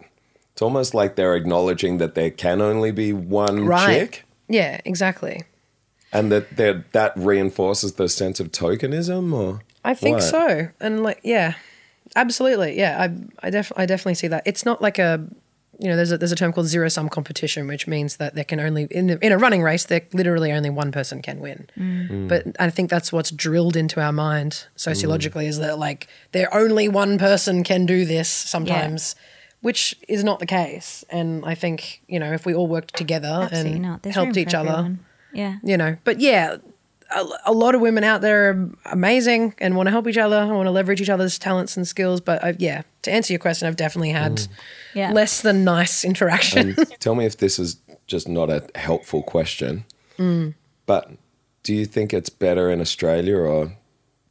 it's 0.51 0.61
almost 0.61 0.93
like 0.93 1.15
they're 1.15 1.35
acknowledging 1.35 1.97
that 1.99 2.15
there 2.15 2.29
can 2.31 2.61
only 2.61 2.91
be 2.91 3.13
one 3.13 3.65
Right. 3.65 4.11
chick, 4.11 4.25
Yeah, 4.49 4.79
exactly. 4.85 5.43
and 6.11 6.31
that 6.31 6.57
that 6.93 7.13
reinforces 7.15 7.93
the 7.93 8.07
sense 8.09 8.39
of 8.39 8.51
tokenism, 8.51 9.33
or 9.33 9.61
I 9.83 9.93
think 9.95 10.15
what? 10.17 10.23
so. 10.23 10.67
And 10.79 11.03
like, 11.03 11.19
yeah, 11.23 11.55
absolutely. 12.15 12.77
Yeah, 12.77 13.01
I, 13.41 13.47
I, 13.47 13.49
def- 13.49 13.71
I 13.75 13.85
definitely 13.85 14.15
see 14.15 14.27
that. 14.27 14.43
It's 14.45 14.65
not 14.65 14.81
like 14.81 14.99
a, 14.99 15.25
you 15.79 15.89
know, 15.89 15.95
there's 15.95 16.11
a, 16.11 16.17
there's 16.17 16.31
a 16.31 16.35
term 16.35 16.53
called 16.53 16.67
zero 16.67 16.87
sum 16.87 17.09
competition, 17.09 17.67
which 17.67 17.87
means 17.87 18.17
that 18.17 18.35
there 18.35 18.43
can 18.43 18.59
only, 18.59 18.83
in, 18.91 19.09
a- 19.09 19.17
in 19.21 19.31
a 19.31 19.37
running 19.37 19.63
race, 19.63 19.85
there 19.85 20.01
literally 20.13 20.51
only 20.51 20.69
one 20.69 20.91
person 20.91 21.21
can 21.21 21.39
win. 21.39 21.67
Mm. 21.77 22.27
But 22.29 22.55
I 22.59 22.69
think 22.69 22.89
that's 22.89 23.11
what's 23.11 23.31
drilled 23.31 23.75
into 23.75 23.99
our 23.99 24.11
mind 24.11 24.67
sociologically 24.75 25.47
is 25.47 25.59
that 25.59 25.79
like 25.79 26.07
there 26.31 26.53
only 26.53 26.87
one 26.89 27.17
person 27.17 27.63
can 27.63 27.85
do 27.85 28.05
this 28.05 28.29
sometimes. 28.29 29.15
Which 29.61 29.95
is 30.09 30.25
not 30.25 30.39
the 30.39 30.45
case, 30.45 31.05
and 31.09 31.45
I 31.45 31.55
think 31.55 32.01
you 32.09 32.19
know 32.19 32.33
if 32.33 32.45
we 32.45 32.53
all 32.53 32.67
worked 32.67 32.97
together 32.97 33.47
and 33.49 33.85
helped 34.05 34.35
each 34.35 34.51
for 34.51 34.57
other, 34.57 34.69
everyone. 34.69 35.05
Yeah. 35.31 35.55
you 35.63 35.77
know. 35.77 35.95
But 36.03 36.19
yeah, 36.19 36.57
a, 37.15 37.25
a 37.47 37.51
lot 37.53 37.75
of 37.75 37.81
women 37.81 38.03
out 38.03 38.21
there 38.21 38.49
are 38.49 38.69
amazing 38.91 39.53
and 39.59 39.75
want 39.75 39.87
to 39.87 39.91
help 39.91 40.07
each 40.07 40.17
other 40.17 40.37
and 40.37 40.51
want 40.55 40.67
to 40.67 40.71
leverage 40.71 41.01
each 41.01 41.09
other's 41.09 41.37
talents 41.39 41.77
and 41.77 41.87
skills. 41.87 42.21
But 42.21 42.43
I, 42.43 42.55
yeah, 42.59 42.81
to 43.03 43.11
answer 43.11 43.33
your 43.33 43.39
question, 43.39 43.67
I've 43.67 43.75
definitely 43.75 44.11
had 44.11 44.41
Yeah. 44.93 45.11
less 45.11 45.41
than 45.41 45.63
nice 45.63 46.03
interaction. 46.03 46.75
And 46.77 46.89
tell 46.99 47.15
me 47.15 47.25
if 47.25 47.37
this 47.37 47.59
is 47.59 47.77
just 48.07 48.27
not 48.27 48.49
a 48.49 48.67
helpful 48.75 49.23
question, 49.23 49.85
Mm. 50.19 50.53
but 50.85 51.09
do 51.63 51.73
you 51.73 51.85
think 51.85 52.13
it's 52.13 52.29
better 52.29 52.69
in 52.69 52.79
Australia 52.81 53.37
or 53.37 53.73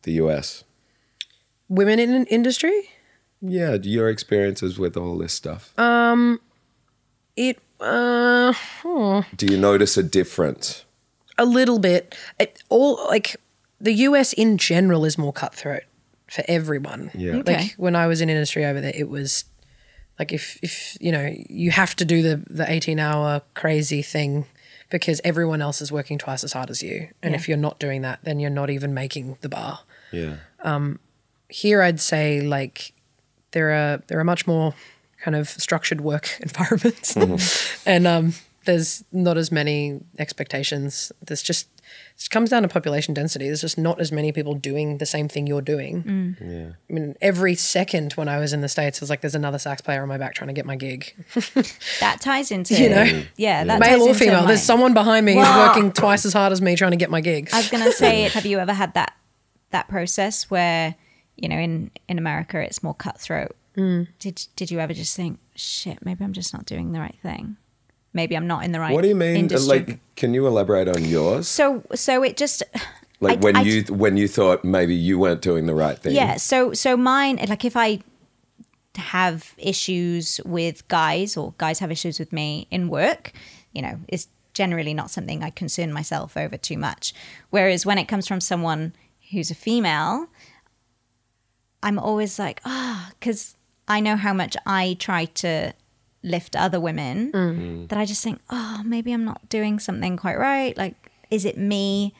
the 0.02 0.12
US? 0.22 0.64
women 1.68 1.98
in 1.98 2.12
an 2.12 2.26
industry, 2.26 2.90
Yeah, 3.40 3.76
your 3.82 4.08
experiences 4.10 4.78
with 4.78 4.96
all 4.96 5.16
this 5.18 5.32
stuff. 5.32 5.72
Um, 5.78 6.38
it 7.36 7.58
uh, 7.80 8.52
do 9.36 9.46
you 9.46 9.56
notice 9.58 9.96
a 9.96 10.02
difference? 10.02 10.84
A 11.38 11.44
little 11.44 11.78
bit. 11.78 12.14
It 12.38 12.62
all 12.68 13.04
like 13.08 13.36
the 13.80 13.92
US 13.92 14.32
in 14.32 14.58
general 14.58 15.04
is 15.04 15.16
more 15.18 15.32
cutthroat 15.32 15.82
for 16.30 16.44
everyone. 16.48 17.10
Yeah. 17.14 17.36
Okay. 17.36 17.56
Like 17.56 17.72
when 17.76 17.96
I 17.96 18.06
was 18.06 18.20
in 18.20 18.28
industry 18.30 18.64
over 18.64 18.80
there, 18.80 18.92
it 18.94 19.08
was 19.08 19.44
like 20.18 20.32
if 20.32 20.58
if 20.62 20.96
you 21.00 21.10
know 21.12 21.34
you 21.48 21.70
have 21.70 21.94
to 21.96 22.04
do 22.04 22.22
the 22.22 22.42
the 22.48 22.70
eighteen 22.70 22.98
hour 23.00 23.42
crazy 23.54 24.02
thing 24.02 24.46
because 24.90 25.20
everyone 25.24 25.62
else 25.62 25.80
is 25.80 25.90
working 25.90 26.18
twice 26.18 26.44
as 26.44 26.52
hard 26.52 26.68
as 26.70 26.82
you, 26.82 27.08
and 27.22 27.32
Yeah. 27.32 27.38
if 27.40 27.48
you're 27.48 27.56
not 27.56 27.78
doing 27.80 28.02
that, 28.02 28.20
then 28.24 28.38
you're 28.40 28.50
not 28.50 28.68
even 28.68 28.92
making 28.92 29.38
the 29.40 29.48
bar. 29.48 29.80
Yeah. 30.12 30.36
Um, 30.60 30.98
Here, 31.48 31.82
I'd 31.82 31.98
say 32.00 32.42
like 32.42 32.92
there 33.52 33.70
are 33.70 34.02
there 34.08 34.18
are 34.20 34.24
much 34.24 34.46
more 34.46 34.74
kind 35.24 35.34
of 35.36 35.48
structured 35.48 36.00
work 36.02 36.28
environments, 36.40 37.16
and 37.86 38.06
um, 38.06 38.34
there's 38.64 39.04
not 39.12 39.36
as 39.36 39.50
many 39.52 40.00
expectations. 40.18 41.12
There's 41.26 41.42
just 41.42 41.68
it 42.16 42.30
comes 42.30 42.48
down 42.50 42.62
to 42.62 42.68
population 42.68 43.12
density. 43.12 43.46
There's 43.46 43.60
just 43.60 43.76
not 43.76 44.00
as 44.00 44.10
many 44.12 44.32
people 44.32 44.54
doing 44.54 44.98
the 44.98 45.04
same 45.06 45.28
thing 45.28 45.46
you're 45.46 45.60
doing. 45.60 46.36
Yeah. 46.40 46.72
I 46.88 46.92
mean, 46.92 47.16
every 47.20 47.54
second 47.54 48.12
when 48.14 48.28
I 48.28 48.38
was 48.38 48.52
in 48.52 48.60
the 48.60 48.68
States, 48.68 48.98
it 48.98 49.02
was 49.02 49.10
like 49.10 49.20
there's 49.20 49.34
another 49.34 49.58
sax 49.58 49.82
player 49.82 50.02
on 50.02 50.08
my 50.08 50.16
back 50.18 50.34
trying 50.34 50.48
to 50.48 50.54
get 50.54 50.64
my 50.66 50.76
gig. 50.76 51.12
That 52.00 52.20
ties 52.20 52.50
into 52.50 52.74
You 52.80 52.88
know? 52.90 53.22
yeah, 53.36 53.64
that 53.64 53.80
Male 53.80 53.90
ties 53.98 54.00
or 54.02 54.08
into 54.08 54.18
female. 54.18 54.40
my- 54.42 54.46
There's 54.46 54.62
someone 54.62 54.94
behind 54.94 55.26
me 55.26 55.36
Well- 55.36 55.52
who's 55.52 55.68
working 55.76 55.92
twice 55.92 56.24
as 56.24 56.32
hard 56.32 56.52
as 56.52 56.62
me 56.62 56.76
trying 56.76 56.92
to 56.92 56.96
get 56.96 57.10
my 57.10 57.20
gig. 57.20 57.50
I 57.52 57.58
was 57.58 57.70
gonna 57.70 57.92
say, 57.92 58.22
have 58.28 58.46
you 58.46 58.58
ever 58.58 58.72
had 58.72 58.94
that 58.94 59.14
that 59.70 59.88
process 59.88 60.50
where 60.50 60.94
you 61.36 61.48
know 61.48 61.56
in 61.56 61.90
in 62.08 62.18
America 62.18 62.60
it's 62.60 62.82
more 62.82 62.94
cutthroat? 62.94 63.54
Mm. 63.76 64.08
Did 64.18 64.46
did 64.56 64.70
you 64.70 64.78
ever 64.80 64.92
just 64.94 65.16
think, 65.16 65.38
shit, 65.56 66.04
maybe 66.04 66.24
I'm 66.24 66.32
just 66.32 66.52
not 66.54 66.64
doing 66.66 66.92
the 66.92 67.00
right 67.00 67.16
thing? 67.22 67.56
Maybe 68.14 68.36
I'm 68.36 68.46
not 68.46 68.64
in 68.64 68.72
the 68.72 68.80
right. 68.80 68.92
What 68.92 69.02
do 69.02 69.08
you 69.08 69.14
mean? 69.14 69.36
Industry. 69.36 69.78
Like, 69.78 69.98
can 70.16 70.34
you 70.34 70.46
elaborate 70.46 70.88
on 70.88 71.04
yours? 71.04 71.48
so 71.48 71.82
so 71.94 72.22
it 72.22 72.36
just 72.36 72.62
Like 73.20 73.38
I- 73.38 73.40
when 73.40 73.56
I- 73.56 73.62
you 73.62 73.82
when 73.84 74.16
you 74.16 74.28
thought 74.28 74.64
maybe 74.64 74.94
you 74.94 75.18
weren't 75.18 75.40
doing 75.42 75.66
the 75.66 75.74
right 75.74 75.98
thing. 75.98 76.14
Yeah. 76.14 76.36
So 76.36 76.72
so 76.72 76.96
mine 76.96 77.38
like 77.48 77.64
if 77.64 77.76
I 77.76 78.00
have 78.96 79.54
issues 79.56 80.40
with 80.44 80.86
guys 80.88 81.36
or 81.36 81.54
guys 81.58 81.78
have 81.78 81.90
issues 81.90 82.18
with 82.18 82.32
me 82.32 82.66
in 82.70 82.88
work, 82.88 83.32
you 83.72 83.80
know, 83.80 83.98
it's 84.08 84.28
generally 84.52 84.92
not 84.92 85.10
something 85.10 85.42
I 85.42 85.48
concern 85.50 85.92
myself 85.94 86.36
over 86.36 86.58
too 86.58 86.76
much. 86.76 87.14
Whereas 87.48 87.86
when 87.86 87.96
it 87.96 88.04
comes 88.06 88.28
from 88.28 88.40
someone 88.40 88.92
who's 89.30 89.50
a 89.50 89.54
female, 89.54 90.26
I'm 91.82 91.98
always 91.98 92.38
like, 92.38 92.60
ah, 92.66 93.10
because 93.18 93.56
I 93.88 94.00
know 94.00 94.16
how 94.16 94.32
much 94.34 94.56
I 94.66 94.96
try 94.98 95.24
to 95.36 95.72
lift 96.22 96.54
other 96.56 96.78
women 96.80 97.32
mm. 97.32 97.58
Mm. 97.58 97.88
that 97.88 97.98
I 97.98 98.04
just 98.04 98.22
think, 98.22 98.40
oh, 98.50 98.82
maybe 98.84 99.12
I'm 99.12 99.24
not 99.24 99.48
doing 99.48 99.78
something 99.78 100.16
quite 100.16 100.38
right. 100.38 100.76
Like, 100.76 100.94
is 101.30 101.44
it 101.44 101.58
me? 101.58 102.14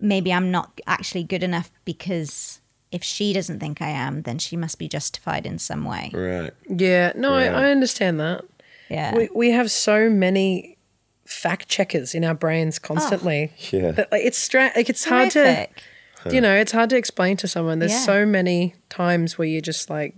Maybe 0.00 0.32
I'm 0.32 0.50
not 0.50 0.80
actually 0.86 1.24
good 1.24 1.42
enough 1.42 1.70
because 1.84 2.60
if 2.92 3.02
she 3.02 3.32
doesn't 3.32 3.58
think 3.60 3.80
I 3.82 3.88
am, 3.88 4.22
then 4.22 4.38
she 4.38 4.56
must 4.56 4.78
be 4.78 4.88
justified 4.88 5.46
in 5.46 5.58
some 5.58 5.84
way. 5.84 6.10
Right. 6.14 6.52
yeah, 6.68 7.12
no, 7.16 7.32
Right. 7.32 7.48
I, 7.48 7.66
I 7.68 7.70
understand 7.70 8.20
that. 8.20 8.44
Yeah. 8.88 9.14
We, 9.16 9.28
we 9.34 9.50
have 9.50 9.70
so 9.70 10.08
many 10.08 10.76
fact 11.24 11.68
checkers 11.68 12.14
in 12.14 12.24
our 12.24 12.34
brains 12.34 12.78
constantly. 12.78 13.50
Oh. 13.52 13.76
Yeah. 13.76 13.90
That, 13.92 14.12
like, 14.12 14.22
it's 14.24 14.38
stra- 14.38 14.70
like 14.76 14.88
it's 14.88 15.04
hard 15.04 15.30
to 15.32 15.42
Horrific. 15.42 15.82
you 16.30 16.40
know 16.40 16.54
it's 16.54 16.72
hard 16.72 16.90
to 16.90 16.96
explain 16.96 17.36
to 17.38 17.48
someone 17.48 17.78
there's 17.80 17.92
Yeah. 17.92 17.98
so 18.04 18.26
many 18.26 18.74
times 18.88 19.36
where 19.38 19.46
you're 19.48 19.60
just 19.60 19.90
like 19.90 20.14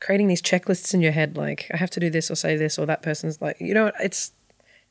creating 0.00 0.28
these 0.28 0.42
checklists 0.42 0.94
in 0.94 1.00
your 1.00 1.12
head 1.12 1.36
like 1.36 1.66
i 1.72 1.76
have 1.76 1.90
to 1.90 2.00
do 2.00 2.10
this 2.10 2.30
or 2.30 2.34
say 2.34 2.56
this 2.56 2.78
or 2.78 2.86
that 2.86 3.02
person's 3.02 3.40
like 3.40 3.56
you 3.60 3.74
know 3.74 3.84
what, 3.84 3.94
it's 4.00 4.32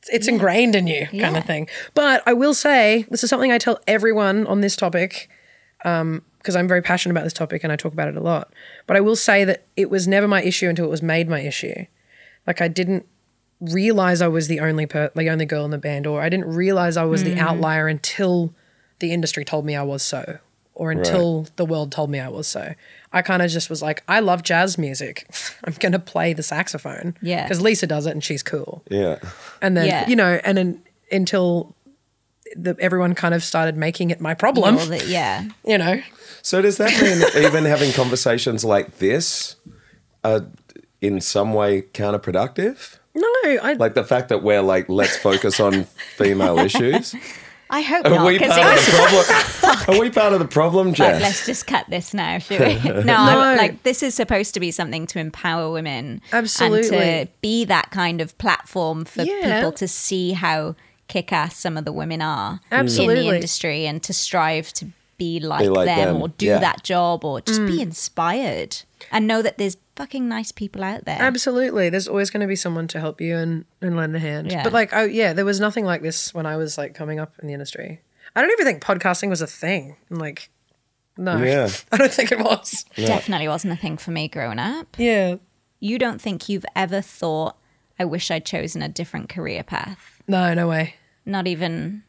it's 0.07 0.27
ingrained 0.27 0.75
in 0.75 0.87
you 0.87 1.05
kind 1.07 1.13
Yeah. 1.19 1.37
of 1.37 1.45
thing. 1.45 1.67
But 1.93 2.23
i 2.25 2.33
will 2.33 2.53
say 2.53 3.05
this 3.09 3.23
is 3.23 3.29
something 3.29 3.51
i 3.51 3.57
tell 3.57 3.79
everyone 3.87 4.47
on 4.47 4.61
this 4.61 4.75
topic 4.75 5.29
um, 5.85 6.21
because 6.37 6.55
i'm 6.55 6.67
very 6.67 6.81
passionate 6.81 7.13
about 7.13 7.23
this 7.25 7.33
topic 7.33 7.63
and 7.63 7.73
i 7.73 7.75
talk 7.75 7.93
about 7.93 8.07
it 8.07 8.15
a 8.15 8.21
lot. 8.21 8.53
But 8.87 8.97
i 8.97 9.01
will 9.01 9.15
say 9.15 9.43
that 9.43 9.65
it 9.75 9.89
was 9.89 10.07
never 10.07 10.27
my 10.27 10.41
issue 10.41 10.69
until 10.69 10.85
it 10.85 10.89
was 10.89 11.01
made 11.01 11.27
my 11.27 11.41
issue. 11.41 11.85
Like 12.47 12.61
i 12.61 12.67
didn't 12.67 13.05
realize 13.59 14.21
i 14.21 14.27
was 14.27 14.47
the 14.47 14.59
only 14.61 14.85
per- 14.85 15.11
the 15.15 15.29
only 15.29 15.45
girl 15.45 15.65
in 15.65 15.71
the 15.71 15.77
band 15.77 16.07
or 16.07 16.21
i 16.21 16.29
didn't 16.29 16.47
realize 16.47 16.95
i 16.95 17.03
was 17.03 17.25
the 17.25 17.35
mm. 17.35 17.39
outlier 17.39 17.89
until 17.89 18.53
the 18.99 19.11
industry 19.11 19.43
told 19.43 19.65
me 19.65 19.75
I 19.75 19.83
was 19.83 20.03
so, 20.03 20.39
or 20.79 20.91
until 20.91 21.45
the 21.57 21.65
world 21.65 21.91
told 21.91 22.09
me 22.09 22.19
I 22.21 22.29
was 22.29 22.47
so. 22.47 22.73
I 23.11 23.21
kind 23.21 23.41
of 23.41 23.51
just 23.51 23.69
was 23.69 23.81
like, 23.81 24.01
I 24.07 24.21
love 24.21 24.43
jazz 24.43 24.77
music. 24.77 25.27
I'm 25.65 25.73
going 25.73 25.91
to 25.91 25.99
play 25.99 26.31
the 26.31 26.41
saxophone. 26.43 27.17
Yeah. 27.21 27.43
Because 27.43 27.59
Lisa 27.61 27.85
does 27.85 28.05
it 28.05 28.11
and 28.11 28.23
she's 28.23 28.41
cool. 28.43 28.81
Yeah. 28.89 29.19
And 29.61 29.75
then, 29.75 29.87
Yeah. 29.87 30.07
you 30.07 30.15
know, 30.15 30.39
and 30.45 30.57
then 30.57 30.81
until 31.11 31.75
the, 32.55 32.77
everyone 32.79 33.13
kind 33.13 33.33
of 33.33 33.43
started 33.43 33.75
making 33.75 34.09
it 34.09 34.21
my 34.21 34.33
problem, 34.33 34.77
All 34.77 34.85
the- 34.85 35.05
yeah. 35.05 35.49
you 35.65 35.77
know. 35.77 36.01
So 36.41 36.61
does 36.61 36.77
that 36.77 36.91
mean 37.01 37.21
even 37.45 37.65
having 37.65 37.91
conversations 37.91 38.63
like 38.63 38.99
this 38.99 39.57
are 40.23 40.45
in 41.01 41.19
some 41.19 41.53
way 41.53 41.81
counterproductive? 41.81 42.97
No, 43.15 43.27
I, 43.43 43.75
Like 43.77 43.95
the 43.95 44.03
fact 44.05 44.29
that 44.29 44.43
we're 44.43 44.61
like, 44.61 44.87
let's 44.87 45.17
focus 45.17 45.59
on 45.59 45.83
female 46.15 46.57
issues. 46.59 47.13
I 47.71 47.81
hope 47.81 48.05
Are 48.05 48.09
not. 48.09 48.25
we 48.25 48.39
'cause 48.39 48.49
part 48.49 48.77
of 48.77 48.85
the 48.85 48.91
problem? 48.91 49.85
Are 49.97 50.01
we 50.01 50.09
part 50.09 50.33
of 50.33 50.39
the 50.39 50.47
problem, 50.47 50.87
like, 50.89 50.97
let's 50.99 51.45
just 51.45 51.67
cut 51.67 51.85
this 51.89 52.13
now, 52.13 52.39
should 52.39 52.59
we? 52.61 52.75
no, 53.03 53.15
I, 53.15 53.55
like 53.55 53.83
this 53.83 54.01
is 54.01 54.15
supposed 54.15 54.53
to 54.55 54.59
be 54.59 54.71
something 54.71 55.05
to 55.07 55.19
empower 55.19 55.71
women, 55.71 56.21
absolutely, 56.33 56.97
and 56.97 57.27
to 57.27 57.33
be 57.41 57.65
that 57.65 57.91
kind 57.91 58.21
of 58.21 58.35
platform 58.39 59.05
for 59.05 59.21
Yeah. 59.21 59.57
people 59.59 59.71
to 59.73 59.87
see 59.87 60.31
how 60.33 60.75
kick-ass 61.07 61.57
some 61.57 61.77
of 61.77 61.85
the 61.85 61.91
women 61.91 62.21
are 62.21 62.59
in 62.71 62.77
Absolutely. 62.79 63.27
the 63.29 63.35
industry, 63.35 63.85
and 63.85 64.01
to 64.03 64.13
strive 64.13 64.73
to 64.73 64.87
be 65.17 65.39
like, 65.39 65.67
like 65.69 65.85
them, 65.85 66.13
them, 66.13 66.21
or 66.21 66.29
do 66.29 66.45
yeah. 66.47 66.59
that 66.59 66.81
job, 66.83 67.23
or 67.25 67.41
just 67.41 67.59
Mm. 67.61 67.67
be 67.67 67.81
inspired, 67.81 68.77
and 69.11 69.27
know 69.27 69.41
that 69.41 69.57
there's 69.57 69.77
fucking 69.95 70.27
nice 70.27 70.51
people 70.51 70.83
out 70.83 71.05
there. 71.05 71.17
Absolutely. 71.19 71.89
There's 71.89 72.07
always 72.07 72.29
going 72.29 72.41
to 72.41 72.47
be 72.47 72.55
someone 72.55 72.87
to 72.89 72.99
help 72.99 73.19
you 73.21 73.37
and, 73.37 73.65
and 73.81 73.95
lend 73.97 74.15
a 74.15 74.19
hand. 74.19 74.51
Yeah. 74.51 74.63
But 74.63 74.73
like, 74.73 74.91
oh 74.93 75.03
yeah, 75.03 75.33
there 75.33 75.45
was 75.45 75.59
nothing 75.59 75.85
like 75.85 76.01
this 76.01 76.33
when 76.33 76.45
I 76.45 76.57
was 76.57 76.77
like 76.77 76.93
coming 76.93 77.19
up 77.19 77.33
in 77.41 77.47
the 77.47 77.53
industry. 77.53 78.01
I 78.35 78.41
don't 78.41 78.51
even 78.51 78.65
think 78.65 78.83
podcasting 78.83 79.29
was 79.29 79.41
a 79.41 79.47
thing. 79.47 79.95
I'm 80.11 80.17
like, 80.17 80.49
no, 81.17 81.37
Yeah. 81.37 81.69
I 81.91 81.97
don't 81.97 82.11
think 82.13 82.31
it 82.31 82.39
was. 82.39 82.85
Definitely 82.95 83.47
wasn't 83.47 83.73
a 83.73 83.75
thing 83.77 83.97
for 83.97 84.11
me 84.11 84.27
growing 84.27 84.59
up. 84.59 84.87
Yeah. 84.97 85.35
You 85.79 85.97
don't 85.97 86.21
think 86.21 86.47
you've 86.49 86.65
ever 86.75 86.99
thought, 87.01 87.57
"I 87.97 88.03
wish 88.05 88.29
I'd 88.31 88.45
chosen 88.45 88.81
a 88.81 88.89
different 88.89 89.29
career 89.29 89.63
path." 89.63 90.21
No, 90.27 90.53
no 90.53 90.67
way. 90.67 90.95
not 91.25 91.47
even 91.47 92.03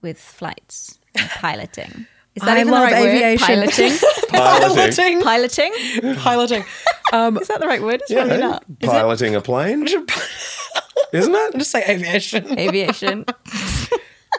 with 0.00 0.20
flights 0.20 0.98
piloting. 1.14 2.06
Is 2.34 2.42
that 2.42 2.56
I 2.56 2.60
even 2.60 2.72
love 2.72 2.88
the 2.88 2.94
right 2.94 3.06
aviation. 3.06 3.60
word? 3.60 3.70
Piloting. 4.30 5.20
Piloting. 5.22 5.22
piloting. 5.22 5.72
Piloting. 6.16 6.60
Is 7.40 7.48
that 7.48 7.60
the 7.60 7.66
right 7.66 7.82
word? 7.82 8.00
It's 8.02 8.12
probably 8.12 8.32
Yeah. 8.38 8.38
not. 8.38 8.64
Piloting 8.80 9.34
a 9.36 9.40
plane, 9.40 9.86
isn't 11.12 11.34
it? 11.34 11.54
Just 11.56 11.70
say 11.70 11.84
aviation. 11.88 12.58
Aviation. 12.58 13.24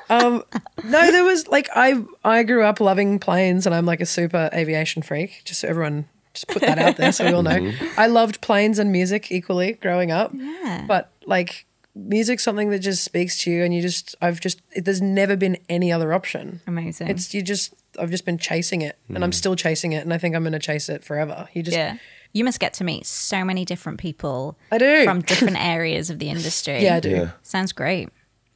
Um, 0.09 0.43
no, 0.83 1.11
there 1.11 1.23
was 1.23 1.47
like 1.47 1.67
I 1.75 2.03
I 2.23 2.43
grew 2.43 2.63
up 2.63 2.79
loving 2.79 3.17
planes, 3.17 3.65
and 3.65 3.73
I'm 3.73 3.85
like 3.87 4.01
a 4.01 4.05
super 4.05 4.49
aviation 4.53 5.01
freak. 5.01 5.41
Just 5.45 5.61
so 5.61 5.67
everyone 5.67 6.05
just 6.33 6.47
put 6.47 6.61
that 6.61 6.77
out 6.77 6.97
there 6.97 7.11
so 7.11 7.25
we 7.25 7.31
all 7.33 7.41
know. 7.41 7.71
I 7.97 8.05
loved 8.05 8.39
planes 8.41 8.77
and 8.77 8.91
music 8.91 9.31
equally 9.31 9.73
growing 9.73 10.11
up. 10.11 10.31
Yeah. 10.35 10.85
But 10.87 11.11
like 11.25 11.65
music's 11.95 12.43
something 12.43 12.69
that 12.69 12.79
just 12.79 13.03
speaks 13.03 13.39
to 13.45 13.51
you, 13.51 13.63
and 13.63 13.73
you 13.73 13.81
just 13.81 14.13
I've 14.21 14.39
just 14.39 14.61
it, 14.73 14.85
there's 14.85 15.01
never 15.01 15.35
been 15.35 15.57
any 15.69 15.91
other 15.91 16.13
option. 16.13 16.61
Amazing. 16.67 17.07
It's 17.07 17.33
you 17.33 17.41
just 17.41 17.73
I've 17.99 18.11
just 18.11 18.25
been 18.25 18.37
chasing 18.37 18.81
it, 18.81 18.97
and 19.09 19.23
I'm 19.23 19.29
hmm. 19.29 19.33
still 19.33 19.55
chasing 19.55 19.93
it, 19.93 20.03
and 20.03 20.13
I 20.13 20.17
think 20.17 20.35
I'm 20.35 20.43
going 20.43 20.53
to 20.53 20.59
chase 20.59 20.89
it 20.89 21.03
forever. 21.03 21.47
You 21.53 21.63
just 21.63 21.77
yeah. 21.77 21.97
You 22.33 22.43
must 22.43 22.59
get 22.59 22.73
to 22.75 22.83
meet 22.83 23.05
so 23.05 23.45
many 23.45 23.63
different 23.63 23.97
people 23.97 24.57
I 24.69 24.77
do. 24.77 25.05
from 25.05 25.21
different 25.21 25.57
areas 25.63 26.09
of 26.09 26.19
the 26.19 26.29
industry. 26.29 26.83
yeah, 26.83 26.95
I 26.95 26.99
do. 26.99 27.09
Yeah. 27.09 27.31
Sounds 27.43 27.71
great. 27.71 28.09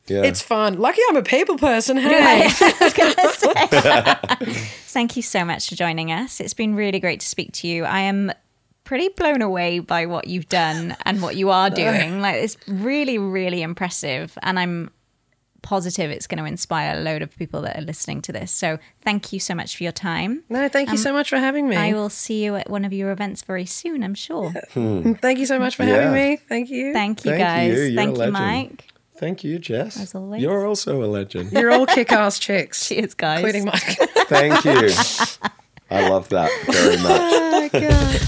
Yeah. 0.10 0.24
It's 0.24 0.42
fun. 0.42 0.80
Lucky 0.80 1.00
I'm 1.08 1.16
a 1.16 1.24
people 1.24 1.58
person. 1.58 1.96
Hey. 1.96 2.50
Thank 4.90 5.16
you 5.16 5.22
so 5.22 5.46
much 5.46 5.70
for 5.70 5.76
joining 5.76 6.12
us. 6.12 6.42
It's 6.42 6.54
been 6.54 6.76
really 6.76 7.00
great 7.00 7.22
to 7.22 7.28
speak 7.28 7.54
to 7.54 7.68
you. 7.68 7.86
I 7.86 8.02
am 8.02 8.32
pretty 8.84 9.10
blown 9.10 9.42
away 9.42 9.80
by 9.80 10.08
what 10.08 10.28
you've 10.28 10.50
done 10.50 10.98
and 11.06 11.22
what 11.22 11.36
you 11.36 11.52
are 11.52 11.70
doing. 11.70 12.22
Like 12.22 12.38
it's 12.44 12.58
really, 12.68 13.18
really 13.20 13.62
impressive. 13.62 14.38
And 14.42 14.60
I'm 14.60 14.90
positive 15.70 16.09
it's 16.09 16.26
going 16.26 16.39
to 16.39 16.45
inspire 16.45 16.97
a 16.97 16.99
load 17.01 17.22
of 17.22 17.30
people 17.38 17.61
that 17.61 17.78
are 17.78 17.82
listening 17.82 18.22
to 18.24 18.32
this. 18.32 18.51
So 18.51 18.80
thank 19.03 19.32
you 19.32 19.39
so 19.39 19.53
much 19.53 19.78
for 19.78 19.84
your 19.84 19.91
time. 19.91 20.43
No, 20.49 20.67
thank 20.67 20.89
you 20.89 20.93
um, 20.93 20.97
so 21.07 21.13
much 21.13 21.30
for 21.30 21.38
having 21.38 21.70
me. 21.70 21.76
I 21.76 21.93
will 21.93 22.09
see 22.09 22.43
you 22.43 22.55
at 22.55 22.70
one 22.70 22.86
of 22.86 22.91
your 22.91 23.11
events 23.11 23.43
very 23.43 23.65
soon, 23.67 24.03
I'm 24.03 24.15
sure. 24.15 24.49
Hmm. 24.74 25.13
Thank 25.13 25.38
you 25.38 25.45
so 25.45 25.59
much 25.59 25.76
for 25.76 25.84
Yeah. 25.84 25.95
having 26.09 26.13
me. 26.13 26.38
Thank 26.38 26.70
you. 26.72 26.91
Thank 26.93 27.24
you 27.24 27.32
Thank 27.32 27.43
guys. 27.43 27.78
you. 27.78 27.95
Thank 27.95 28.17
you. 28.17 28.32
Mike. 28.32 28.86
Thank 29.17 29.43
you, 29.43 29.59
Jess. 29.59 29.99
As 29.99 30.15
always. 30.15 30.41
You're 30.41 30.65
also 30.65 31.03
a 31.03 31.05
legend. 31.05 31.51
You're 31.51 31.72
all 31.72 31.86
kick-ass 31.86 32.39
chicks, 32.39 32.88
Cheers, 32.88 33.13
guys. 33.13 33.39
including 33.39 33.65
Mike. 33.65 33.97
Thank 34.28 34.63
you. 34.65 34.89
I 35.91 36.07
love 36.09 36.30
that 36.30 36.49
very 36.65 36.97
much. 37.05 37.22
oh 37.22 37.70
god. 37.74 38.22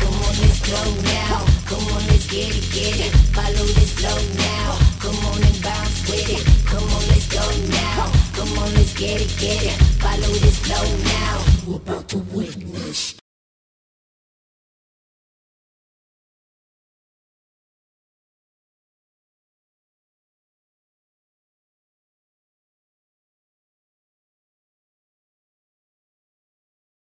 Come 0.00 0.14
on, 0.24 0.34
let's 0.42 0.60
go 0.66 0.80
now. 1.02 1.44
Come 1.70 1.84
on, 1.94 2.02
let's 2.08 2.26
get 2.30 2.48
it, 2.56 2.66
get 2.72 2.96
it. 3.06 3.12
Follow 3.36 3.66
this 3.76 3.85
now. 4.14 4.78
Come 5.00 5.18
on 5.26 5.42
and 5.42 5.62
bounce 5.62 6.00
with 6.08 6.28
it. 6.30 6.44
Come 6.66 6.84
on, 6.84 7.02
let's 7.08 7.26
go 7.26 7.44
now. 7.70 8.12
Come 8.34 8.58
on, 8.58 8.74
let's 8.74 8.92
get 8.94 9.20
it, 9.20 9.32
get 9.38 9.62
it. 9.64 9.76
Follow 10.00 10.32
this 10.44 10.58
flow 10.58 10.86
now. 11.04 11.44
We're 11.66 11.76
about 11.76 12.08
to 12.10 12.18
witness. 12.18 13.15